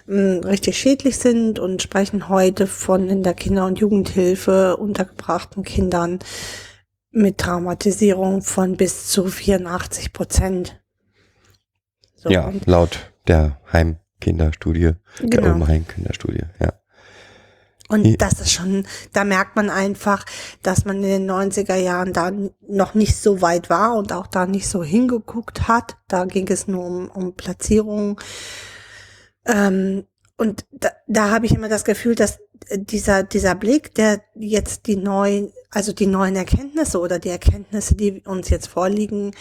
ähm, 0.07 0.41
richtig 0.43 0.77
schädlich 0.77 1.17
sind 1.17 1.59
und 1.59 1.81
sprechen 1.81 2.29
heute 2.29 2.67
von 2.67 3.09
in 3.09 3.23
der 3.23 3.33
Kinder- 3.33 3.65
und 3.65 3.79
Jugendhilfe 3.79 4.77
untergebrachten 4.77 5.63
Kindern 5.63 6.19
mit 7.11 7.37
Traumatisierung 7.37 8.41
von 8.41 8.75
bis 8.77 9.07
zu 9.07 9.27
84 9.27 10.13
Prozent. 10.13 10.79
So, 12.15 12.29
ja, 12.29 12.51
laut 12.65 13.11
der 13.27 13.59
Heimkinderstudie, 13.71 14.93
der 15.21 15.29
Genau. 15.29 15.47
Ulmer 15.47 15.67
Heimkinderstudie, 15.67 16.43
ja. 16.59 16.73
Und 17.87 18.05
Ja. 18.05 18.15
das 18.17 18.41
ist 18.41 18.51
schon, 18.51 18.85
da 19.13 19.23
merkt 19.23 19.55
man 19.55 19.69
einfach, 19.69 20.25
dass 20.61 20.85
man 20.85 20.97
in 20.97 21.03
den 21.03 21.25
90er 21.25 21.75
Jahren 21.75 22.13
da 22.13 22.31
noch 22.67 22.93
nicht 22.93 23.15
so 23.17 23.41
weit 23.41 23.69
war 23.69 23.95
und 23.95 24.11
auch 24.11 24.27
da 24.27 24.45
nicht 24.45 24.67
so 24.67 24.83
hingeguckt 24.83 25.67
hat. 25.67 25.97
Da 26.07 26.25
ging 26.25 26.47
es 26.49 26.67
nur 26.67 26.85
um, 26.85 27.09
um 27.09 27.33
Platzierung. 27.35 28.19
Ähm, 29.45 30.05
und 30.37 30.65
da, 30.71 30.89
da 31.07 31.31
habe 31.31 31.45
ich 31.45 31.53
immer 31.53 31.69
das 31.69 31.83
Gefühl, 31.85 32.15
dass 32.15 32.39
äh, 32.67 32.77
dieser, 32.79 33.23
dieser 33.23 33.55
Blick, 33.55 33.95
der 33.95 34.21
jetzt 34.35 34.87
die 34.87 34.97
neuen, 34.97 35.51
also 35.71 35.93
die 35.93 36.07
neuen 36.07 36.35
Erkenntnisse 36.35 36.99
oder 36.99 37.19
die 37.19 37.29
Erkenntnisse, 37.29 37.95
die 37.95 38.21
uns 38.25 38.49
jetzt 38.49 38.67
vorliegen, 38.67 39.31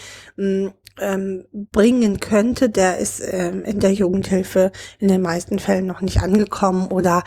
ähm, 0.98 1.44
bringen 1.52 2.20
könnte, 2.20 2.70
der 2.70 2.98
ist 2.98 3.20
ähm, 3.20 3.62
in 3.64 3.80
der 3.80 3.92
Jugendhilfe 3.92 4.72
in 4.98 5.08
den 5.08 5.22
meisten 5.22 5.58
Fällen 5.58 5.86
noch 5.86 6.00
nicht 6.00 6.20
angekommen 6.22 6.88
oder 6.88 7.22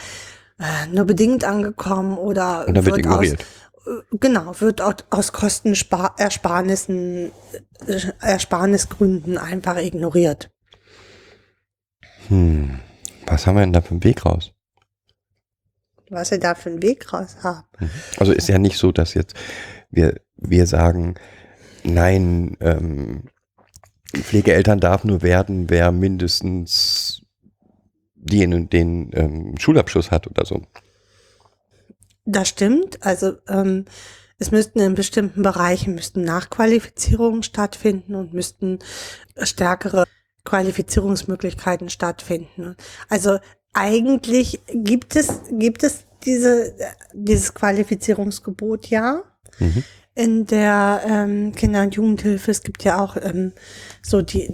äh, 0.60 0.88
nur 0.93 1.06
bedingt 1.06 1.43
angekommen 1.43 2.17
oder, 2.17 2.67
Und 2.67 2.76
dann 2.76 2.86
wird 2.86 2.95
aus, 2.95 3.00
ignoriert. 3.00 3.45
äh, 3.86 4.02
genau, 4.19 4.60
wird 4.60 4.82
aus, 4.82 4.95
aus 5.10 5.32
Kostenersparnissen, 5.34 7.32
äh, 7.88 8.02
Ersparnisgründen 8.22 9.38
einfach 9.38 9.78
ignoriert. 9.78 10.52
Hm, 12.28 12.80
was 13.26 13.48
haben 13.48 13.56
wir 13.56 13.62
denn 13.62 13.74
da 13.74 13.82
für 13.82 13.91
einen 13.91 14.04
Weg 14.04 14.26
raus? 14.26 14.52
Was 16.12 16.32
wir 16.32 16.39
da 16.39 16.56
für 16.56 16.69
einen 16.69 16.82
Weg 16.82 17.13
raus 17.13 17.38
haben. 17.43 17.67
Also 18.17 18.32
ist 18.34 18.50
ja 18.50 18.58
nicht 18.58 18.78
so, 18.78 18.91
dass 18.91 19.13
jetzt 19.13 19.36
wir, 19.91 20.15
wir 20.36 20.65
sagen, 20.65 21.15
nein, 21.84 22.58
ähm, 22.62 23.30
Pflegeeltern 24.15 24.80
darf 24.80 25.04
nur 25.04 25.22
werden, 25.22 25.69
wer 25.69 25.91
mindestens 25.91 27.22
den 28.19 28.53
und 28.53 28.73
den 28.73 29.12
ähm, 29.13 29.55
Schulabschluss 29.58 30.12
hat 30.12 30.27
oder 30.27 30.45
so. 30.45 30.62
Das 32.25 32.47
stimmt. 32.47 33.03
Also 33.03 33.34
ähm, 33.47 33.86
es 34.38 34.51
müssten 34.51 34.79
in 34.79 34.93
bestimmten 34.93 35.41
Bereichen 35.41 35.95
müssten 35.95 36.21
Nachqualifizierungen 36.21 37.43
stattfinden 37.43 38.15
und 38.15 38.34
müssten 38.34 38.79
stärkere 39.41 40.05
Qualifizierungsmöglichkeiten 40.45 41.89
stattfinden. 41.89 42.75
Also 43.10 43.39
eigentlich 43.73 44.60
gibt 44.73 45.15
es 45.15 45.41
gibt 45.51 45.84
es 45.84 46.05
diese 46.25 46.75
dieses 47.13 47.53
Qualifizierungsgebot 47.53 48.88
ja 48.88 49.23
Mhm. 49.60 49.84
in 50.15 50.45
der 50.45 51.01
ähm, 51.05 51.53
Kinder- 51.53 51.84
und 51.84 51.95
Jugendhilfe. 51.95 52.51
Es 52.51 52.63
gibt 52.63 52.84
ja 52.84 52.99
auch 52.99 53.17
ähm, 53.21 53.53
so 54.01 54.21
die, 54.21 54.47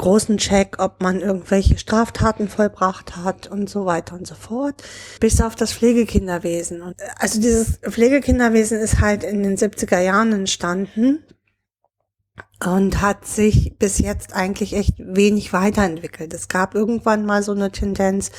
großen 0.00 0.38
Check, 0.38 0.76
ob 0.78 1.02
man 1.02 1.20
irgendwelche 1.20 1.76
Straftaten 1.76 2.48
vollbracht 2.48 3.16
hat 3.16 3.48
und 3.48 3.68
so 3.68 3.84
weiter 3.84 4.14
und 4.14 4.26
so 4.26 4.34
fort, 4.34 4.82
bis 5.20 5.42
auf 5.42 5.54
das 5.54 5.74
Pflegekinderwesen. 5.74 6.80
Und, 6.80 6.98
äh, 6.98 7.04
also 7.18 7.40
dieses 7.40 7.78
Pflegekinderwesen 7.78 8.80
ist 8.80 9.00
halt 9.00 9.22
in 9.22 9.42
den 9.42 9.56
70er 9.56 10.00
Jahren 10.00 10.32
entstanden 10.32 11.22
und 12.64 13.02
hat 13.02 13.26
sich 13.26 13.76
bis 13.78 13.98
jetzt 13.98 14.34
eigentlich 14.34 14.74
echt 14.74 14.94
wenig 14.98 15.52
weiterentwickelt. 15.52 16.32
Es 16.32 16.48
gab 16.48 16.74
irgendwann 16.74 17.26
mal 17.26 17.42
so 17.42 17.52
eine 17.52 17.70
Tendenz, 17.70 18.30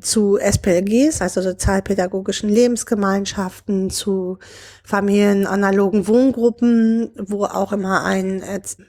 zu 0.00 0.36
SPLGs, 0.36 1.22
also 1.22 1.40
sozialpädagogischen 1.40 2.50
Lebensgemeinschaften, 2.50 3.88
zu 3.88 4.38
familienanalogen 4.84 6.06
Wohngruppen, 6.06 7.10
wo 7.18 7.44
auch 7.44 7.72
immer 7.72 8.04
ein 8.04 8.42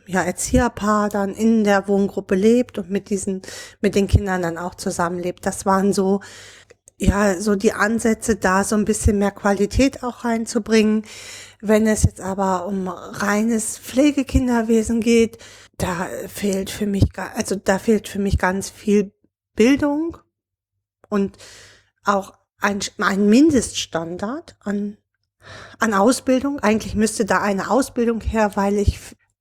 ja, 0.07 0.23
Erzieherpaar 0.23 1.09
dann 1.09 1.33
in 1.33 1.63
der 1.63 1.87
Wohngruppe 1.87 2.35
lebt 2.35 2.77
und 2.77 2.89
mit 2.89 3.09
diesen, 3.09 3.41
mit 3.81 3.95
den 3.95 4.07
Kindern 4.07 4.41
dann 4.41 4.57
auch 4.57 4.75
zusammenlebt. 4.75 5.45
Das 5.45 5.65
waren 5.65 5.93
so, 5.93 6.19
ja, 6.97 7.39
so 7.39 7.55
die 7.55 7.71
Ansätze, 7.71 8.35
da 8.35 8.65
so 8.65 8.75
ein 8.75 8.85
bisschen 8.85 9.19
mehr 9.19 9.31
Qualität 9.31 10.03
auch 10.03 10.25
reinzubringen. 10.25 11.05
Wenn 11.61 11.87
es 11.87 12.03
jetzt 12.03 12.19
aber 12.19 12.65
um 12.67 12.89
reines 12.89 13.77
Pflegekinderwesen 13.77 14.99
geht, 14.99 15.37
da 15.77 16.09
fehlt 16.27 16.69
für 16.69 16.87
mich, 16.87 17.05
also 17.35 17.55
da 17.55 17.79
fehlt 17.79 18.09
für 18.09 18.19
mich 18.19 18.37
ganz 18.37 18.69
viel 18.69 19.13
Bildung 19.55 20.17
und 21.09 21.37
auch 22.05 22.33
ein, 22.61 22.79
ein 22.97 23.27
Mindeststandard 23.27 24.55
an, 24.61 24.97
an 25.79 25.93
Ausbildung. 25.93 26.59
Eigentlich 26.59 26.95
müsste 26.95 27.25
da 27.25 27.41
eine 27.41 27.69
Ausbildung 27.69 28.21
her, 28.21 28.51
weil 28.55 28.77
ich, 28.77 28.99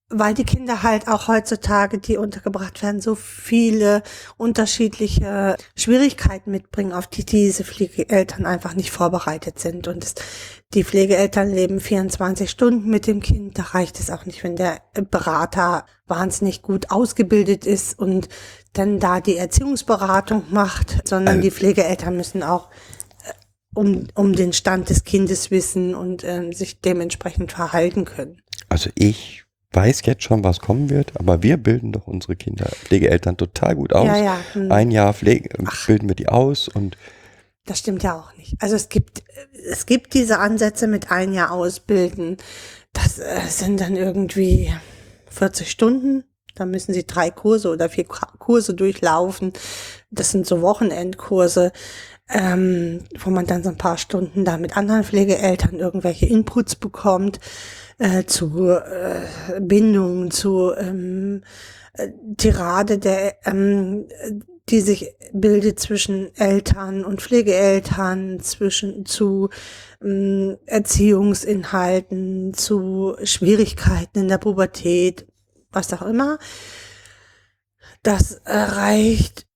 weil 0.09 0.35
die 0.35 0.45
Kinder 0.45 0.83
halt 0.83 1.09
auch 1.09 1.29
heutzutage, 1.29 1.99
die 1.99 2.17
untergebracht 2.17 2.83
werden, 2.83 3.01
so 3.01 3.15
viele 3.15 4.03
unterschiedliche 4.37 5.57
Schwierigkeiten 5.75 6.51
mitbringen, 6.51 6.93
auf 6.93 7.07
die 7.09 7.27
diese 7.27 7.65
Pflegeeltern 7.65 8.47
einfach 8.47 8.75
nicht 8.75 8.91
vorbereitet 8.91 9.59
sind. 9.59 9.89
Und 9.89 10.05
es, 10.05 10.15
die 10.75 10.85
Pflegeeltern 10.85 11.51
leben 11.51 11.81
24 11.81 12.49
Stunden 12.49 12.89
mit 12.89 13.07
dem 13.07 13.21
Kind. 13.21 13.59
Da 13.59 13.63
reicht 13.63 13.99
es 13.99 14.11
auch 14.11 14.27
nicht, 14.27 14.45
wenn 14.45 14.57
der 14.57 14.81
Berater 15.11 15.85
wahnsinnig 16.07 16.63
gut 16.63 16.91
ausgebildet 16.91 17.67
ist 17.67 17.99
und 17.99 18.29
dann 18.73 19.01
da 19.01 19.21
die 19.21 19.37
Erziehungsberatung 19.37 20.45
macht, 20.51 21.07
sondern 21.09 21.37
Also- 21.37 21.43
die 21.43 21.51
Pflegeeltern 21.51 22.17
müssen 22.17 22.43
auch 22.43 22.69
äh, 23.25 23.33
um, 23.75 24.09
um 24.15 24.35
den 24.35 24.53
Stand 24.53 24.91
des 24.91 25.05
Kindes 25.05 25.51
wissen 25.51 25.95
und 25.95 26.25
ähm, 26.25 26.53
sich 26.53 26.81
dementsprechend 26.81 27.53
verhalten 27.53 28.05
können. 28.05 28.43
Also 28.69 28.91
ich 28.95 29.45
weiß 29.73 30.03
jetzt 30.05 30.23
schon, 30.23 30.45
was 30.45 30.61
kommen 30.61 30.91
wird, 30.91 31.19
aber 31.19 31.43
wir 31.43 31.57
bilden 31.57 31.93
doch 31.93 32.07
unsere 32.07 32.37
Kinder, 32.37 32.67
Pflegeeltern 32.67 33.37
total 33.37 33.77
gut 33.77 33.93
aus. 33.93 34.07
Ja, 34.07 34.17
ja. 34.17 34.39
hm. 34.53 34.73
Ein 34.73 34.91
Jahr 34.91 35.13
Pflege, 35.15 35.51
bilden 35.87 36.09
wir 36.09 36.17
die 36.17 36.29
aus 36.29 36.69
und 36.69 36.97
Das 37.67 37.81
stimmt 37.81 38.03
ja 38.03 38.19
auch 38.19 38.35
nicht. 38.37 38.55
Also 38.61 38.77
es 38.77 38.89
gibt, 38.89 39.23
es 39.71 39.85
gibt 39.87 40.15
diese 40.15 40.39
Ansätze 40.39 40.87
mit 40.87 41.11
ein 41.11 41.35
Jahr 41.35 41.51
ausbilden. 41.53 42.39
Das 42.95 43.19
äh, 43.19 43.41
sind 43.49 43.81
dann 43.81 43.95
irgendwie 43.97 44.73
40 45.31 45.71
Stunden. 45.71 46.25
Da 46.59 46.67
müssen 46.67 46.93
sie 46.93 47.07
drei 47.07 47.31
Kurse 47.31 47.71
oder 47.71 47.89
vier 47.89 48.05
Kurse 48.05 48.75
durchlaufen. 48.75 49.53
Das 50.11 50.31
sind 50.31 50.47
so 50.47 50.61
Wochenendkurse, 50.61 51.73
ähm, 52.29 53.05
wo 53.19 53.31
man 53.31 53.47
dann 53.47 53.63
so 53.63 53.71
ein 53.71 53.79
paar 53.79 53.99
Stunden 53.99 54.45
da 54.45 54.59
mit 54.59 54.77
anderen 54.77 55.05
Pflegeeltern 55.05 55.79
irgendwelche 55.79 56.27
Inputs 56.27 56.77
bekommt 56.77 57.41
äh, 57.99 58.25
zu 58.25 58.69
äh, 58.69 59.61
Bindung, 59.61 60.31
zu 60.31 60.73
ähm, 60.77 61.43
äh, 61.95 62.09
Tirade 62.37 62.99
der 62.99 63.37
ähm, 63.47 64.07
die 64.69 64.81
sich 64.81 65.15
bildet 65.33 65.81
zwischen 65.81 66.35
Eltern 66.37 67.05
und 67.05 67.23
Pflegeeltern, 67.23 68.41
zwischen 68.41 69.07
zu 69.07 69.49
ähm, 70.03 70.57
Erziehungsinhalten, 70.67 72.55
zu 72.55 73.17
Schwierigkeiten 73.23 74.21
in 74.21 74.29
der 74.29 74.39
Pubertät, 74.39 75.27
was 75.71 75.93
auch 75.93 76.03
immer. 76.03 76.39
Das 78.03 78.41
reicht 78.47 79.49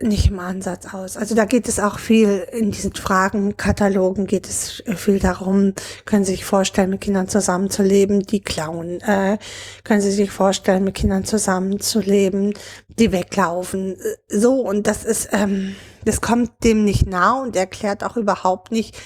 nicht 0.00 0.28
im 0.28 0.38
Ansatz 0.38 0.94
aus. 0.94 1.16
Also 1.16 1.34
da 1.34 1.44
geht 1.44 1.68
es 1.68 1.80
auch 1.80 1.98
viel 1.98 2.46
in 2.52 2.70
diesen 2.70 2.92
Fragenkatalogen 2.92 4.26
geht 4.26 4.46
es 4.46 4.82
viel 4.94 5.18
darum, 5.18 5.74
können 6.04 6.24
Sie 6.24 6.32
sich 6.32 6.44
vorstellen, 6.44 6.90
mit 6.90 7.00
Kindern 7.00 7.26
zusammenzuleben, 7.26 8.20
die 8.20 8.40
klauen, 8.40 9.00
äh, 9.00 9.38
können 9.82 10.00
Sie 10.00 10.12
sich 10.12 10.30
vorstellen, 10.30 10.84
mit 10.84 10.94
Kindern 10.94 11.24
zusammenzuleben, 11.24 12.54
die 12.88 13.10
weglaufen, 13.10 13.96
so 14.28 14.60
und 14.60 14.86
das 14.86 15.04
ist, 15.04 15.30
ähm, 15.32 15.74
das 16.04 16.20
kommt 16.20 16.62
dem 16.62 16.84
nicht 16.84 17.06
nah 17.06 17.42
und 17.42 17.56
erklärt 17.56 18.04
auch 18.04 18.16
überhaupt 18.16 18.70
nicht, 18.70 18.96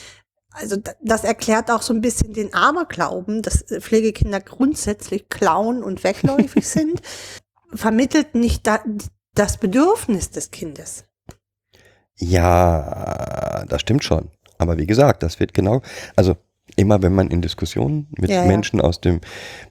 also 0.54 0.76
da- 0.76 0.92
das 1.02 1.24
erklärt 1.24 1.70
auch 1.70 1.82
so 1.82 1.92
ein 1.94 2.00
bisschen 2.00 2.32
den 2.34 2.52
Aberglauben, 2.54 3.42
dass 3.42 3.62
äh, 3.70 3.80
Pflegekinder 3.80 4.40
grundsätzlich 4.40 5.28
klauen 5.28 5.82
und 5.82 6.04
wegläufig 6.04 6.66
sind, 6.68 7.00
vermittelt 7.74 8.34
nicht 8.34 8.66
da, 8.66 8.80
das 9.34 9.56
Bedürfnis 9.58 10.30
des 10.30 10.50
Kindes. 10.50 11.04
ja, 12.16 13.64
das 13.68 13.80
stimmt 13.80 14.04
schon. 14.04 14.30
Aber 14.58 14.76
wie 14.78 14.86
gesagt, 14.86 15.22
das 15.22 15.40
wird 15.40 15.54
genau, 15.54 15.82
also 16.16 16.36
Immer 16.74 17.02
wenn 17.02 17.14
man 17.14 17.28
in 17.28 17.42
Diskussionen 17.42 18.06
mit 18.16 18.30
Ja, 18.30 18.42
ja. 18.42 18.44
Menschen 18.46 18.80
aus 18.80 18.98
dem 19.02 19.20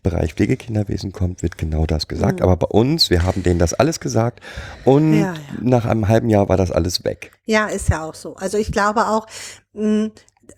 Bereich 0.03 0.35
Pflegekinderwesen 0.35 1.11
kommt, 1.13 1.41
wird 1.41 1.57
genau 1.57 1.87
das 1.87 2.07
gesagt. 2.07 2.41
Mhm. 2.41 2.43
Aber 2.45 2.57
bei 2.57 2.67
uns, 2.67 3.09
wir 3.09 3.23
haben 3.23 3.41
denen 3.41 3.57
das 3.57 3.73
alles 3.73 3.99
gesagt 3.99 4.41
und 4.85 5.19
Ja, 5.19 5.33
nach 5.59 5.85
einem 5.85 6.07
halben 6.09 6.29
Jahr 6.29 6.47
war 6.47 6.57
das 6.57 6.69
alles 6.69 7.03
weg. 7.03 7.31
Ja, 7.45 7.65
ist 7.67 7.89
ja 7.89 8.03
auch 8.03 8.13
so. 8.13 8.35
Also 8.35 8.57
ich 8.59 8.71
glaube 8.71 9.07
auch, 9.07 9.25
mh, 9.73 10.09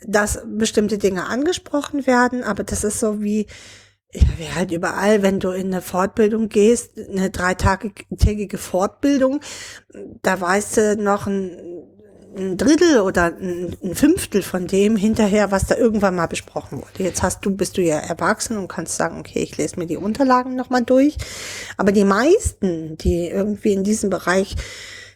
dass 0.08 0.42
bestimmte 0.46 0.98
Dinge 0.98 1.26
angesprochen 1.26 2.06
werden, 2.08 2.44
aber 2.44 2.64
das 2.64 2.84
ist 2.84 3.00
so 3.00 3.22
wie, 3.22 3.48
wie 4.12 4.50
halt 4.54 4.72
überall, 4.72 5.24
wenn 5.24 5.40
du 5.40 5.50
in 5.50 5.68
eine 5.68 5.82
Fortbildung 5.82 6.50
gehst, 6.50 6.98
eine 6.98 7.30
dreitägige 7.30 8.58
Fortbildung, 8.58 9.40
da 10.22 10.40
weißt 10.40 10.78
du 10.78 10.96
noch 10.98 11.28
ein, 11.28 11.58
ein 12.36 12.58
Drittel 12.58 13.00
oder 13.02 13.26
ein, 13.26 13.76
ein 13.84 13.96
Fünftel 13.96 14.42
von 14.42 14.68
dem 14.68 14.96
hinterher, 14.96 15.52
was 15.52 15.68
da 15.68 15.76
irgendwann 15.76 16.16
mal 16.16 16.28
besprochen 16.28 16.80
wurde. 16.80 17.04
Jetzt 17.04 17.24
hast 17.24 17.46
du, 17.46 17.56
bist 17.56 17.78
du 17.78 17.82
ja 17.82 17.98
erwachsen 17.98 18.58
und 18.58 18.68
kannst 18.68 18.98
sagen, 18.98 19.20
okay, 19.20 19.40
ich 19.40 19.58
lese 19.58 19.80
mir 19.80 19.88
die 19.88 19.98
Unterlagen 19.98 20.56
nochmal 20.56 20.84
durch. 20.84 21.18
Aber 21.78 21.92
die 21.92 22.06
meisten, 22.06 22.98
die 22.98 23.28
irgendwie 23.28 23.74
in 23.74 23.84
diesem 23.84 24.10
Bereich 24.10 24.56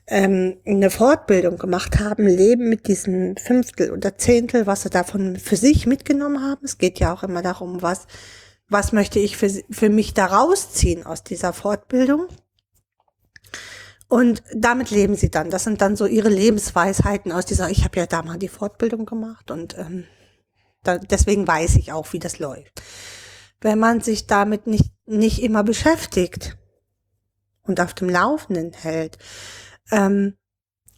ähm, 0.07 0.57
eine 0.65 0.89
Fortbildung 0.89 1.57
gemacht 1.57 1.99
haben, 1.99 2.25
leben 2.25 2.69
mit 2.69 2.87
diesem 2.87 3.35
Fünftel 3.35 3.91
oder 3.91 4.17
Zehntel, 4.17 4.65
was 4.65 4.83
sie 4.83 4.89
davon 4.89 5.35
für 5.35 5.57
sich 5.57 5.85
mitgenommen 5.85 6.41
haben. 6.41 6.63
Es 6.63 6.77
geht 6.77 6.99
ja 6.99 7.13
auch 7.13 7.23
immer 7.23 7.41
darum, 7.41 7.81
was, 7.81 8.07
was 8.69 8.93
möchte 8.93 9.19
ich 9.19 9.35
für, 9.35 9.49
für 9.69 9.89
mich 9.89 10.13
da 10.13 10.27
rausziehen 10.27 11.05
aus 11.05 11.23
dieser 11.23 11.51
Fortbildung. 11.51 12.27
Und 14.07 14.41
damit 14.55 14.89
leben 14.89 15.15
sie 15.15 15.29
dann. 15.29 15.49
Das 15.49 15.65
sind 15.65 15.81
dann 15.81 15.97
so 15.97 16.05
ihre 16.05 16.29
Lebensweisheiten 16.29 17.33
aus 17.33 17.45
dieser, 17.45 17.69
ich 17.69 17.83
habe 17.83 17.99
ja 17.99 18.05
da 18.05 18.23
mal 18.23 18.37
die 18.37 18.47
Fortbildung 18.47 19.05
gemacht 19.05 19.51
und 19.51 19.77
ähm, 19.77 20.05
da, 20.83 20.97
deswegen 20.97 21.45
weiß 21.45 21.75
ich 21.75 21.91
auch, 21.91 22.13
wie 22.13 22.19
das 22.19 22.39
läuft. 22.39 22.81
Wenn 23.59 23.79
man 23.79 23.99
sich 23.99 24.25
damit 24.25 24.67
nicht, 24.67 24.93
nicht 25.05 25.43
immer 25.43 25.65
beschäftigt 25.65 26.57
und 27.63 27.81
auf 27.81 27.93
dem 27.93 28.07
Laufenden 28.07 28.71
hält, 28.71 29.17
ähm, 29.91 30.33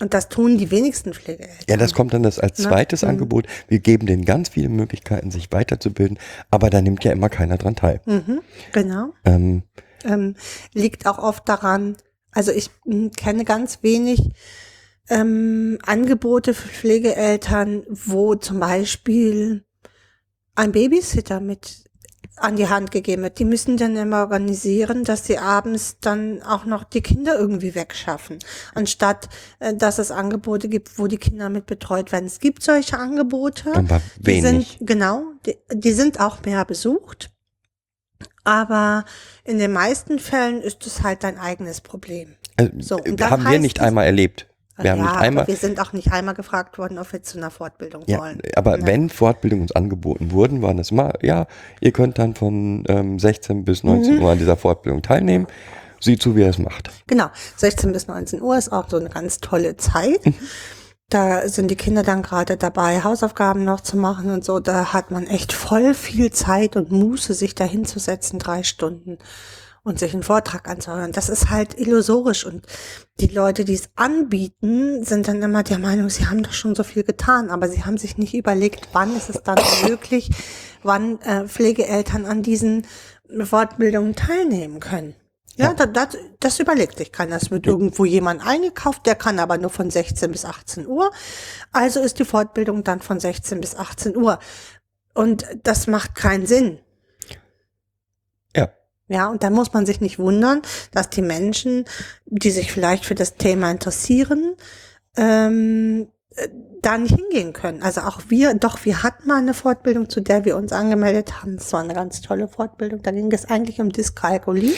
und 0.01 0.13
das 0.13 0.29
tun 0.29 0.57
die 0.57 0.71
wenigsten 0.71 1.13
Pflegeeltern. 1.13 1.57
Ja, 1.67 1.75
das 1.75 1.93
kommt 1.93 2.13
dann 2.13 2.23
das 2.23 2.39
als 2.39 2.57
Ne? 2.59 2.65
zweites 2.69 3.01
Mhm. 3.03 3.09
Angebot. 3.09 3.47
Wir 3.67 3.79
geben 3.79 4.05
denen 4.07 4.23
ganz 4.23 4.49
viele 4.49 4.69
Möglichkeiten, 4.69 5.29
sich 5.29 5.51
weiterzubilden, 5.51 6.17
aber 6.49 6.69
da 6.69 6.81
nimmt 6.81 7.03
ja 7.03 7.11
immer 7.11 7.27
keiner 7.29 7.57
dran 7.57 7.75
teil. 7.75 8.01
Mhm, 8.05 8.41
genau. 8.71 9.13
Ähm, 9.25 9.63
ähm, 10.05 10.35
liegt 10.73 11.05
auch 11.05 11.17
oft 11.17 11.49
daran, 11.49 11.97
also 12.31 12.51
ich 12.51 12.69
mh, 12.85 13.09
kenne 13.17 13.43
ganz 13.43 13.83
wenig 13.83 14.31
ähm, 15.09 15.79
Angebote 15.85 16.53
für 16.53 16.69
Pflegeeltern, 16.69 17.83
wo 17.89 18.35
zum 18.35 18.59
Beispiel 18.61 19.65
ein 20.55 20.71
Babysitter 20.71 21.41
mit 21.41 21.88
an 22.41 22.55
die 22.55 22.67
Hand 22.67 22.91
gegeben 22.91 23.23
wird. 23.23 23.39
Die 23.39 23.45
müssen 23.45 23.77
dann 23.77 23.95
immer 23.95 24.19
organisieren, 24.19 25.03
dass 25.03 25.25
sie 25.25 25.37
abends 25.37 25.97
dann 26.01 26.41
auch 26.41 26.65
noch 26.65 26.83
die 26.83 27.01
Kinder 27.01 27.37
irgendwie 27.37 27.75
wegschaffen, 27.75 28.39
anstatt 28.73 29.29
äh, 29.59 29.73
dass 29.73 29.99
es 29.99 30.11
Angebote 30.11 30.69
gibt, 30.69 30.97
wo 30.97 31.07
die 31.07 31.17
Kinder 31.17 31.49
mit 31.49 31.65
betreut 31.65 32.11
werden. 32.11 32.25
Es 32.25 32.39
gibt 32.39 32.63
solche 32.63 32.97
Angebote. 32.97 33.73
aber 33.73 34.01
Die 34.17 34.27
wenig. 34.27 34.77
sind, 34.77 34.87
genau, 34.87 35.23
die, 35.45 35.57
die 35.73 35.91
sind 35.91 36.19
auch 36.19 36.43
mehr 36.43 36.65
besucht. 36.65 37.31
Aber 38.43 39.05
in 39.43 39.59
den 39.59 39.71
meisten 39.71 40.17
Fällen 40.19 40.61
ist 40.61 40.85
es 40.87 41.03
halt 41.03 41.23
dein 41.23 41.37
eigenes 41.37 41.81
Problem. 41.81 42.35
Äh, 42.57 42.69
so, 42.79 42.97
und 42.97 43.21
äh, 43.21 43.23
haben 43.25 43.47
wir 43.49 43.59
nicht 43.59 43.79
einmal 43.79 44.05
erlebt. 44.05 44.48
Wir 44.81 44.91
haben 44.91 44.99
ja, 44.99 45.03
nicht 45.05 45.15
einmal, 45.21 45.43
aber 45.43 45.47
wir 45.51 45.55
sind 45.57 45.79
auch 45.79 45.93
nicht 45.93 46.11
einmal 46.11 46.33
gefragt 46.35 46.77
worden, 46.77 46.97
ob 46.99 47.11
wir 47.13 47.21
zu 47.23 47.37
einer 47.37 47.51
Fortbildung 47.51 48.03
ja, 48.07 48.19
wollen. 48.19 48.41
aber 48.55 48.77
Ne? 48.77 48.85
wenn 48.87 49.09
Fortbildungen 49.09 49.63
uns 49.63 49.71
angeboten 49.71 50.31
wurden, 50.31 50.61
waren 50.61 50.79
es 50.79 50.91
immer, 50.91 51.13
ja, 51.21 51.47
ihr 51.81 51.91
könnt 51.91 52.17
dann 52.19 52.35
von 52.35 52.83
ähm, 52.87 53.19
16 53.19 53.65
bis 53.65 53.83
19 53.83 54.15
Mhm. 54.17 54.21
Uhr 54.23 54.31
an 54.31 54.37
dieser 54.39 54.57
Fortbildung 54.57 55.01
teilnehmen. 55.01 55.47
Sieh 56.01 56.17
zu, 56.17 56.35
wie 56.35 56.43
er 56.43 56.49
es 56.49 56.57
macht. 56.59 56.89
Genau, 57.07 57.27
16 57.57 57.91
bis 57.91 58.07
19 58.07 58.41
Uhr 58.41 58.57
ist 58.57 58.71
auch 58.71 58.89
so 58.89 58.97
eine 58.97 59.09
ganz 59.09 59.39
tolle 59.39 59.75
Zeit. 59.75 60.25
Mhm. 60.25 60.33
Da 61.09 61.47
sind 61.49 61.71
die 61.71 61.75
Kinder 61.75 62.03
dann 62.03 62.21
gerade 62.21 62.55
dabei, 62.55 63.03
Hausaufgaben 63.03 63.63
noch 63.65 63.81
zu 63.81 63.97
machen 63.97 64.29
und 64.31 64.45
so. 64.45 64.59
Da 64.59 64.93
hat 64.93 65.09
man 65.11 65.25
echt 65.25 65.51
voll 65.53 65.93
viel 65.95 66.31
Zeit 66.31 66.75
und 66.75 66.91
Muße, 66.91 67.33
sich 67.33 67.55
da 67.55 67.63
hinzusetzen, 67.65 68.37
drei 68.37 68.61
Stunden 68.63 69.17
und 69.89 69.99
sich 69.99 70.13
einen 70.13 70.23
Vortrag 70.23 70.69
anzuhören. 70.69 71.11
Das 71.11 71.27
ist 71.29 71.49
halt 71.49 71.77
illusorisch 71.77 72.45
und 72.45 72.65
die 73.19 73.27
Leute, 73.27 73.65
die 73.65 73.73
es 73.73 73.89
anbieten, 73.95 75.03
sind 75.03 75.27
dann 75.27 75.41
immer 75.41 75.63
der 75.63 75.79
Meinung, 75.79 76.09
sie 76.09 76.27
haben 76.27 76.43
doch 76.43 76.53
schon 76.53 76.75
so 76.75 76.83
viel 76.83 77.03
getan, 77.03 77.49
aber 77.49 77.67
sie 77.67 77.83
haben 77.83 77.97
sich 77.97 78.17
nicht 78.17 78.35
überlegt, 78.35 78.89
wann 78.93 79.17
ist 79.17 79.29
es 79.29 79.41
dann 79.43 79.57
möglich, 79.87 80.29
wann 80.83 81.19
äh, 81.21 81.47
Pflegeeltern 81.47 82.25
an 82.25 82.43
diesen 82.43 82.85
Fortbildungen 83.43 84.15
teilnehmen 84.15 84.79
können. 84.79 85.15
Ja, 85.55 85.69
Ja. 85.69 85.73
Da, 85.73 85.85
das, 85.87 86.17
das 86.39 86.59
überlegt 86.59 86.97
sich 86.99 87.11
keiner. 87.11 87.35
Es 87.35 87.51
wird 87.51 87.67
irgendwo 87.67 88.05
jemand 88.05 88.45
eingekauft, 88.45 89.05
der 89.05 89.15
kann 89.15 89.39
aber 89.39 89.57
nur 89.57 89.69
von 89.71 89.89
16 89.89 90.31
bis 90.31 90.45
18 90.45 90.87
Uhr. 90.87 91.11
Also 91.71 91.99
ist 91.99 92.19
die 92.19 92.25
Fortbildung 92.25 92.83
dann 92.83 93.01
von 93.01 93.19
16 93.19 93.59
bis 93.59 93.75
18 93.75 94.15
Uhr. 94.15 94.39
Und 95.13 95.45
das 95.63 95.87
macht 95.87 96.15
keinen 96.15 96.45
Sinn. 96.45 96.79
Ja. 99.09 99.27
Und 99.27 99.43
da 99.43 99.49
muss 99.49 99.73
man 99.73 99.85
sich 99.85 99.99
nicht 99.99 100.19
wundern, 100.19 100.61
dass 100.91 101.09
die 101.09 101.21
Menschen, 101.21 101.85
die 102.25 102.51
sich 102.51 102.71
vielleicht 102.71 103.05
für 103.05 103.15
das 103.15 103.35
Thema 103.35 103.69
interessieren, 103.69 104.55
ähm, 105.17 106.07
äh, 106.35 106.47
da 106.81 106.97
nicht 106.97 107.15
hingehen 107.15 107.51
können. 107.51 107.83
Also 107.83 108.01
auch 108.01 108.21
wir, 108.29 108.53
doch, 108.53 108.85
wir 108.85 109.03
hatten 109.03 109.27
mal 109.27 109.39
eine 109.39 109.53
Fortbildung, 109.53 110.09
zu 110.09 110.21
der 110.21 110.45
wir 110.45 110.55
uns 110.55 110.71
angemeldet 110.71 111.41
haben. 111.41 111.57
Das 111.57 111.73
war 111.73 111.81
eine 111.81 111.93
ganz 111.93 112.21
tolle 112.21 112.47
Fortbildung. 112.47 113.03
Da 113.03 113.11
ging 113.11 113.29
es 113.33 113.45
eigentlich 113.49 113.81
um 113.81 113.89
Dyskalkulie. 113.89 114.75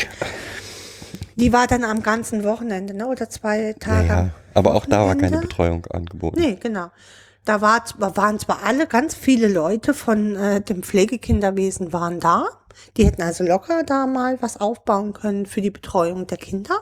Die 1.36 1.54
war 1.54 1.68
dann 1.68 1.84
am 1.84 2.02
ganzen 2.02 2.44
Wochenende, 2.44 2.94
ne? 2.94 3.08
Oder 3.08 3.30
zwei 3.30 3.76
Tage. 3.80 4.08
Ja, 4.08 4.30
aber 4.54 4.76
auch 4.76 4.86
da 4.86 5.06
war 5.06 5.16
keine? 5.16 5.40
Betreuung 5.40 5.86
angeboten. 5.88 6.40
Nee, 6.40 6.58
genau. 6.60 6.88
Da 7.46 7.62
war, 7.62 7.84
waren 7.98 8.40
zwar 8.40 8.64
alle, 8.64 8.86
ganz 8.86 9.16
viele 9.16 9.48
Leute 9.48 9.94
von 9.94 10.36
äh, 10.36 10.62
dem 10.62 10.84
Pflegekinderwesen 10.84 11.94
waren 11.94 12.20
da. 12.20 12.46
Die 12.98 13.06
hätten 13.06 13.22
also 13.22 13.44
locker 13.44 13.84
da 13.84 14.08
mal 14.08 14.42
was 14.42 14.58
aufbauen 14.58 15.14
können 15.14 15.46
für 15.46 15.62
die 15.62 15.72
Betreuung 15.72 16.28
der 16.28 16.38
Kinder. 16.38 16.82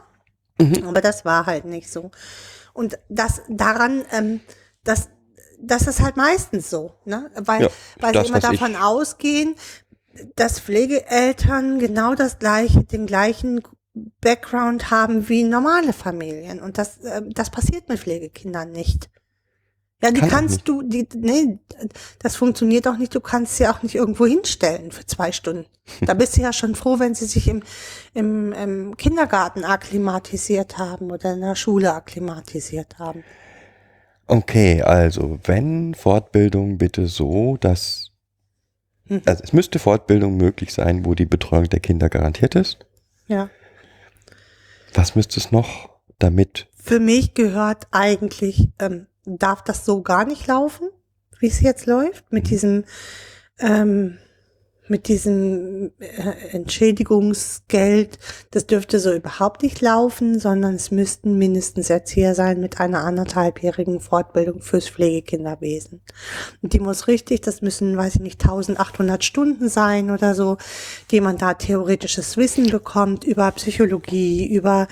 Aber 0.85 0.99
das 1.01 1.23
war 1.23 1.45
halt 1.45 1.63
nicht 1.65 1.89
so. 1.91 2.11
Und 2.73 2.99
das 3.07 3.41
daran, 3.47 4.03
ähm, 4.11 4.41
das, 4.83 5.09
das 5.57 5.87
ist 5.87 6.01
halt 6.01 6.17
meistens 6.17 6.69
so, 6.69 6.93
ne? 7.05 7.31
Weil, 7.35 7.63
Ja, 7.63 7.69
weil 7.99 8.11
das, 8.13 8.23
sie 8.27 8.33
immer 8.33 8.43
was 8.43 8.51
ich- 8.51 8.59
davon 8.59 8.75
ausgehen, 8.75 9.55
dass 10.35 10.59
Pflegeeltern 10.59 11.79
genau 11.79 12.13
das 12.15 12.39
gleiche, 12.39 12.83
den 12.83 13.05
gleichen 13.05 13.61
Background 14.21 14.91
haben 14.91 15.29
wie 15.29 15.43
normale 15.43 15.93
Familien. 15.93 16.59
Und 16.61 16.77
das, 16.77 16.97
äh, 16.99 17.21
das 17.29 17.49
passiert 17.49 17.87
mit 17.89 17.99
Pflegekindern 17.99 18.71
nicht. 18.71 19.09
Ja, 20.01 20.11
die 20.11 20.21
Kann 20.21 20.29
kannst 20.29 20.67
du, 20.67 20.81
die, 20.81 21.07
nee, 21.15 21.59
das 22.19 22.37
funktioniert 22.37 22.87
auch 22.87 22.97
nicht. 22.97 23.13
Du 23.13 23.19
kannst 23.19 23.57
sie 23.57 23.67
auch 23.67 23.83
nicht 23.83 23.95
irgendwo 23.95 24.25
hinstellen 24.25 24.91
für 24.91 25.05
zwei 25.05 25.33
Stunden. 25.33 25.65
Da 26.05 26.13
bist 26.13 26.37
du 26.37 26.41
ja 26.41 26.53
schon 26.53 26.75
froh, 26.75 26.99
wenn 26.99 27.15
sie 27.15 27.25
sich 27.25 27.49
im, 27.49 27.63
im, 28.13 28.53
im 28.53 28.95
Kindergarten 28.95 29.65
akklimatisiert 29.65 30.77
haben 30.77 31.11
oder 31.11 31.33
in 31.33 31.41
der 31.41 31.55
Schule 31.55 31.93
akklimatisiert 31.93 32.97
haben. 32.97 33.25
Okay, 34.27 34.81
also 34.83 35.39
wenn 35.43 35.95
Fortbildung 35.95 36.77
bitte 36.77 37.07
so, 37.07 37.57
dass 37.57 38.09
Mhm. 39.09 39.21
also 39.25 39.43
es 39.43 39.53
müsste 39.53 39.79
Fortbildung 39.79 40.37
möglich 40.37 40.73
sein, 40.73 41.05
wo 41.05 41.15
die 41.15 41.25
Betreuung 41.25 41.67
der 41.67 41.79
Kinder 41.79 42.09
garantiert 42.09 42.55
ist. 42.55 42.77
Ja. 43.27 43.49
Was 44.93 45.15
müsste 45.15 45.39
es 45.39 45.51
noch, 45.51 45.89
damit 46.19 46.67
Für 46.75 46.99
mich 46.99 47.33
gehört 47.33 47.87
eigentlich, 47.91 48.69
ähm, 48.79 49.07
darf 49.37 49.63
das 49.63 49.85
so 49.85 50.01
gar 50.01 50.25
nicht 50.25 50.47
laufen, 50.47 50.89
wie 51.39 51.47
es 51.47 51.61
jetzt 51.61 51.85
läuft, 51.85 52.31
mit 52.31 52.49
diesem, 52.49 52.85
ähm, 53.59 54.17
mit 54.89 55.07
diesem 55.07 55.91
äh, 55.99 56.55
Entschädigungsgeld. 56.55 58.17
Das 58.51 58.67
dürfte 58.67 58.99
so 58.99 59.13
überhaupt 59.13 59.63
nicht 59.63 59.81
laufen, 59.81 60.39
sondern 60.39 60.75
es 60.75 60.91
müssten 60.91 61.37
mindestens 61.37 61.89
Erzieher 61.89 62.35
sein 62.35 62.59
mit 62.59 62.79
einer 62.79 63.03
anderthalbjährigen 63.03 63.99
Fortbildung 63.99 64.61
fürs 64.61 64.89
Pflegekinderwesen. 64.89 66.01
Und 66.61 66.73
die 66.73 66.79
muss 66.79 67.07
richtig, 67.07 67.41
das 67.41 67.61
müssen, 67.61 67.95
weiß 67.95 68.15
ich 68.15 68.21
nicht, 68.21 68.41
1800 68.41 69.23
Stunden 69.23 69.69
sein 69.69 70.11
oder 70.11 70.35
so, 70.35 70.57
die 71.11 71.21
man 71.21 71.37
da 71.37 71.53
theoretisches 71.53 72.37
Wissen 72.37 72.67
bekommt 72.67 73.23
über 73.23 73.51
Psychologie, 73.51 74.47
über 74.47 74.87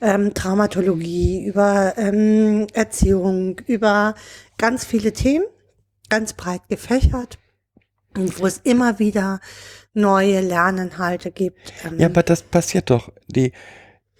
ähm, 0.00 0.34
Traumatologie, 0.34 1.44
über 1.44 1.94
ähm, 1.96 2.66
Erziehung, 2.72 3.60
über 3.66 4.14
ganz 4.56 4.84
viele 4.84 5.12
Themen, 5.12 5.44
ganz 6.08 6.32
breit 6.32 6.62
gefächert 6.68 7.38
und 8.16 8.40
wo 8.40 8.46
es 8.46 8.58
immer 8.64 8.98
wieder 8.98 9.40
neue 9.94 10.40
Lerninhalte 10.40 11.30
gibt. 11.30 11.72
Ähm, 11.84 11.98
Ja, 11.98 12.06
aber 12.06 12.22
das 12.22 12.42
passiert 12.42 12.90
doch. 12.90 13.12
Die, 13.26 13.52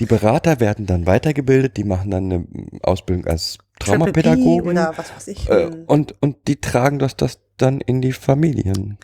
die 0.00 0.06
Berater 0.06 0.60
werden 0.60 0.86
dann 0.86 1.06
weitergebildet, 1.06 1.76
die 1.76 1.84
machen 1.84 2.10
dann 2.10 2.32
eine 2.32 2.46
Ausbildung 2.82 3.26
als 3.26 3.58
Traumapädagogen. 3.78 4.70
oder 4.70 4.92
was 4.96 5.14
weiß 5.14 5.28
ich. 5.28 5.48
Äh, 5.48 5.66
hm. 5.66 5.84
und, 5.86 6.14
und 6.20 6.48
die 6.48 6.60
tragen 6.60 6.98
das, 6.98 7.16
das 7.16 7.40
dann 7.56 7.80
in 7.80 8.00
die 8.00 8.12
Familien. 8.12 8.98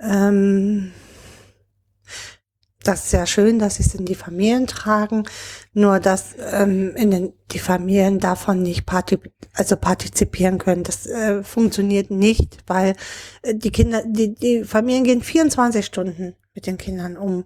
Ähm, 0.00 0.92
das 2.86 3.06
ist 3.06 3.12
ja 3.12 3.26
schön, 3.26 3.58
dass 3.58 3.76
sie 3.76 3.82
es 3.82 3.94
in 3.94 4.04
die 4.04 4.14
Familien 4.14 4.66
tragen, 4.66 5.24
nur 5.72 6.00
dass 6.00 6.34
ähm, 6.52 6.94
in 6.96 7.10
den, 7.10 7.32
die 7.52 7.58
Familien 7.58 8.18
davon 8.18 8.62
nicht 8.62 8.86
parti 8.86 9.18
also 9.54 9.76
partizipieren 9.76 10.58
können. 10.58 10.82
Das 10.82 11.06
äh, 11.06 11.42
funktioniert 11.42 12.10
nicht, 12.10 12.58
weil 12.66 12.94
äh, 13.42 13.54
die 13.54 13.70
Kinder, 13.70 14.02
die, 14.06 14.34
die 14.34 14.64
Familien 14.64 15.04
gehen 15.04 15.22
24 15.22 15.84
Stunden 15.84 16.34
mit 16.54 16.66
den 16.66 16.78
Kindern 16.78 17.16
um. 17.16 17.44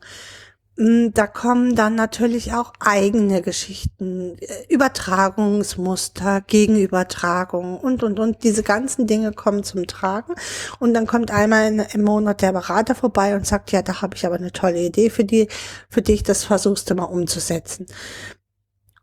Mm, 0.77 1.09
Da 1.12 1.27
kommen 1.27 1.75
dann 1.77 1.95
natürlich 1.95 2.53
auch 2.53 2.73
eigene 2.81 3.43
Geschichten, 3.43 4.37
äh, 4.39 4.64
Übertragungsmuster, 4.68 6.41
Gegenübertragung 6.43 7.79
und, 7.79 8.03
und, 8.03 8.18
und. 8.21 8.43
Diese 8.45 8.62
ganzen 8.62 9.07
Dinge 9.07 9.33
kommen 9.33 9.64
zum 9.64 9.87
Tragen. 9.87 10.35
Und 10.79 10.95
dann 10.95 11.07
kommt 11.07 11.31
einmal 11.31 11.68
in, 11.68 11.81
im 11.81 12.03
Monat 12.03 12.43
der 12.43 12.53
Berater 12.53 12.95
vorbei 12.95 13.35
und 13.37 13.47
sagt, 13.47 13.73
ja, 13.73 13.83
da 13.83 14.03
habe 14.03 14.16
ich 14.16 14.27
aber 14.27 14.37
eine 14.37 14.53
tolle 14.53 14.81
Idee 14.81 15.11
für, 15.11 15.25
die, 15.25 15.49
für 15.89 16.03
dich, 16.03 16.23
das 16.23 16.45
versuchst 16.45 16.91
du 16.91 16.95
mal 16.95 17.05
umzusetzen. 17.05 17.87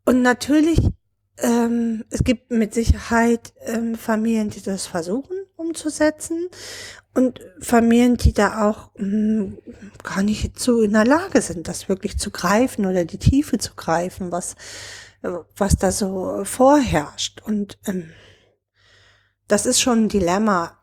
Und 0.05 0.21
natürlich, 0.21 0.79
ähm, 1.39 2.05
es 2.09 2.23
gibt 2.23 2.51
mit 2.51 2.73
Sicherheit 2.73 3.53
ähm, 3.65 3.95
Familien, 3.95 4.49
die 4.49 4.61
das 4.61 4.87
versuchen 4.87 5.46
umzusetzen 5.67 6.47
und 7.13 7.39
Familien, 7.61 8.17
die 8.17 8.33
da 8.33 8.69
auch 8.69 8.91
mh, 8.97 9.53
gar 10.03 10.23
nicht 10.23 10.59
so 10.59 10.81
in 10.81 10.93
der 10.93 11.05
Lage 11.05 11.41
sind, 11.41 11.67
das 11.67 11.89
wirklich 11.89 12.17
zu 12.17 12.31
greifen 12.31 12.85
oder 12.85 13.05
die 13.05 13.17
Tiefe 13.17 13.57
zu 13.57 13.73
greifen, 13.75 14.31
was, 14.31 14.55
was 15.55 15.75
da 15.77 15.91
so 15.91 16.41
vorherrscht. 16.43 17.41
Und 17.45 17.79
ähm, 17.87 18.09
das 19.47 19.65
ist 19.65 19.81
schon 19.81 20.05
ein 20.05 20.09
Dilemma. 20.09 20.73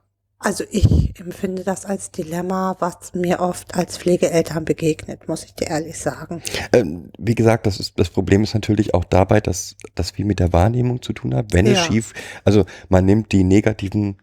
Also 0.40 0.64
ich 0.70 1.18
empfinde 1.18 1.62
das 1.64 1.86
als 1.86 2.10
Dilemma, 2.10 2.76
was 2.78 3.14
mir 3.14 3.40
oft 3.40 3.74
als 3.76 3.96
Pflegeeltern 3.96 4.66
begegnet, 4.66 5.26
muss 5.26 5.44
ich 5.44 5.54
dir 5.54 5.68
ehrlich 5.68 5.98
sagen. 5.98 6.42
Ähm, 6.72 7.10
wie 7.16 7.34
gesagt, 7.34 7.66
das, 7.66 7.80
ist, 7.80 7.98
das 7.98 8.10
Problem 8.10 8.42
ist 8.42 8.52
natürlich 8.52 8.92
auch 8.92 9.04
dabei, 9.04 9.40
dass 9.40 9.76
das 9.94 10.10
viel 10.10 10.26
mit 10.26 10.40
der 10.40 10.52
Wahrnehmung 10.52 11.00
zu 11.00 11.14
tun 11.14 11.34
hat. 11.34 11.54
Wenn 11.54 11.66
es 11.66 11.78
Ja. 11.78 11.84
schief, 11.84 12.12
also 12.44 12.66
man 12.90 13.06
nimmt 13.06 13.32
die 13.32 13.44
negativen 13.44 14.18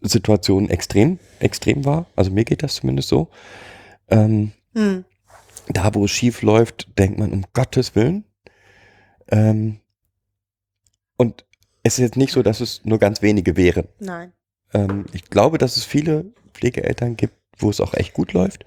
Situationen 0.00 0.70
extrem, 0.70 1.18
extrem 1.40 1.84
wahr. 1.84 2.06
Also 2.16 2.30
mir 2.30 2.44
geht 2.44 2.62
das 2.62 2.74
zumindest 2.74 3.08
so. 3.08 3.28
Ähm, 4.08 4.52
Hm. 4.74 5.04
da, 5.68 5.94
wo 5.94 6.04
es 6.04 6.10
schief 6.10 6.42
läuft, 6.42 6.88
denkt 6.98 7.18
man 7.18 7.32
um 7.32 7.44
Gottes 7.52 7.94
Willen. 7.96 8.24
Ähm, 9.30 9.80
und 11.16 11.44
es 11.82 11.94
ist 11.94 11.98
jetzt 12.00 12.16
nicht 12.16 12.32
so, 12.32 12.42
dass 12.42 12.60
es 12.60 12.84
nur 12.84 12.98
ganz 12.98 13.22
wenige 13.22 13.56
wären. 13.56 13.88
Nein. 13.98 14.32
Ähm, 14.72 15.06
ich 15.12 15.24
glaube, 15.30 15.58
dass 15.58 15.76
es 15.76 15.84
viele 15.84 16.26
Pflegeeltern 16.54 17.16
gibt, 17.16 17.34
wo 17.58 17.70
es 17.70 17.80
auch 17.80 17.94
echt 17.94 18.14
gut 18.14 18.32
läuft. 18.32 18.64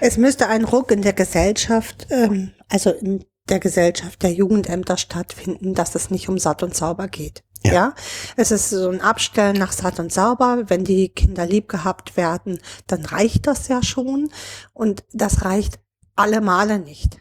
Es 0.00 0.16
müsste 0.16 0.48
ein 0.48 0.64
Ruck 0.64 0.90
in 0.90 1.02
der 1.02 1.12
Gesellschaft, 1.12 2.08
ähm, 2.10 2.52
also 2.68 2.90
in 2.90 3.24
der 3.48 3.60
Gesellschaft 3.60 4.22
der 4.22 4.32
Jugendämter 4.32 4.96
stattfinden, 4.96 5.74
dass 5.74 5.94
es 5.94 6.10
nicht 6.10 6.28
um 6.28 6.38
satt 6.38 6.62
und 6.62 6.74
sauber 6.74 7.08
geht. 7.08 7.44
Ja. 7.66 7.72
Ja. 7.72 7.94
es 8.36 8.50
ist 8.50 8.70
so 8.70 8.90
ein 8.90 9.00
Abstellen 9.00 9.56
nach 9.56 9.72
satt 9.72 9.98
und 9.98 10.12
sauber. 10.12 10.64
Wenn 10.68 10.84
die 10.84 11.08
Kinder 11.08 11.46
lieb 11.46 11.68
gehabt 11.68 12.16
werden, 12.16 12.58
dann 12.86 13.04
reicht 13.04 13.46
das 13.46 13.68
ja 13.68 13.82
schon. 13.82 14.28
Und 14.72 15.04
das 15.12 15.44
reicht 15.44 15.78
alle 16.16 16.40
Male 16.40 16.78
nicht. 16.78 17.18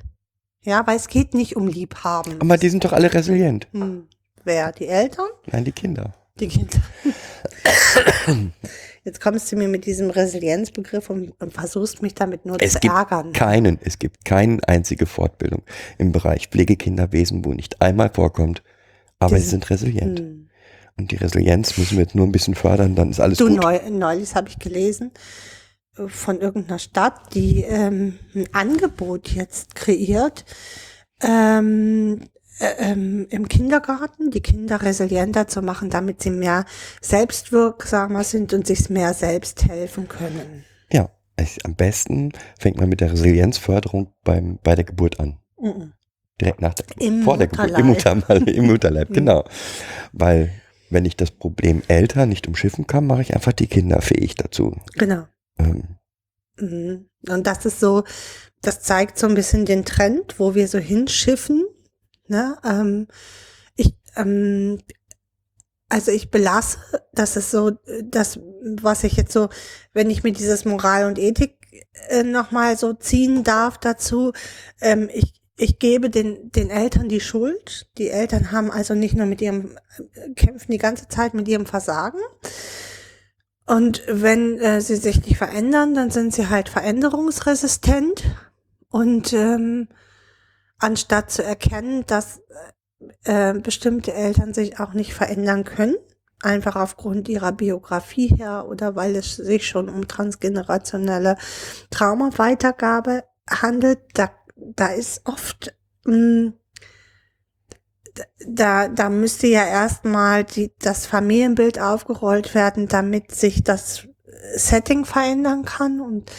Ja, 0.64 0.86
weil 0.88 0.98
es 0.98 1.08
geht 1.08 1.34
nicht 1.34 1.56
um 1.56 1.68
Liebhaben. 1.68 2.40
Aber 2.42 2.58
die 2.58 2.70
sind 2.70 2.84
doch 2.86 2.94
alle 2.94 3.14
resilient. 3.14 3.68
hm. 3.72 4.08
Wer? 4.46 4.74
Die 4.74 4.88
Eltern? 4.88 5.28
Nein, 5.46 5.64
die 5.64 5.72
Kinder. 5.72 6.14
Die 6.40 6.48
Kinder. 6.50 6.82
Jetzt 9.06 9.20
kommst 9.20 9.52
du 9.52 9.58
mir 9.58 9.68
mit 9.68 9.86
diesem 9.86 10.10
Resilienzbegriff 10.10 11.10
und, 11.10 11.32
und 11.42 11.54
versuchst 11.54 12.02
mich 12.02 12.16
damit 12.16 12.46
nur 12.46 12.58
Es 12.62 12.74
zu 12.74 12.80
gibt 12.80 12.94
ärgern. 12.94 13.34
keinen, 13.34 13.78
es 13.84 14.00
gibt 14.00 14.24
keine 14.24 14.60
einzige 14.68 15.06
Fortbildung 15.06 15.64
im 15.98 16.12
Bereich 16.14 16.48
Pflegekinderwesen, 16.48 17.44
wo 17.44 17.54
nicht 17.54 17.82
einmal 17.82 18.10
vorkommt, 18.10 18.64
aber 19.26 19.38
sie 19.38 19.48
sind 19.50 19.70
resilient. 19.70 20.20
Hm. 20.20 20.50
Und 20.98 21.12
die 21.12 21.16
Resilienz 21.16 21.78
müssen 21.78 21.98
wir 21.98 22.04
jetzt 22.04 22.16
nur 22.16 22.26
ein 22.26 22.32
bisschen 22.32 22.56
fördern, 22.56 22.96
dann 22.96 23.10
ist 23.10 23.20
alles 23.20 23.40
Du, 23.40 23.48
gut. 23.48 23.62
neu, 23.62 23.80
neulich 23.90 24.36
habe 24.36 24.50
ich 24.50 24.60
gelesen 24.60 25.12
äh, 25.98 26.08
von 26.08 26.40
irgendeiner 26.40 26.80
Stadt, 26.80 27.34
die 27.34 27.64
ähm, 27.64 28.20
ein 28.36 28.48
Angebot 28.54 29.30
jetzt 29.30 29.74
kreiert, 29.76 30.46
ähm, 31.22 32.22
äh, 32.60 32.92
ähm, 32.92 33.26
im 33.30 33.48
Kindergarten 33.48 34.30
die 34.30 34.42
Kinder 34.42 34.84
resilienter 34.84 35.48
zu 35.48 35.64
machen, 35.64 35.90
damit 35.90 36.22
sie 36.22 36.30
mehr 36.30 36.66
selbstwirksamer 37.02 38.24
sind 38.24 38.54
und 38.54 38.68
sich 38.68 38.90
mehr 38.92 39.16
selbst 39.16 39.66
helfen 39.68 40.08
können. 40.08 40.64
Ja, 40.92 41.10
es, 41.36 41.58
am 41.66 41.74
besten 41.74 42.32
fängt 42.60 42.78
man 42.78 42.90
mit 42.90 43.02
der 43.02 43.12
Resilienzförderung 43.12 44.14
beim, 44.24 44.60
bei 44.64 44.76
der 44.76 44.84
Geburt 44.84 45.20
an. 45.20 45.40
Mhm. 45.60 45.94
Direkt 46.42 46.62
nach 46.62 46.74
der 46.74 46.86
Geburt. 46.88 47.04
Im 47.08 47.24
vor 47.24 47.38
der 47.38 47.48
Geburt. 47.48 47.78
Im 47.78 47.86
Mutterleib. 47.88 48.48
Im 48.48 48.66
Mutterleib, 48.68 49.10
Mhm. 49.10 49.14
genau. 49.14 49.44
Weil, 50.12 50.52
wenn 50.90 51.06
ich 51.06 51.16
das 51.16 51.32
Problem 51.32 51.82
älter 51.88 52.26
nicht 52.26 52.48
umschiffen 52.48 52.88
kann, 52.88 53.06
mache 53.08 53.22
ich 53.22 53.34
einfach 53.36 53.54
die 53.54 53.68
Kinder 53.68 54.02
fähig 54.02 54.36
dazu. 54.36 54.76
Genau. 54.96 55.28
Ähm, 55.58 55.98
Mhm. 56.60 57.10
Und 57.30 57.48
das 57.48 57.66
ist 57.66 57.80
so, 57.80 58.04
das 58.62 58.82
zeigt 58.82 59.18
so 59.18 59.26
ein 59.28 59.34
bisschen 59.34 59.66
den 59.66 59.86
Trend, 59.86 60.40
wo 60.40 60.54
wir 60.54 60.68
so 60.68 60.78
hinschiffen. 60.78 61.66
Ne? 62.28 62.56
Ähm, 62.64 63.08
ich, 63.76 63.96
ähm, 64.16 64.80
also 65.90 66.12
ich 66.12 66.30
belasse, 66.30 66.78
das 67.12 67.38
ist 67.38 67.50
so, 67.50 67.72
das, 68.04 68.40
was 68.82 69.04
ich 69.04 69.14
jetzt 69.18 69.34
so, 69.34 69.50
wenn 69.94 70.10
ich 70.12 70.24
mir 70.24 70.32
dieses 70.32 70.64
Moral 70.64 71.06
und 71.08 71.18
Ethik 71.18 71.56
äh, 72.10 72.22
nochmal 72.24 72.78
so 72.78 72.94
ziehen 72.94 73.44
darf 73.44 73.80
dazu, 73.80 74.32
ähm, 74.80 75.10
ich, 75.12 75.34
ich 75.64 75.80
gebe 75.80 76.10
den, 76.10 76.52
den 76.52 76.70
Eltern 76.70 77.08
die 77.08 77.22
Schuld. 77.22 77.88
Die 77.98 78.10
Eltern 78.10 78.52
haben 78.52 78.70
also 78.70 78.94
nicht 78.96 79.16
nur 79.16 79.26
mit 79.26 79.42
ihrem, 79.42 79.78
äh, 79.98 80.34
kämpfen 80.34 80.72
die 80.72 80.78
ganze 80.78 81.08
Zeit 81.08 81.34
mit 81.34 81.48
ihrem 81.48 81.66
Versagen. 81.66 82.20
Und 83.66 84.04
wenn 84.08 84.60
äh, 84.60 84.82
sie 84.82 84.98
sich 84.98 85.26
nicht 85.26 85.38
verändern, 85.38 85.94
dann 85.96 86.12
sind 86.12 86.34
sie 86.34 86.50
halt 86.50 86.68
veränderungsresistent. 86.68 88.24
Und 88.90 89.32
ähm, 89.32 89.88
anstatt 90.80 91.32
zu 91.32 91.44
erkennen, 91.44 92.04
dass 92.08 92.42
äh, 93.24 93.54
bestimmte 93.54 94.14
Eltern 94.14 94.54
sich 94.54 94.82
auch 94.82 94.94
nicht 94.94 95.14
verändern 95.14 95.64
können, 95.64 95.96
einfach 96.42 96.76
aufgrund 96.76 97.30
ihrer 97.30 97.54
Biografie 97.54 98.36
her 98.36 98.66
oder 98.68 98.98
weil 98.98 99.16
es 99.16 99.38
sich 99.38 99.66
schon 99.66 99.88
um 99.88 100.10
transgenerationelle 100.10 101.38
Traumaweitergabe 101.90 103.24
handelt, 103.50 104.00
da, 104.14 104.30
da 104.56 104.88
ist 104.88 105.22
oft 105.26 105.76
mh, 106.06 106.54
da, 108.48 108.88
da 108.90 109.10
müsste 109.10 109.48
ja 109.48 109.66
erstmal 109.66 110.44
die, 110.44 110.72
das 110.80 111.06
Familienbild 111.06 111.80
aufgerollt 111.80 112.54
werden, 112.54 112.88
damit 112.88 113.32
sich 113.32 113.64
das 113.64 114.08
Setting 114.56 115.06
verändern 115.06 115.66
kann. 115.66 116.00
Und 116.02 116.32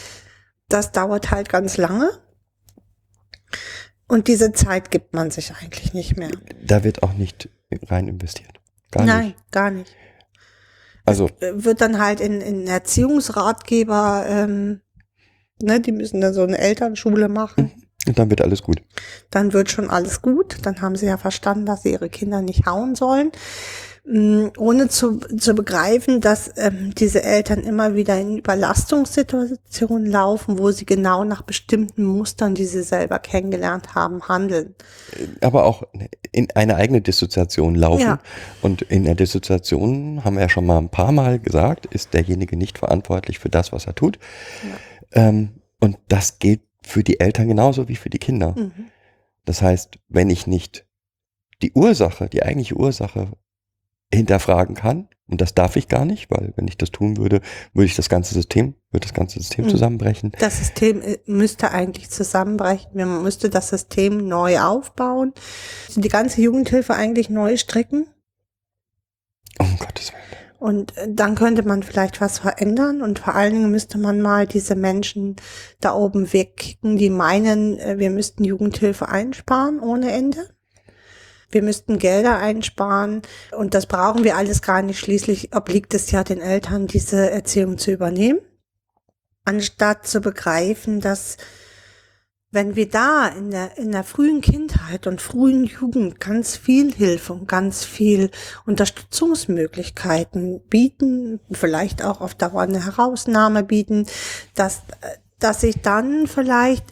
das 0.69 0.91
dauert 0.91 1.31
halt 1.31 1.49
ganz 1.49 1.77
lange. 1.77 2.09
Und 4.07 4.27
diese 4.27 4.51
Zeit 4.51 4.91
gibt 4.91 5.13
man 5.13 5.31
sich 5.31 5.53
eigentlich 5.55 5.93
nicht 5.93 6.15
mehr. 6.17 6.31
da 6.63 6.83
wird 6.83 7.03
auch 7.03 7.13
nicht 7.13 7.49
rein 7.87 8.07
investiert. 8.07 8.59
Gar 8.91 9.05
Nein, 9.05 9.25
nicht. 9.27 9.51
gar 9.51 9.71
nicht. 9.71 9.93
Also, 11.05 11.29
Äh, 11.39 11.51
Wird 11.55 11.81
dann 11.81 11.99
halt 11.99 12.19
in, 12.21 12.39
in 12.41 12.67
Erziehungsratgeber, 12.67 14.25
ähm, 14.27 14.81
ne, 15.61 15.79
die 15.79 15.91
müssen 15.91 16.21
dann 16.21 16.33
so 16.33 16.43
eine 16.43 16.57
Elternschule 16.57 17.27
machen. 17.29 17.84
Und 18.07 18.19
dann 18.19 18.29
wird 18.29 18.41
alles 18.41 18.61
gut. 18.61 18.81
dann 19.31 19.53
wird 19.53 19.71
schon 19.71 19.89
alles 19.89 20.21
gut. 20.21 20.57
Dann 20.63 20.81
haben 20.81 20.95
sie 20.95 21.07
ja 21.07 21.17
verstanden, 21.17 21.65
dass 21.65 21.83
sie 21.83 21.91
ihre 21.91 22.09
Kinder 22.09 22.41
nicht 22.41 22.65
hauen 22.65 22.95
sollen. 22.95 23.31
Mm, 24.07 24.49
Ohne 24.59 24.87
zu, 24.87 25.17
zu 25.17 25.55
begreifen, 25.55 26.21
dass 26.21 26.51
ähm, 26.57 26.93
diese 26.93 27.23
Eltern 27.23 27.61
immer 27.61 27.95
wieder 27.95 28.19
in 28.19 28.37
Überlastungssituationen 28.37 30.05
laufen, 30.05 30.59
wo 30.59 30.69
sie 30.69 30.85
genau 30.85 31.23
nach 31.23 31.41
bestimmten 31.41 32.03
Mustern, 32.03 32.53
die 32.53 32.65
sie 32.65 32.83
selber 32.83 33.17
kennengelernt 33.17 33.95
haben, 33.95 34.21
handeln. 34.27 34.75
aber 35.41 35.65
auch 35.65 35.83
in 36.31 36.51
eine 36.53 36.75
eigene 36.75 37.01
Dissoziation 37.01 37.73
laufen. 37.73 38.01
Ja. 38.01 38.19
Und 38.61 38.83
in 38.83 39.05
der 39.05 39.15
Dissoziation, 39.15 40.23
haben 40.23 40.35
wir 40.35 40.43
ja 40.43 40.49
schon 40.49 40.67
mal 40.67 40.77
ein 40.77 40.89
paar 40.89 41.11
Mal 41.11 41.39
gesagt, 41.39 41.87
ist 41.87 42.13
derjenige 42.13 42.57
nicht 42.57 42.77
verantwortlich 42.77 43.39
für 43.39 43.49
das, 43.49 43.71
was 43.71 43.87
er 43.87 43.95
tut. 43.95 44.19
Ähm, 45.13 45.61
und 45.79 45.97
das 46.09 46.37
gilt 46.37 46.61
für 46.85 47.03
die 47.03 47.19
Eltern 47.19 47.47
genauso 47.47 47.87
wie 47.87 47.95
für 47.95 48.09
die 48.09 48.19
Kinder. 48.19 48.53
Mhm. 48.57 48.71
Das 49.45 49.61
heißt, 49.61 49.99
wenn 50.07 50.29
ich 50.29 50.47
nicht 50.47 50.85
die 51.61 51.71
Ursache, 51.73 52.29
die 52.29 52.43
eigentliche 52.43 52.75
Ursache 52.75 53.31
hinterfragen 54.13 54.75
kann. 54.75 55.09
Und 55.27 55.41
das 55.41 55.55
darf 55.55 55.75
ich 55.75 55.87
gar 55.87 56.05
nicht, 56.05 56.29
weil 56.29 56.53
wenn 56.55 56.67
ich 56.67 56.77
das 56.77 56.91
tun 56.91 57.17
würde, 57.17 57.41
würde 57.73 57.87
ich 57.87 57.95
das 57.95 58.09
ganze 58.09 58.35
System, 58.35 58.75
würde 58.91 59.07
das 59.07 59.13
ganze 59.15 59.39
System 59.39 59.65
Mhm. 59.65 59.69
zusammenbrechen. 59.69 60.31
Das 60.39 60.59
System 60.59 61.01
äh, 61.01 61.17
müsste 61.25 61.71
eigentlich 61.71 62.11
zusammenbrechen. 62.11 62.91
Man 62.93 63.23
müsste 63.23 63.49
das 63.49 63.69
System 63.69 64.27
neu 64.27 64.59
aufbauen. 64.59 65.33
Die 65.95 66.09
ganze 66.09 66.41
Jugendhilfe 66.41 66.93
eigentlich 66.93 67.29
neu 67.29 67.57
stricken. 67.57 68.07
Um 69.59 69.77
Gottes 69.79 70.11
Willen. 70.13 70.34
Und 70.59 70.97
äh, 70.97 71.07
dann 71.09 71.35
könnte 71.35 71.63
man 71.63 71.83
vielleicht 71.83 72.21
was 72.21 72.39
verändern 72.39 73.01
und 73.01 73.19
vor 73.19 73.35
allen 73.35 73.53
Dingen 73.53 73.71
müsste 73.71 73.97
man 73.97 74.21
mal 74.21 74.47
diese 74.47 74.75
Menschen 74.75 75.35
da 75.79 75.93
oben 75.93 76.31
wegkicken, 76.31 76.97
die 76.97 77.09
meinen, 77.09 77.77
äh, 77.79 77.97
wir 77.97 78.09
müssten 78.09 78.43
Jugendhilfe 78.43 79.09
einsparen 79.09 79.79
ohne 79.79 80.11
Ende. 80.11 80.49
Wir 81.51 81.61
müssten 81.61 81.99
Gelder 81.99 82.37
einsparen 82.37 83.21
und 83.57 83.73
das 83.73 83.85
brauchen 83.85 84.23
wir 84.23 84.35
alles 84.35 84.61
gar 84.61 84.81
nicht. 84.81 84.99
Schließlich 84.99 85.55
obliegt 85.55 85.93
es 85.93 86.11
ja 86.11 86.23
den 86.23 86.41
Eltern, 86.41 86.87
diese 86.87 87.29
Erziehung 87.29 87.77
zu 87.77 87.91
übernehmen. 87.91 88.39
Anstatt 89.45 90.07
zu 90.07 90.21
begreifen, 90.21 91.01
dass 91.01 91.37
wenn 92.55 92.75
wir 92.75 92.89
da 92.89 93.27
in 93.27 93.51
der, 93.51 93.77
in 93.77 93.91
der 93.91 94.03
frühen 94.05 94.41
Kindheit 94.41 95.05
und 95.07 95.21
frühen 95.21 95.65
Jugend 95.65 96.19
ganz 96.21 96.55
viel 96.55 96.91
Hilfe 96.91 97.33
und 97.33 97.47
ganz 97.47 97.83
viel 97.83 98.31
Unterstützungsmöglichkeiten 98.65 100.61
bieten, 100.61 101.41
vielleicht 101.51 102.03
auch 102.03 102.21
auf 102.21 102.33
Dauer 102.33 102.61
eine 102.61 102.85
Herausnahme 102.85 103.63
bieten, 103.63 104.07
dass, 104.55 104.83
dass 105.37 105.61
sich 105.61 105.81
dann 105.81 106.27
vielleicht 106.27 106.85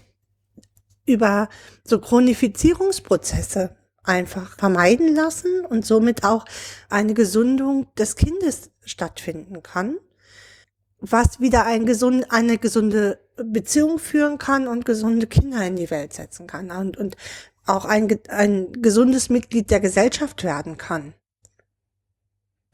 über 1.05 1.47
so 1.85 1.99
Chronifizierungsprozesse 1.99 3.75
einfach 4.03 4.57
vermeiden 4.57 5.15
lassen 5.15 5.65
und 5.65 5.85
somit 5.85 6.25
auch 6.25 6.43
eine 6.89 7.13
Gesundung 7.13 7.87
des 7.97 8.17
Kindes 8.17 8.69
stattfinden 8.83 9.63
kann, 9.63 9.95
was 10.99 11.39
wieder 11.39 11.65
ein 11.65 11.85
gesund, 11.85 12.25
eine 12.31 12.57
gesunde 12.57 13.22
Beziehung 13.35 13.99
führen 13.99 14.37
kann 14.37 14.67
und 14.67 14.85
gesunde 14.85 15.27
Kinder 15.27 15.65
in 15.65 15.75
die 15.75 15.89
Welt 15.89 16.13
setzen 16.13 16.47
kann 16.47 16.71
und, 16.71 16.97
und 16.97 17.15
auch 17.65 17.85
ein, 17.85 18.19
ein 18.29 18.71
gesundes 18.81 19.29
Mitglied 19.29 19.71
der 19.71 19.79
Gesellschaft 19.79 20.43
werden 20.43 20.77
kann. 20.77 21.13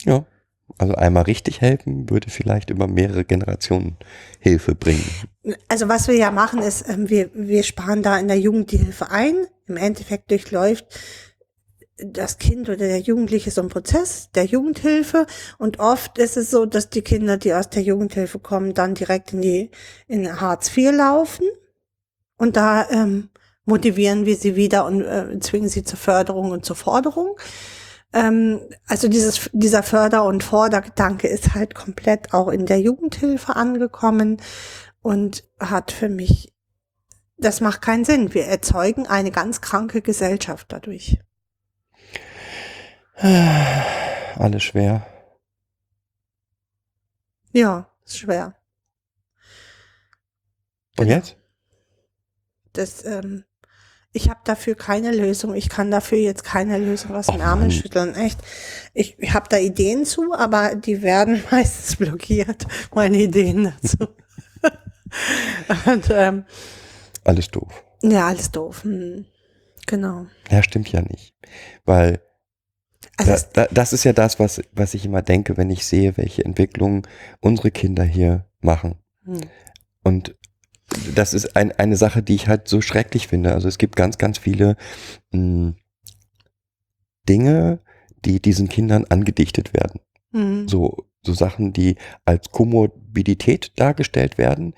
Ja. 0.03 0.25
Also 0.77 0.93
einmal 0.93 1.23
richtig 1.23 1.61
helfen 1.61 2.09
würde 2.09 2.29
vielleicht 2.29 2.69
über 2.69 2.87
mehrere 2.87 3.25
Generationen 3.25 3.97
Hilfe 4.39 4.75
bringen. 4.75 5.03
Also 5.67 5.89
was 5.89 6.07
wir 6.07 6.15
ja 6.15 6.31
machen 6.31 6.61
ist, 6.61 6.87
ähm, 6.87 7.09
wir, 7.09 7.31
wir 7.33 7.63
sparen 7.63 8.03
da 8.03 8.17
in 8.17 8.27
der 8.27 8.39
Jugend 8.39 8.71
die 8.71 8.77
Hilfe 8.77 9.09
ein. 9.09 9.35
Im 9.67 9.77
Endeffekt 9.77 10.31
durchläuft 10.31 10.85
das 12.05 12.37
Kind 12.37 12.69
oder 12.69 12.77
der 12.77 12.99
Jugendliche 12.99 13.51
so 13.51 13.61
einen 13.61 13.69
Prozess 13.69 14.29
der 14.31 14.45
Jugendhilfe 14.45 15.25
und 15.57 15.79
oft 15.79 16.17
ist 16.17 16.37
es 16.37 16.51
so, 16.51 16.65
dass 16.65 16.89
die 16.89 17.01
Kinder, 17.01 17.37
die 17.37 17.53
aus 17.53 17.69
der 17.69 17.81
Jugendhilfe 17.81 18.39
kommen, 18.39 18.73
dann 18.73 18.95
direkt 18.95 19.33
in 19.33 19.41
die 19.41 19.71
in 20.07 20.39
Hartz 20.39 20.75
IV 20.75 20.91
laufen 20.91 21.45
und 22.37 22.55
da 22.55 22.89
ähm, 22.89 23.29
motivieren 23.65 24.25
wir 24.25 24.35
sie 24.35 24.55
wieder 24.55 24.85
und 24.85 25.01
äh, 25.01 25.39
zwingen 25.39 25.69
sie 25.69 25.83
zur 25.83 25.99
Förderung 25.99 26.51
und 26.51 26.65
zur 26.65 26.75
Forderung. 26.75 27.37
Ähm, 28.13 28.61
also 28.87 29.07
dieses, 29.07 29.49
dieser 29.53 29.83
Förder- 29.83 30.25
und 30.25 30.43
Fordergedanke 30.43 31.27
ist 31.27 31.53
halt 31.53 31.75
komplett 31.75 32.33
auch 32.33 32.47
in 32.49 32.65
der 32.65 32.81
Jugendhilfe 32.81 33.55
angekommen 33.55 34.41
und 35.01 35.43
hat 35.59 35.91
für 35.91 36.09
mich, 36.09 36.53
das 37.37 37.61
macht 37.61 37.81
keinen 37.81 38.05
Sinn. 38.05 38.33
Wir 38.33 38.45
erzeugen 38.45 39.07
eine 39.07 39.31
ganz 39.31 39.61
kranke 39.61 40.01
Gesellschaft 40.01 40.67
dadurch. 40.69 41.19
Alles 44.39 44.63
schwer. 44.63 45.05
Ja, 47.51 47.91
ist 48.05 48.19
schwer. 48.19 48.55
Und 50.97 51.05
Genau. 51.05 51.17
jetzt? 51.17 51.35
Das, 52.73 53.03
ähm, 53.05 53.43
ich 54.13 54.29
habe 54.29 54.39
dafür 54.45 54.75
keine 54.75 55.11
Lösung. 55.11 55.53
Ich 55.55 55.69
kann 55.69 55.91
dafür 55.91 56.17
jetzt 56.17 56.43
keine 56.43 56.77
Lösung 56.77 57.15
aus 57.15 57.27
Ärmel 57.27 57.39
Mann. 57.67 57.71
schütteln. 57.71 58.15
Echt. 58.15 58.39
Ich, 58.93 59.17
ich 59.19 59.33
habe 59.33 59.47
da 59.49 59.57
Ideen 59.57 60.05
zu, 60.05 60.33
aber 60.33 60.75
die 60.75 61.01
werden 61.01 61.43
meistens 61.51 61.95
blockiert, 61.97 62.65
meine 62.93 63.17
Ideen 63.17 63.73
dazu. 63.81 64.07
Und 65.85 66.07
ähm, 66.11 66.45
Alles 67.23 67.49
doof. 67.49 67.83
ja, 68.03 68.27
alles 68.27 68.51
doof. 68.51 68.83
Hm. 68.83 69.25
Genau. 69.87 70.27
Ja, 70.49 70.61
stimmt 70.63 70.91
ja 70.91 71.01
nicht. 71.01 71.33
Weil 71.85 72.21
Also 73.19 73.45
da, 73.53 73.65
da, 73.65 73.67
das 73.71 73.93
ist 73.93 74.03
ja 74.03 74.13
das, 74.13 74.39
was, 74.39 74.61
was 74.71 74.93
ich 74.93 75.05
immer 75.05 75.21
denke, 75.21 75.57
wenn 75.57 75.69
ich 75.69 75.85
sehe, 75.85 76.17
welche 76.17 76.43
Entwicklungen 76.45 77.03
unsere 77.39 77.71
Kinder 77.71 78.03
hier 78.03 78.45
machen. 78.61 78.95
hm. 79.25 79.41
Und 80.03 80.35
das 81.15 81.33
ist 81.33 81.55
ein, 81.55 81.71
eine 81.73 81.97
Sache, 81.97 82.23
die 82.23 82.35
ich 82.35 82.47
halt 82.47 82.67
so 82.67 82.81
schrecklich 82.81 83.27
finde. 83.27 83.53
Also 83.53 83.67
es 83.67 83.77
gibt 83.77 83.95
ganz, 83.95 84.17
ganz 84.17 84.37
viele 84.37 84.75
mh, 85.31 85.75
Dinge, 87.27 87.79
die 88.25 88.41
diesen 88.41 88.69
Kindern 88.69 89.05
angedichtet 89.05 89.73
werden. 89.73 90.01
Hm. 90.31 90.67
So, 90.67 91.05
so 91.21 91.33
Sachen, 91.33 91.73
die 91.73 91.95
als 92.25 92.49
Komorbidität 92.49 93.73
dargestellt 93.75 94.37
werden, 94.37 94.73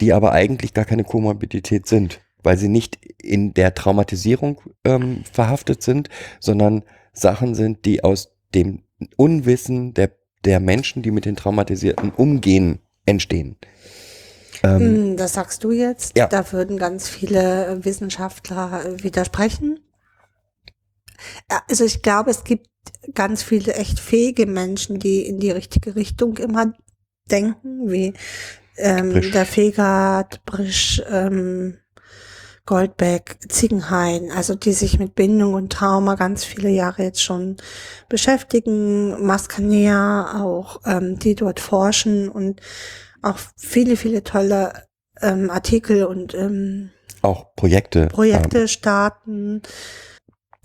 die 0.00 0.12
aber 0.12 0.32
eigentlich 0.32 0.74
gar 0.74 0.84
keine 0.84 1.04
Komorbidität 1.04 1.86
sind, 1.86 2.20
weil 2.42 2.56
sie 2.56 2.68
nicht 2.68 2.98
in 3.20 3.54
der 3.54 3.74
Traumatisierung 3.74 4.60
ähm, 4.84 5.24
verhaftet 5.32 5.82
sind, 5.82 6.08
sondern 6.40 6.84
Sachen 7.20 7.54
sind, 7.54 7.84
die 7.84 8.04
aus 8.04 8.30
dem 8.54 8.82
Unwissen 9.16 9.94
der, 9.94 10.12
der 10.44 10.60
Menschen, 10.60 11.02
die 11.02 11.10
mit 11.10 11.24
den 11.24 11.36
Traumatisierten 11.36 12.10
umgehen, 12.10 12.80
entstehen. 13.06 13.56
Ähm, 14.62 14.80
Hm, 14.80 15.16
Das 15.16 15.34
sagst 15.34 15.64
du 15.64 15.70
jetzt. 15.70 16.16
Ja. 16.16 16.26
Da 16.26 16.50
würden 16.52 16.78
ganz 16.78 17.08
viele 17.08 17.84
Wissenschaftler 17.84 19.02
widersprechen. 19.02 19.80
Also 21.68 21.84
ich 21.84 22.02
glaube, 22.02 22.30
es 22.30 22.44
gibt 22.44 22.68
ganz 23.14 23.42
viele 23.42 23.74
echt 23.74 23.98
fähige 24.00 24.46
Menschen, 24.46 24.98
die 24.98 25.26
in 25.26 25.38
die 25.40 25.50
richtige 25.50 25.96
Richtung 25.96 26.36
immer 26.36 26.72
denken, 27.30 27.90
wie 27.90 28.14
ähm, 28.76 29.12
der 29.32 29.44
Fegert, 29.44 30.44
Brisch, 30.44 31.02
ähm, 31.10 31.78
Goldbeck, 32.68 33.38
Ziegenhain, 33.48 34.30
also 34.30 34.54
die 34.54 34.74
sich 34.74 34.98
mit 34.98 35.14
Bindung 35.14 35.54
und 35.54 35.72
Trauma 35.72 36.16
ganz 36.16 36.44
viele 36.44 36.68
Jahre 36.68 37.02
jetzt 37.02 37.22
schon 37.22 37.56
beschäftigen, 38.10 39.24
Maskanea 39.24 40.42
auch, 40.44 40.82
ähm, 40.84 41.18
die 41.18 41.34
dort 41.34 41.60
forschen 41.60 42.28
und 42.28 42.60
auch 43.22 43.38
viele, 43.56 43.96
viele 43.96 44.22
tolle 44.22 44.84
ähm, 45.22 45.48
Artikel 45.48 46.04
und 46.04 46.34
ähm, 46.34 46.90
auch 47.22 47.54
Projekte. 47.56 48.08
Projekte 48.08 48.68
starten. 48.68 49.62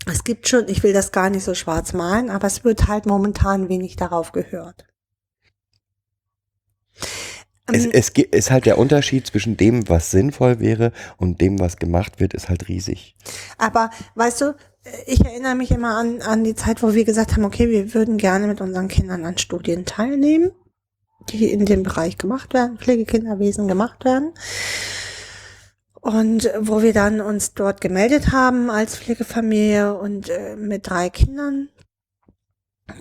Es 0.06 0.24
gibt 0.24 0.46
schon, 0.46 0.68
ich 0.68 0.82
will 0.82 0.92
das 0.92 1.10
gar 1.10 1.30
nicht 1.30 1.44
so 1.44 1.54
schwarz 1.54 1.94
malen, 1.94 2.28
aber 2.28 2.46
es 2.48 2.64
wird 2.64 2.86
halt 2.86 3.06
momentan 3.06 3.70
wenig 3.70 3.96
darauf 3.96 4.32
gehört. 4.32 4.84
Es, 7.72 7.86
Ähm, 7.86 7.92
es 7.94 8.10
ist 8.10 8.50
halt 8.50 8.66
der 8.66 8.78
Unterschied 8.78 9.26
zwischen 9.26 9.56
dem, 9.56 9.88
was 9.88 10.10
sinnvoll 10.10 10.60
wäre 10.60 10.92
und 11.16 11.40
dem, 11.40 11.58
was 11.58 11.76
gemacht 11.78 12.20
wird, 12.20 12.34
ist 12.34 12.48
halt 12.48 12.68
riesig. 12.68 13.14
Aber 13.58 13.90
weißt 14.14 14.42
du, 14.42 14.54
ich 15.06 15.24
erinnere 15.24 15.54
mich 15.54 15.70
immer 15.70 15.96
an, 15.96 16.20
an 16.20 16.44
die 16.44 16.54
Zeit, 16.54 16.82
wo 16.82 16.92
wir 16.92 17.04
gesagt 17.04 17.32
haben, 17.32 17.44
okay, 17.44 17.70
wir 17.70 17.94
würden 17.94 18.18
gerne 18.18 18.46
mit 18.46 18.60
unseren 18.60 18.88
Kindern 18.88 19.24
an 19.24 19.38
Studien 19.38 19.86
teilnehmen, 19.86 20.52
die 21.30 21.50
in 21.50 21.64
dem 21.64 21.82
Bereich 21.82 22.18
gemacht 22.18 22.52
werden, 22.52 22.78
Pflegekinderwesen 22.78 23.66
gemacht 23.66 24.04
werden. 24.04 24.32
Und 26.02 26.50
wo 26.60 26.82
wir 26.82 26.92
dann 26.92 27.22
uns 27.22 27.54
dort 27.54 27.80
gemeldet 27.80 28.30
haben 28.30 28.68
als 28.68 28.98
Pflegefamilie 28.98 29.94
und 29.98 30.28
äh, 30.28 30.54
mit 30.54 30.86
drei 30.90 31.08
Kindern 31.08 31.70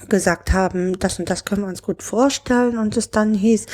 gesagt 0.08 0.54
haben, 0.54 0.98
das 0.98 1.20
und 1.20 1.30
das 1.30 1.44
können 1.44 1.64
wir 1.64 1.68
uns 1.68 1.82
gut 1.82 2.04
vorstellen 2.04 2.78
und 2.78 2.96
es 2.96 3.12
dann 3.12 3.34
hieß, 3.34 3.66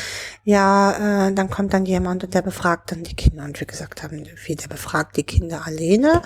ja, 0.44 1.28
äh, 1.28 1.34
dann 1.34 1.52
kommt 1.52 1.72
dann 1.74 1.86
jemand 1.86 2.24
und 2.24 2.34
der 2.34 2.42
befragt 2.42 2.92
dann 2.92 3.04
die 3.04 3.16
Kinder. 3.16 3.44
Und 3.44 3.60
wir 3.60 3.68
gesagt 3.68 4.02
haben, 4.02 4.26
wie 4.46 4.56
der 4.56 4.68
befragt 4.70 5.18
die 5.18 5.24
Kinder 5.24 5.68
alleine, 5.68 6.24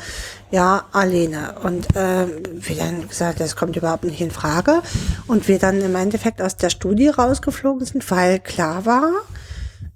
ja, 0.51 0.85
alleine. 0.93 1.59
Und 1.63 1.87
ähm, 1.95 2.31
wir 2.53 2.77
dann 2.77 3.09
gesagt, 3.09 3.41
das 3.41 3.57
kommt 3.57 3.75
überhaupt 3.75 4.05
nicht 4.05 4.21
in 4.21 4.31
Frage. 4.31 4.81
Und 5.27 5.49
wir 5.49 5.59
dann 5.59 5.81
im 5.81 5.95
Endeffekt 5.95 6.41
aus 6.41 6.55
der 6.55 6.69
Studie 6.69 7.09
rausgeflogen 7.09 7.85
sind, 7.85 8.09
weil 8.09 8.39
klar 8.39 8.85
war, 8.85 9.11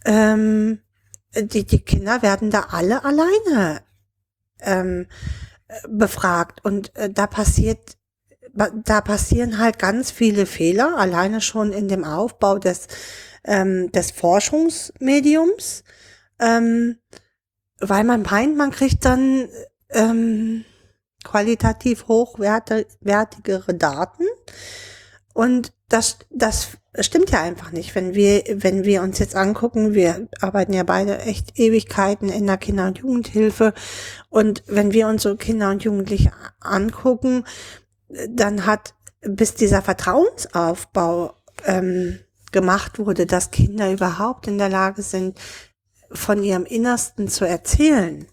ähm, 0.03 0.79
die, 1.33 1.65
die 1.65 1.79
Kinder 1.79 2.21
werden 2.21 2.51
da 2.51 2.67
alle 2.71 3.05
alleine 3.05 3.83
ähm, 4.59 5.07
befragt. 5.87 6.65
Und 6.65 6.93
äh, 6.97 7.09
da 7.09 7.25
passiert 7.25 7.97
da 8.85 9.01
passieren 9.01 9.59
halt 9.59 9.79
ganz 9.79 10.11
viele 10.11 10.45
Fehler, 10.45 10.97
alleine 10.97 11.41
schon 11.41 11.71
in 11.71 11.87
dem 11.87 12.03
Aufbau 12.03 12.57
des, 12.57 12.87
ähm, 13.43 13.91
des 13.91 14.11
Forschungsmediums, 14.11 15.83
ähm, 16.39 16.97
weil 17.79 18.03
man 18.03 18.23
meint, 18.23 18.57
man 18.57 18.71
kriegt 18.71 19.05
dann 19.05 19.47
ähm, 19.89 20.65
qualitativ 21.23 22.07
hochwertigere 22.07 23.73
Daten 23.75 24.23
Und 25.33 25.73
das, 25.89 26.17
das 26.31 26.69
stimmt 26.99 27.31
ja 27.31 27.41
einfach 27.43 27.71
nicht. 27.71 27.93
Wenn 27.95 28.15
wir, 28.15 28.43
wenn 28.55 28.85
wir 28.85 29.01
uns 29.03 29.19
jetzt 29.19 29.35
angucken, 29.35 29.93
wir 29.93 30.27
arbeiten 30.41 30.73
ja 30.73 30.83
beide 30.83 31.19
echt 31.19 31.59
Ewigkeiten 31.59 32.29
in 32.29 32.47
der 32.47 32.57
Kinder- 32.57 32.87
und 32.87 32.97
Jugendhilfe. 32.97 33.73
Und 34.29 34.63
wenn 34.67 34.93
wir 34.93 35.07
uns 35.07 35.23
so 35.23 35.35
Kinder 35.35 35.69
und 35.69 35.83
Jugendliche 35.83 36.31
angucken, 36.59 37.43
dann 38.09 38.65
hat 38.65 38.93
bis 39.21 39.55
dieser 39.55 39.81
Vertrauensaufbau 39.81 41.33
ähm, 41.65 42.19
gemacht 42.51 42.99
wurde, 42.99 43.25
dass 43.25 43.51
Kinder 43.51 43.91
überhaupt 43.91 44.47
in 44.47 44.57
der 44.57 44.69
Lage 44.69 45.01
sind, 45.01 45.37
von 46.11 46.43
ihrem 46.43 46.65
Innersten 46.65 47.27
zu 47.27 47.45
erzählen, 47.45 48.25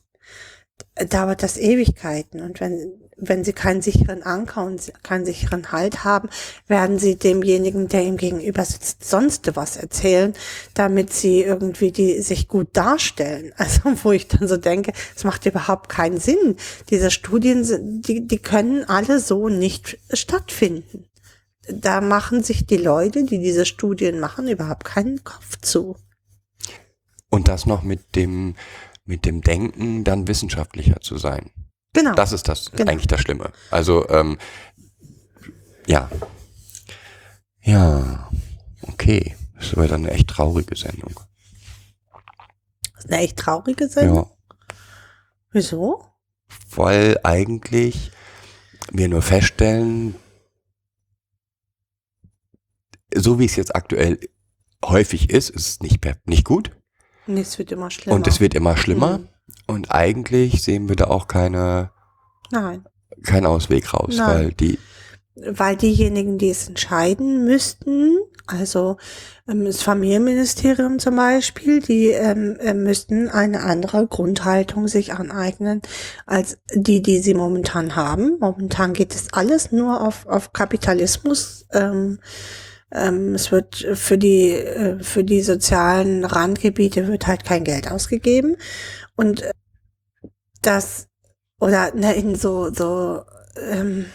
dauert 1.08 1.42
das 1.42 1.56
Ewigkeiten. 1.56 2.40
Und 2.40 2.60
wenn, 2.60 3.03
wenn 3.16 3.44
sie 3.44 3.52
keinen 3.52 3.82
sicheren 3.82 4.22
Anker 4.22 4.64
und 4.64 4.92
keinen 5.02 5.24
sicheren 5.24 5.72
Halt 5.72 6.04
haben, 6.04 6.28
werden 6.66 6.98
sie 6.98 7.16
demjenigen, 7.16 7.88
der 7.88 8.02
ihm 8.02 8.16
gegenüber 8.16 8.64
sitzt, 8.64 9.08
sonst 9.08 9.54
was 9.56 9.76
erzählen, 9.76 10.34
damit 10.74 11.12
sie 11.12 11.42
irgendwie 11.42 11.92
die 11.92 12.20
sich 12.20 12.48
gut 12.48 12.68
darstellen. 12.72 13.52
Also 13.64 13.80
wo 14.02 14.12
ich 14.12 14.28
dann 14.28 14.46
so 14.46 14.56
denke, 14.58 14.92
es 15.16 15.24
macht 15.24 15.46
überhaupt 15.46 15.88
keinen 15.88 16.18
Sinn. 16.18 16.56
Diese 16.90 17.10
Studien, 17.10 18.02
die, 18.02 18.26
die 18.26 18.38
können 18.38 18.84
alle 18.84 19.20
so 19.20 19.48
nicht 19.48 19.98
stattfinden. 20.12 21.06
Da 21.68 22.02
machen 22.02 22.42
sich 22.42 22.66
die 22.66 22.76
Leute, 22.76 23.24
die 23.24 23.38
diese 23.38 23.64
Studien 23.64 24.20
machen, 24.20 24.48
überhaupt 24.48 24.84
keinen 24.84 25.24
Kopf 25.24 25.58
zu. 25.62 25.96
Und 27.30 27.48
das 27.48 27.64
noch 27.64 27.82
mit 27.82 28.16
dem, 28.16 28.54
mit 29.06 29.24
dem 29.24 29.40
Denken, 29.40 30.04
dann 30.04 30.28
wissenschaftlicher 30.28 31.00
zu 31.00 31.16
sein. 31.16 31.50
Genau. 31.94 32.14
Das 32.14 32.32
ist 32.32 32.46
das 32.48 32.70
Genau. 32.72 32.90
eigentlich 32.92 33.06
das 33.06 33.20
Schlimme. 33.20 33.50
Also 33.70 34.06
ähm, 34.10 34.36
ja, 35.86 36.10
ja, 37.62 38.30
okay. 38.82 39.36
Das 39.56 39.66
ist 39.68 39.74
aber 39.74 39.88
dann 39.88 40.02
eine 40.04 40.12
echt 40.12 40.28
traurige 40.28 40.76
Sendung. 40.76 41.14
Das 42.94 43.04
ist 43.04 43.12
eine 43.12 43.22
echt 43.22 43.38
traurige 43.38 43.88
Sendung. 43.88 44.28
Ja, 44.28 44.76
Wieso? 45.52 46.04
weil 46.76 47.18
eigentlich 47.22 48.10
wir 48.90 49.08
nur 49.08 49.22
feststellen, 49.22 50.14
so 53.14 53.38
wie 53.38 53.44
es 53.44 53.56
jetzt 53.56 53.74
aktuell 53.74 54.18
häufig 54.84 55.30
ist, 55.30 55.50
ist 55.50 55.66
es 55.68 55.80
nicht, 55.80 56.04
nicht 56.26 56.44
gut 56.44 56.70
Nee, 57.26 57.40
es 57.40 57.58
wird 57.58 57.72
immer 57.72 57.90
schlimmer. 57.90 58.16
und 58.16 58.26
es 58.26 58.40
wird 58.40 58.54
immer 58.54 58.76
schlimmer 58.76 59.18
Mhm. 59.18 59.28
Und 59.66 59.90
eigentlich 59.90 60.62
sehen 60.62 60.88
wir 60.88 60.96
da 60.96 61.06
auch 61.06 61.28
keine, 61.28 61.90
Nein. 62.50 62.84
keinen 63.22 63.46
Ausweg 63.46 63.92
raus, 63.92 64.14
Nein. 64.16 64.28
weil 64.28 64.52
die, 64.52 64.78
Weil 65.36 65.76
diejenigen, 65.76 66.38
die 66.38 66.50
es 66.50 66.68
entscheiden 66.68 67.44
müssten, 67.44 68.18
also 68.46 68.98
ähm, 69.48 69.64
das 69.64 69.82
Familienministerium 69.82 70.98
zum 70.98 71.16
Beispiel, 71.16 71.80
die 71.80 72.08
ähm, 72.08 72.56
äh, 72.60 72.74
müssten 72.74 73.28
eine 73.28 73.62
andere 73.62 74.06
Grundhaltung 74.06 74.86
sich 74.86 75.14
aneignen 75.14 75.80
als 76.26 76.58
die, 76.74 77.00
die 77.00 77.18
sie 77.20 77.34
momentan 77.34 77.96
haben. 77.96 78.38
Momentan 78.38 78.92
geht 78.92 79.14
es 79.14 79.32
alles 79.32 79.72
nur 79.72 80.06
auf, 80.06 80.26
auf 80.26 80.52
Kapitalismus. 80.52 81.66
Ähm, 81.72 82.18
ähm, 82.92 83.34
es 83.34 83.50
wird 83.50 83.86
für 83.94 84.18
die, 84.18 84.50
äh, 84.50 85.02
für 85.02 85.24
die 85.24 85.40
sozialen 85.40 86.24
Randgebiete 86.24 87.08
wird 87.08 87.26
halt 87.26 87.44
kein 87.44 87.64
Geld 87.64 87.90
ausgegeben. 87.90 88.56
Und 89.16 89.42
äh, 89.42 89.52
das, 90.62 91.08
oder 91.60 91.94
ne, 91.94 92.14
in 92.14 92.34
so, 92.34 92.72
so, 92.72 93.24
ähm, 93.56 94.06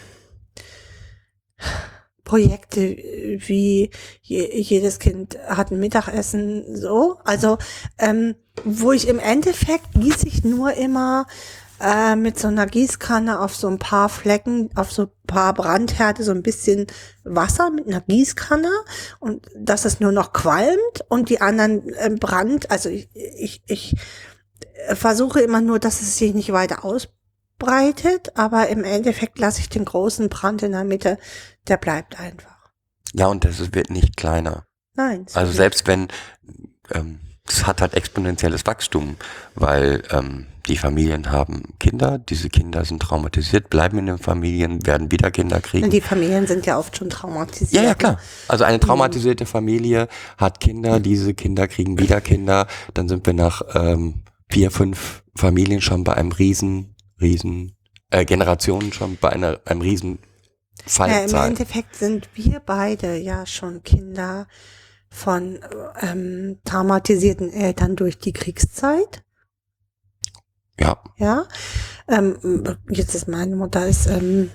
Projekte 2.30 2.80
wie 2.80 3.90
je, 4.22 4.60
jedes 4.60 5.00
Kind 5.00 5.36
hat 5.48 5.72
ein 5.72 5.80
Mittagessen, 5.80 6.76
so. 6.76 7.18
Also, 7.24 7.58
ähm, 7.98 8.36
wo 8.64 8.92
ich 8.92 9.08
im 9.08 9.18
Endeffekt 9.18 9.86
gieße 9.94 10.28
ich 10.28 10.44
nur 10.44 10.74
immer 10.74 11.26
äh, 11.80 12.14
mit 12.14 12.38
so 12.38 12.46
einer 12.46 12.66
Gießkanne 12.66 13.40
auf 13.40 13.56
so 13.56 13.66
ein 13.66 13.80
paar 13.80 14.08
Flecken, 14.08 14.70
auf 14.76 14.92
so 14.92 15.02
ein 15.02 15.10
paar 15.26 15.54
Brandherde 15.54 16.22
so 16.22 16.30
ein 16.30 16.44
bisschen 16.44 16.86
Wasser 17.24 17.70
mit 17.70 17.88
einer 17.88 18.02
Gießkanne 18.02 18.70
und 19.18 19.48
dass 19.56 19.84
es 19.84 19.98
nur 19.98 20.12
noch 20.12 20.32
qualmt 20.32 21.04
und 21.08 21.30
die 21.30 21.40
anderen 21.40 21.88
äh, 21.94 22.10
Brand, 22.10 22.70
also 22.70 22.90
ich, 22.90 23.08
ich, 23.14 23.62
ich 23.66 23.96
versuche 24.94 25.40
immer 25.40 25.60
nur, 25.60 25.78
dass 25.78 26.00
es 26.00 26.18
sich 26.18 26.34
nicht 26.34 26.52
weiter 26.52 26.84
ausbreitet, 26.84 28.36
aber 28.36 28.68
im 28.68 28.84
Endeffekt 28.84 29.38
lasse 29.38 29.60
ich 29.60 29.68
den 29.68 29.84
großen 29.84 30.28
Brand 30.28 30.62
in 30.62 30.72
der 30.72 30.84
Mitte, 30.84 31.18
der 31.68 31.76
bleibt 31.76 32.18
einfach. 32.18 32.70
ja 33.14 33.26
und 33.26 33.44
das 33.44 33.72
wird 33.74 33.90
nicht 33.90 34.16
kleiner. 34.16 34.64
Nein. 34.94 35.26
Also 35.34 35.52
selbst 35.52 35.86
wenn, 35.86 36.08
ähm, 36.92 37.20
es 37.46 37.66
hat 37.66 37.80
halt 37.80 37.94
exponentielles 37.94 38.66
Wachstum, 38.66 39.16
weil 39.54 40.02
ähm, 40.10 40.46
die 40.66 40.76
Familien 40.76 41.32
haben 41.32 41.74
Kinder, 41.78 42.18
diese 42.18 42.48
Kinder 42.48 42.84
sind 42.84 43.00
traumatisiert, 43.00 43.70
bleiben 43.70 43.98
in 43.98 44.06
den 44.06 44.18
Familien, 44.18 44.86
werden 44.86 45.10
wieder 45.10 45.30
Kinder 45.30 45.60
kriegen. 45.60 45.90
Die 45.90 46.00
Familien 46.00 46.46
sind 46.46 46.66
ja 46.66 46.78
oft 46.78 46.96
schon 46.96 47.10
traumatisiert. 47.10 47.72
Ja, 47.72 47.82
ja, 47.82 47.88
ne? 47.88 47.94
klar. 47.96 48.20
Also 48.46 48.64
eine 48.64 48.78
traumatisierte 48.78 49.46
Familie 49.46 50.08
hat 50.36 50.60
Kinder, 50.60 51.00
diese 51.00 51.34
Kinder 51.34 51.66
kriegen 51.66 51.98
wieder 51.98 52.20
Kinder, 52.20 52.66
dann 52.94 53.08
sind 53.08 53.26
wir 53.26 53.34
nach 53.34 53.62
ähm, 53.74 54.22
vier, 54.50 54.70
fünf 54.70 55.22
Familien 55.36 55.80
schon 55.80 56.04
bei 56.04 56.14
einem 56.14 56.32
riesen, 56.32 56.96
riesen, 57.20 57.76
äh, 58.10 58.24
Generationen 58.24 58.92
schon 58.92 59.16
bei 59.16 59.30
einer, 59.30 59.60
einem 59.64 59.80
riesen 59.80 60.18
Ja, 61.32 61.44
im. 61.44 61.50
Endeffekt 61.50 61.96
sind 61.96 62.28
wir 62.34 62.60
beide 62.60 63.16
ja 63.16 63.46
schon 63.46 63.82
Kinder 63.82 64.46
von 65.10 65.60
ähm, 66.00 66.58
traumatisierten 66.64 67.52
Eltern 67.52 67.96
durch 67.96 68.18
die 68.18 68.32
Kriegszeit. 68.32 69.22
ja, 70.78 71.02
Ja, 71.16 71.46
ähm, 72.08 72.64
jetzt 72.88 73.14
ist 73.14 73.28
meine 73.28 73.56
Mutter 73.56 73.86
ist 73.86 74.06
ähm, 74.06 74.50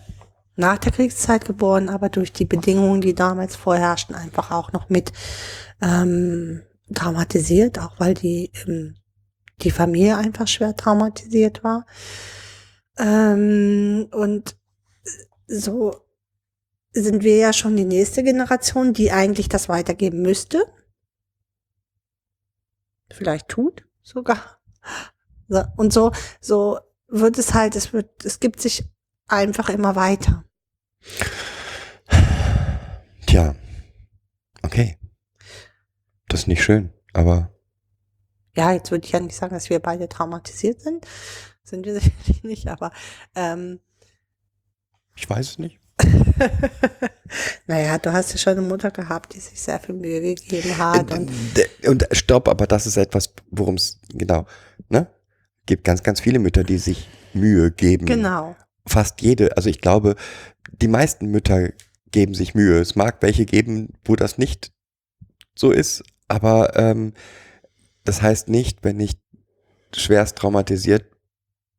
nach 0.56 0.78
der 0.78 0.92
Kriegszeit 0.92 1.46
geboren, 1.46 1.90
aber 1.90 2.10
durch 2.10 2.32
die 2.32 2.46
Bedingungen, 2.46 3.02
die 3.02 3.14
damals 3.14 3.56
vorherrschten, 3.56 4.16
einfach 4.16 4.52
auch 4.52 4.72
noch 4.72 4.90
mit 4.90 5.12
ähm, 5.82 6.62
traumatisiert, 6.94 7.80
auch 7.80 8.00
weil 8.00 8.14
die 8.14 8.52
ähm, 8.66 8.96
die 9.62 9.72
Familie 9.72 10.18
einfach 10.18 10.48
schwer 10.48 10.76
traumatisiert 10.76 11.64
war. 11.64 11.86
Ähm, 12.98 14.08
und 14.12 14.56
so 15.48 16.06
sind 16.92 17.24
wir 17.24 17.38
ja 17.38 17.54
schon 17.54 17.76
die 17.76 17.86
nächste 17.86 18.24
Generation, 18.24 18.94
die 18.94 19.12
eigentlich 19.12 19.50
das 19.50 19.70
weitergeben 19.70 20.22
müsste. 20.22 20.66
Vielleicht 23.12 23.50
tut 23.50 23.86
sogar. 24.02 24.60
So, 25.48 25.64
und 25.78 25.94
so, 25.94 26.12
so 26.42 26.80
wird 27.08 27.38
es 27.38 27.54
halt, 27.54 27.76
es 27.76 27.94
wird, 27.94 28.26
es 28.26 28.40
gibt 28.40 28.62
sich 28.62 28.84
einfach 29.28 29.70
immer 29.70 29.96
weiter. 29.96 30.46
tja, 33.28 33.56
okay. 34.64 34.98
Das 36.28 36.42
ist 36.42 36.48
nicht 36.48 36.64
schön, 36.64 36.92
aber 37.14 37.55
Ja, 38.56 38.72
jetzt 38.72 38.92
würde 38.92 39.06
ich 39.06 39.12
ja 39.12 39.20
nicht 39.20 39.36
sagen, 39.36 39.54
dass 39.54 39.70
wir 39.70 39.80
beide 39.80 40.08
traumatisiert 40.10 40.82
sind. 40.82 41.06
Sind 41.64 41.86
wir 41.86 41.94
sicherlich 42.00 42.44
nicht, 42.44 42.68
aber 42.68 42.92
ähm, 43.36 43.80
ich 45.16 45.30
weiß 45.30 45.50
es 45.52 45.60
nicht. 45.60 45.80
naja, 47.68 47.98
du 47.98 48.12
hast 48.14 48.32
ja 48.32 48.38
schon 48.38 48.58
eine 48.58 48.62
Mutter 48.68 48.92
gehabt, 48.92 49.34
die 49.34 49.40
sich 49.40 49.60
sehr 49.62 49.80
viel 49.80 49.96
Mühe 49.96 50.22
gegeben 50.22 50.78
hat. 50.78 51.12
Und 51.12 51.32
D- 51.56 51.88
Und 51.88 52.08
stopp, 52.12 52.48
aber 52.48 52.68
das 52.68 52.86
ist 52.86 52.98
etwas, 52.98 53.34
worum 53.50 53.76
es, 53.76 54.00
genau, 54.14 54.46
ne? 54.90 55.08
Gibt 55.66 55.84
ganz, 55.84 56.04
ganz 56.04 56.20
viele 56.20 56.40
Mütter, 56.40 56.64
die 56.64 56.78
sich 56.78 57.08
Mühe 57.34 57.72
geben. 57.72 58.06
genau. 58.06 58.56
Fast 58.88 59.22
jede, 59.22 59.58
also 59.58 59.68
ich 59.68 59.82
glaube, 59.82 60.16
die 60.72 60.88
meisten 60.88 61.26
Mütter 61.28 61.70
geben 62.12 62.36
sich 62.36 62.54
Mühe. 62.54 62.80
Es 62.80 62.96
mag 62.96 63.18
welche 63.22 63.46
geben, 63.46 63.94
wo 64.04 64.16
das 64.16 64.38
nicht 64.38 64.72
so 65.56 65.72
ist, 65.72 66.04
aber 66.28 66.76
ähm, 66.78 67.14
das 68.06 68.22
heißt 68.22 68.48
nicht, 68.50 68.80
wenn 68.84 69.00
ich 69.00 69.14
schwerst 69.94 70.38
traumatisiert 70.38 71.06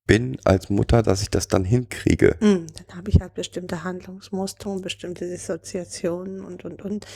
bin 0.07 0.39
als 0.45 0.70
Mutter, 0.70 1.03
dass 1.03 1.20
ich 1.22 1.31
das 1.31 1.49
dann 1.49 1.64
hinkriege. 1.64 2.37
Mm, 2.41 2.66
Dann 2.87 2.97
habe 2.97 3.11
ich 3.11 3.20
halt 3.20 3.35
bestimmte 3.35 3.83
Handlungsmuster 3.83 4.70
und 4.70 4.83
bestimmte 4.83 5.29
Dissoziationen 5.29 6.45
und, 6.45 6.64
und, 6.64 6.83
und, 6.83 7.07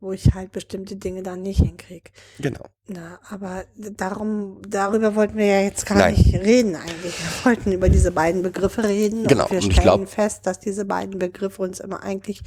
wo 0.00 0.12
ich 0.12 0.34
halt 0.34 0.52
bestimmte 0.52 0.96
Dinge 0.96 1.22
dann 1.22 1.40
nicht 1.40 1.60
hinkriege. 1.62 2.10
Genau. 2.38 2.60
Na, 2.88 3.18
aber 3.30 3.64
darum, 3.96 4.60
darüber 4.68 5.14
wollten 5.14 5.38
wir 5.38 5.46
ja 5.46 5.60
jetzt 5.62 5.86
gar 5.86 5.96
Nein. 5.96 6.14
nicht 6.14 6.34
reden 6.34 6.76
eigentlich. 6.76 7.14
Wir 7.18 7.44
wollten 7.46 7.72
über 7.72 7.88
diese 7.88 8.10
beiden 8.12 8.42
Begriffe 8.42 8.84
reden 8.84 9.26
Genau, 9.26 9.44
und 9.44 9.50
wir 9.52 9.58
und 9.62 9.72
stellen 9.72 9.82
glaub- 9.84 10.08
fest, 10.08 10.46
dass 10.46 10.60
diese 10.60 10.84
beiden 10.84 11.18
Begriffe 11.18 11.62
uns 11.62 11.80
immer 11.80 12.02
eigentlich 12.02 12.42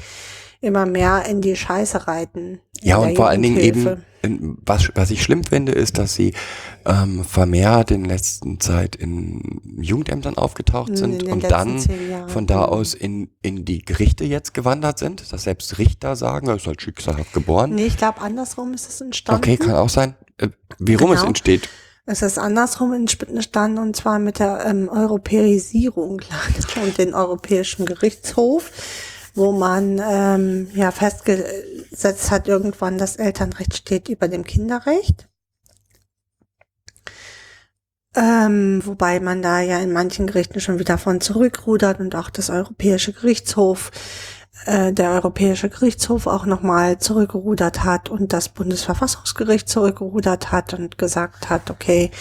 immer 0.62 0.86
mehr 0.86 1.26
in 1.26 1.42
die 1.42 1.56
Scheiße 1.56 2.08
reiten. 2.08 2.60
Ja, 2.82 2.98
und 2.98 3.16
vor 3.16 3.28
allen 3.30 3.42
Dingen 3.42 3.58
eben, 3.58 4.04
was, 4.66 4.90
was 4.96 5.12
ich 5.12 5.24
schlimm 5.24 5.44
finde, 5.44 5.72
ist, 5.72 5.98
dass 5.98 6.14
sie 6.16 6.34
ähm, 6.86 7.24
vermehrt 7.24 7.92
in 7.92 8.04
letzter 8.06 8.48
Zeit 8.60 8.96
in 8.98 9.62
Jugendämtern 9.82 10.38
aufgetaucht 10.38 10.90
In 10.90 10.96
sind 10.98 11.24
und 11.24 11.44
dann 11.50 11.80
von 12.28 12.46
da 12.46 12.58
Mhm. 12.68 12.74
aus 12.74 12.94
in, 12.94 13.30
in 13.42 13.64
die 13.64 13.80
Gerichte 13.84 14.26
jetzt 14.26 14.54
gewandert 14.54 15.00
sind, 15.00 15.32
dass 15.32 15.44
selbst 15.44 15.78
Richter 15.78 16.16
sagen, 16.18 16.48
er 16.48 16.56
ist 16.58 16.68
halt 16.68 16.82
schicksalhaft 16.82 17.32
geboren. 17.34 17.76
Nee, 17.76 17.86
ich 17.86 17.98
glaube, 17.98 18.20
andersrum 18.22 18.74
ist 18.74 18.90
es 18.90 19.00
entstanden. 19.02 19.40
okay, 19.42 19.58
kann 19.58 19.76
auch 19.76 19.90
sein. 19.90 20.16
Äh, 20.38 20.50
wie 20.80 20.96
rum 20.96 21.12
es 21.12 21.20
Genau. 21.20 21.30
entsteht. 21.30 21.70
Es 22.06 22.22
ist 22.24 22.40
andersrum 22.40 22.92
entstanden 22.94 23.78
und 23.78 23.96
zwar 23.96 24.18
mit 24.20 24.40
der 24.40 24.66
ähm, 24.66 24.90
Europäisierung 24.90 26.22
und 26.84 26.98
den 26.98 27.14
Europäischen 27.14 27.86
Gerichtshof, 27.86 28.72
wo 29.40 29.54
man 29.54 30.00
ähm, 30.04 30.70
ja 30.74 30.92
festgesetzt 30.92 32.30
hat 32.30 32.48
irgendwann, 32.48 32.98
das 32.98 33.16
Elternrecht 33.16 33.76
steht 33.78 34.10
über 34.10 34.28
dem 34.28 34.44
Kinderrecht. 34.44 35.28
Ähm, 38.16 38.82
wobei 38.86 39.20
man 39.20 39.42
da 39.42 39.62
ja 39.62 39.80
in 39.80 39.94
manchen 39.94 40.28
Gerichten 40.28 40.60
schon 40.60 40.78
wieder 40.78 40.98
von 40.98 41.22
zurückrudert 41.22 42.00
und 42.00 42.16
auch 42.16 42.30
das 42.30 42.50
Europäische 42.50 43.14
Gerichtshof, 43.14 43.92
äh, 44.66 44.92
der 44.92 45.12
Europäische 45.12 45.70
Gerichtshof 45.70 46.28
auch 46.28 46.46
nochmal 46.46 46.98
zurückgerudert 46.98 47.84
hat 47.84 48.10
und 48.10 48.34
das 48.34 48.50
Bundesverfassungsgericht 48.50 49.70
zurückgerudert 49.70 50.52
hat 50.52 50.74
und 50.74 50.98
gesagt 50.98 51.50
hat, 51.50 51.70
okay, 51.70 52.12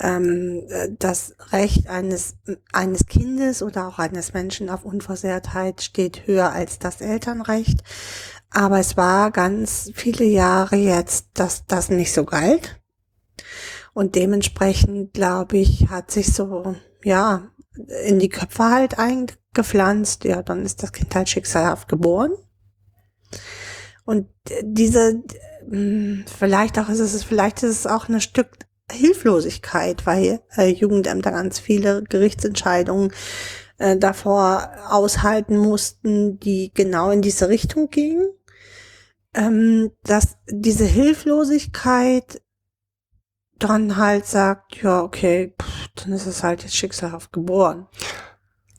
ähm, 0.00 0.62
äh, 0.68 0.88
das 0.98 1.34
Recht 1.52 1.88
eines, 1.88 2.36
eines 2.72 3.06
Kindes 3.06 3.62
oder 3.62 3.88
auch 3.88 3.98
eines 3.98 4.32
Menschen 4.32 4.70
auf 4.70 4.84
Unversehrtheit 4.84 5.82
steht 5.82 6.26
höher 6.26 6.52
als 6.52 6.78
das 6.78 7.00
Elternrecht. 7.00 7.82
Aber 8.50 8.78
es 8.78 8.96
war 8.96 9.30
ganz 9.30 9.90
viele 9.94 10.24
Jahre 10.24 10.76
jetzt, 10.76 11.26
dass 11.34 11.66
das 11.66 11.90
nicht 11.90 12.12
so 12.12 12.24
galt. 12.24 12.80
Und 13.92 14.14
dementsprechend, 14.14 15.12
glaube 15.12 15.58
ich, 15.58 15.88
hat 15.88 16.10
sich 16.10 16.32
so, 16.32 16.74
ja, 17.02 17.48
in 18.04 18.18
die 18.18 18.28
Köpfe 18.28 18.64
halt 18.64 18.98
eingepflanzt. 19.54 20.24
Ja, 20.24 20.42
dann 20.42 20.64
ist 20.64 20.82
das 20.82 20.92
Kind 20.92 21.14
halt 21.14 21.28
schicksalhaft 21.28 21.88
geboren. 21.88 22.32
Und 24.04 24.28
diese, 24.62 25.22
mh, 25.66 26.24
vielleicht 26.38 26.78
auch 26.78 26.88
ist 26.88 27.00
es, 27.00 27.24
vielleicht 27.24 27.62
ist 27.62 27.70
es 27.70 27.86
auch 27.86 28.08
ein 28.08 28.20
Stück 28.20 28.48
Hilflosigkeit, 28.90 30.04
weil 30.04 30.40
äh, 30.56 30.68
Jugendämter 30.68 31.30
ganz 31.30 31.58
viele 31.58 32.02
Gerichtsentscheidungen 32.02 33.12
äh, 33.78 33.96
davor 33.96 34.70
aushalten 34.90 35.56
mussten, 35.56 36.38
die 36.38 36.70
genau 36.74 37.10
in 37.10 37.22
diese 37.22 37.48
Richtung 37.48 37.88
gingen. 37.88 38.28
Ähm, 39.36 39.90
dass 40.04 40.36
diese 40.48 40.84
Hilflosigkeit 40.84 42.40
dann 43.58 43.96
halt 43.96 44.26
sagt, 44.26 44.80
ja, 44.82 45.02
okay, 45.02 45.54
pff, 45.60 45.88
dann 45.96 46.12
ist 46.12 46.26
es 46.26 46.44
halt 46.44 46.62
jetzt 46.62 46.76
schicksalhaft 46.76 47.32
geboren. 47.32 47.88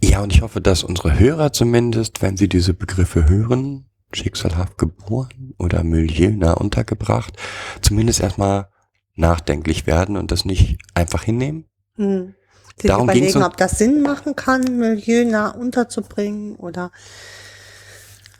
Ja, 0.10 0.22
und 0.22 0.34
ich 0.34 0.41
hoffe, 0.41 0.62
dass 0.62 0.84
unsere 0.84 1.18
Hörer 1.18 1.51
zumindest, 1.53 2.22
wenn 2.22 2.38
sie 2.38 2.47
diese 2.47 2.74
Begriffe 2.74 3.28
hören, 3.28 3.86
schicksalhaft 4.14 4.78
geboren 4.78 5.53
oder 5.58 5.84
milieunah 5.84 6.53
untergebracht, 6.53 7.34
zumindest 7.82 8.20
erstmal 8.22 8.70
nachdenklich 9.16 9.88
werden 9.88 10.18
und 10.18 10.32
das 10.32 10.45
nicht 10.45 10.78
einfach 10.93 11.24
hinnehmen. 11.24 11.66
Hm. 11.95 12.36
Sich 12.78 12.89
Darum 12.89 13.06
überlegen, 13.10 13.41
ob 13.43 13.56
das 13.58 13.78
Sinn 13.78 14.01
machen 14.01 14.36
kann, 14.36 14.78
milieunah 14.78 15.51
unterzubringen 15.51 16.56
oder 16.58 16.91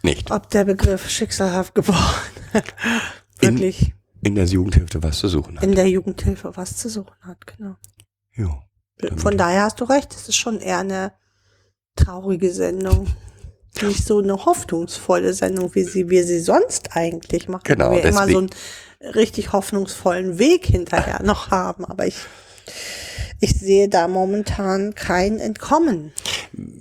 Nicht. 0.04 0.30
ob 0.32 0.50
der 0.50 0.66
Begriff 0.66 1.10
schicksalhaft 1.10 1.74
geboren 1.74 2.00
In- 3.42 3.56
wirklich 3.60 3.94
In 4.22 4.36
der 4.36 4.46
Jugendhilfe 4.46 5.02
was 5.04 5.20
zu 5.20 5.30
suchen 5.30 5.58
hat. 5.58 5.64
in 5.64 5.74
der 5.74 5.90
Jugendhilfe 5.90 6.52
was 6.56 6.76
zu 6.78 6.90
suchen 6.90 7.16
hat, 7.22 7.48
genau. 7.48 7.76
Jo. 8.34 8.62
Von 9.18 9.38
daher 9.38 9.64
hast 9.64 9.80
du 9.82 9.86
recht, 9.86 10.14
es 10.14 10.28
ist 10.30 10.36
schon 10.36 10.60
eher 10.60 10.80
eine 10.80 11.14
traurige 11.96 12.52
Sendung. 12.52 13.08
Nicht 13.82 14.06
so 14.06 14.20
eine 14.20 14.46
hoffnungsvolle 14.46 15.34
Sendung, 15.34 15.76
wie 15.76 15.84
sie, 15.84 16.10
wir 16.10 16.24
sie 16.24 16.40
sonst 16.40 16.96
eigentlich 16.96 17.50
machen. 17.50 17.64
Genau, 17.66 17.92
Wo 17.92 17.96
wir 17.96 18.06
immer 18.06 18.28
so 18.28 18.38
einen 18.38 18.50
richtig 19.14 19.52
hoffnungsvollen 19.52 20.40
Weg 20.40 20.66
hinterher 20.66 21.22
noch 21.24 21.52
haben. 21.52 21.84
Aber 21.84 22.08
ich, 22.08 22.16
ich 23.42 23.52
sehe 23.52 23.90
da 23.90 24.08
momentan 24.08 24.96
kein 24.96 25.40
Entkommen. 25.40 26.14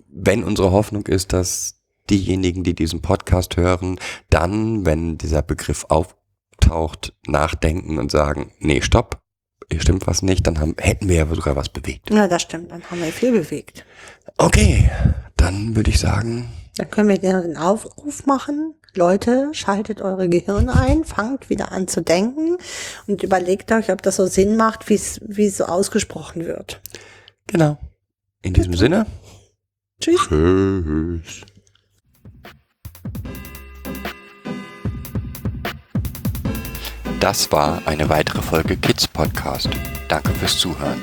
Wenn 0.09 0.45
unsere 0.45 0.71
Hoffnung 0.71 1.07
ist, 1.07 1.33
dass 1.33 1.81
diejenigen, 2.11 2.62
die 2.62 2.75
diesen 2.75 3.03
Podcast 3.03 3.57
hören, 3.57 3.99
dann, 4.31 4.87
wenn 4.87 5.19
dieser 5.19 5.43
Begriff 5.43 5.87
auftaucht, 5.89 7.15
nachdenken 7.27 7.99
und 7.99 8.11
sagen, 8.11 8.53
nee, 8.61 8.83
stopp, 8.83 9.21
hier 9.71 9.81
stimmt 9.81 10.07
was 10.07 10.23
nicht, 10.23 10.47
dann 10.47 10.61
haben, 10.61 10.75
hätten 10.79 11.09
wir 11.09 11.17
ja 11.17 11.35
sogar 11.35 11.57
was 11.57 11.69
bewegt. 11.69 12.11
Ja, 12.11 12.29
das 12.29 12.43
stimmt, 12.43 12.71
dann 12.71 12.83
haben 12.91 13.01
wir 13.01 13.12
viel 13.12 13.33
bewegt. 13.33 13.85
Okay, 14.37 14.91
dann 15.37 15.76
würde 15.76 15.91
ich 15.91 15.99
sagen, 16.01 16.49
Dann 16.76 16.91
können 16.91 17.09
wir 17.09 17.18
den 17.18 17.57
Aufruf 17.57 18.26
machen. 18.26 18.74
Leute, 18.97 19.49
schaltet 19.53 20.01
eure 20.01 20.28
Gehirne 20.28 20.74
ein, 20.74 21.05
fangt 21.05 21.51
wieder 21.51 21.72
an 21.72 21.89
zu 21.89 22.01
denken 22.01 22.57
und 23.09 23.22
überlegt 23.24 23.72
euch, 23.72 23.91
ob 23.91 24.03
das 24.03 24.16
so 24.16 24.26
Sinn 24.26 24.57
macht, 24.57 24.89
wie 24.89 24.95
es 24.95 25.20
wie 25.26 25.47
es 25.47 25.57
so 25.57 25.64
ausgesprochen 25.64 26.45
wird. 26.45 26.80
genau. 27.47 27.78
In 28.43 28.53
diesem 28.53 28.74
Sinne, 28.74 29.07
Tschüss. 30.01 30.20
tschüss. 30.28 31.41
Das 37.20 37.51
war 37.51 37.80
eine 37.87 38.09
weitere 38.11 38.43
Folge 38.43 38.76
Kids 38.76 39.09
Podcast. 39.09 39.70
Danke 40.09 40.30
fürs 40.32 40.59
Zuhören. 40.59 41.03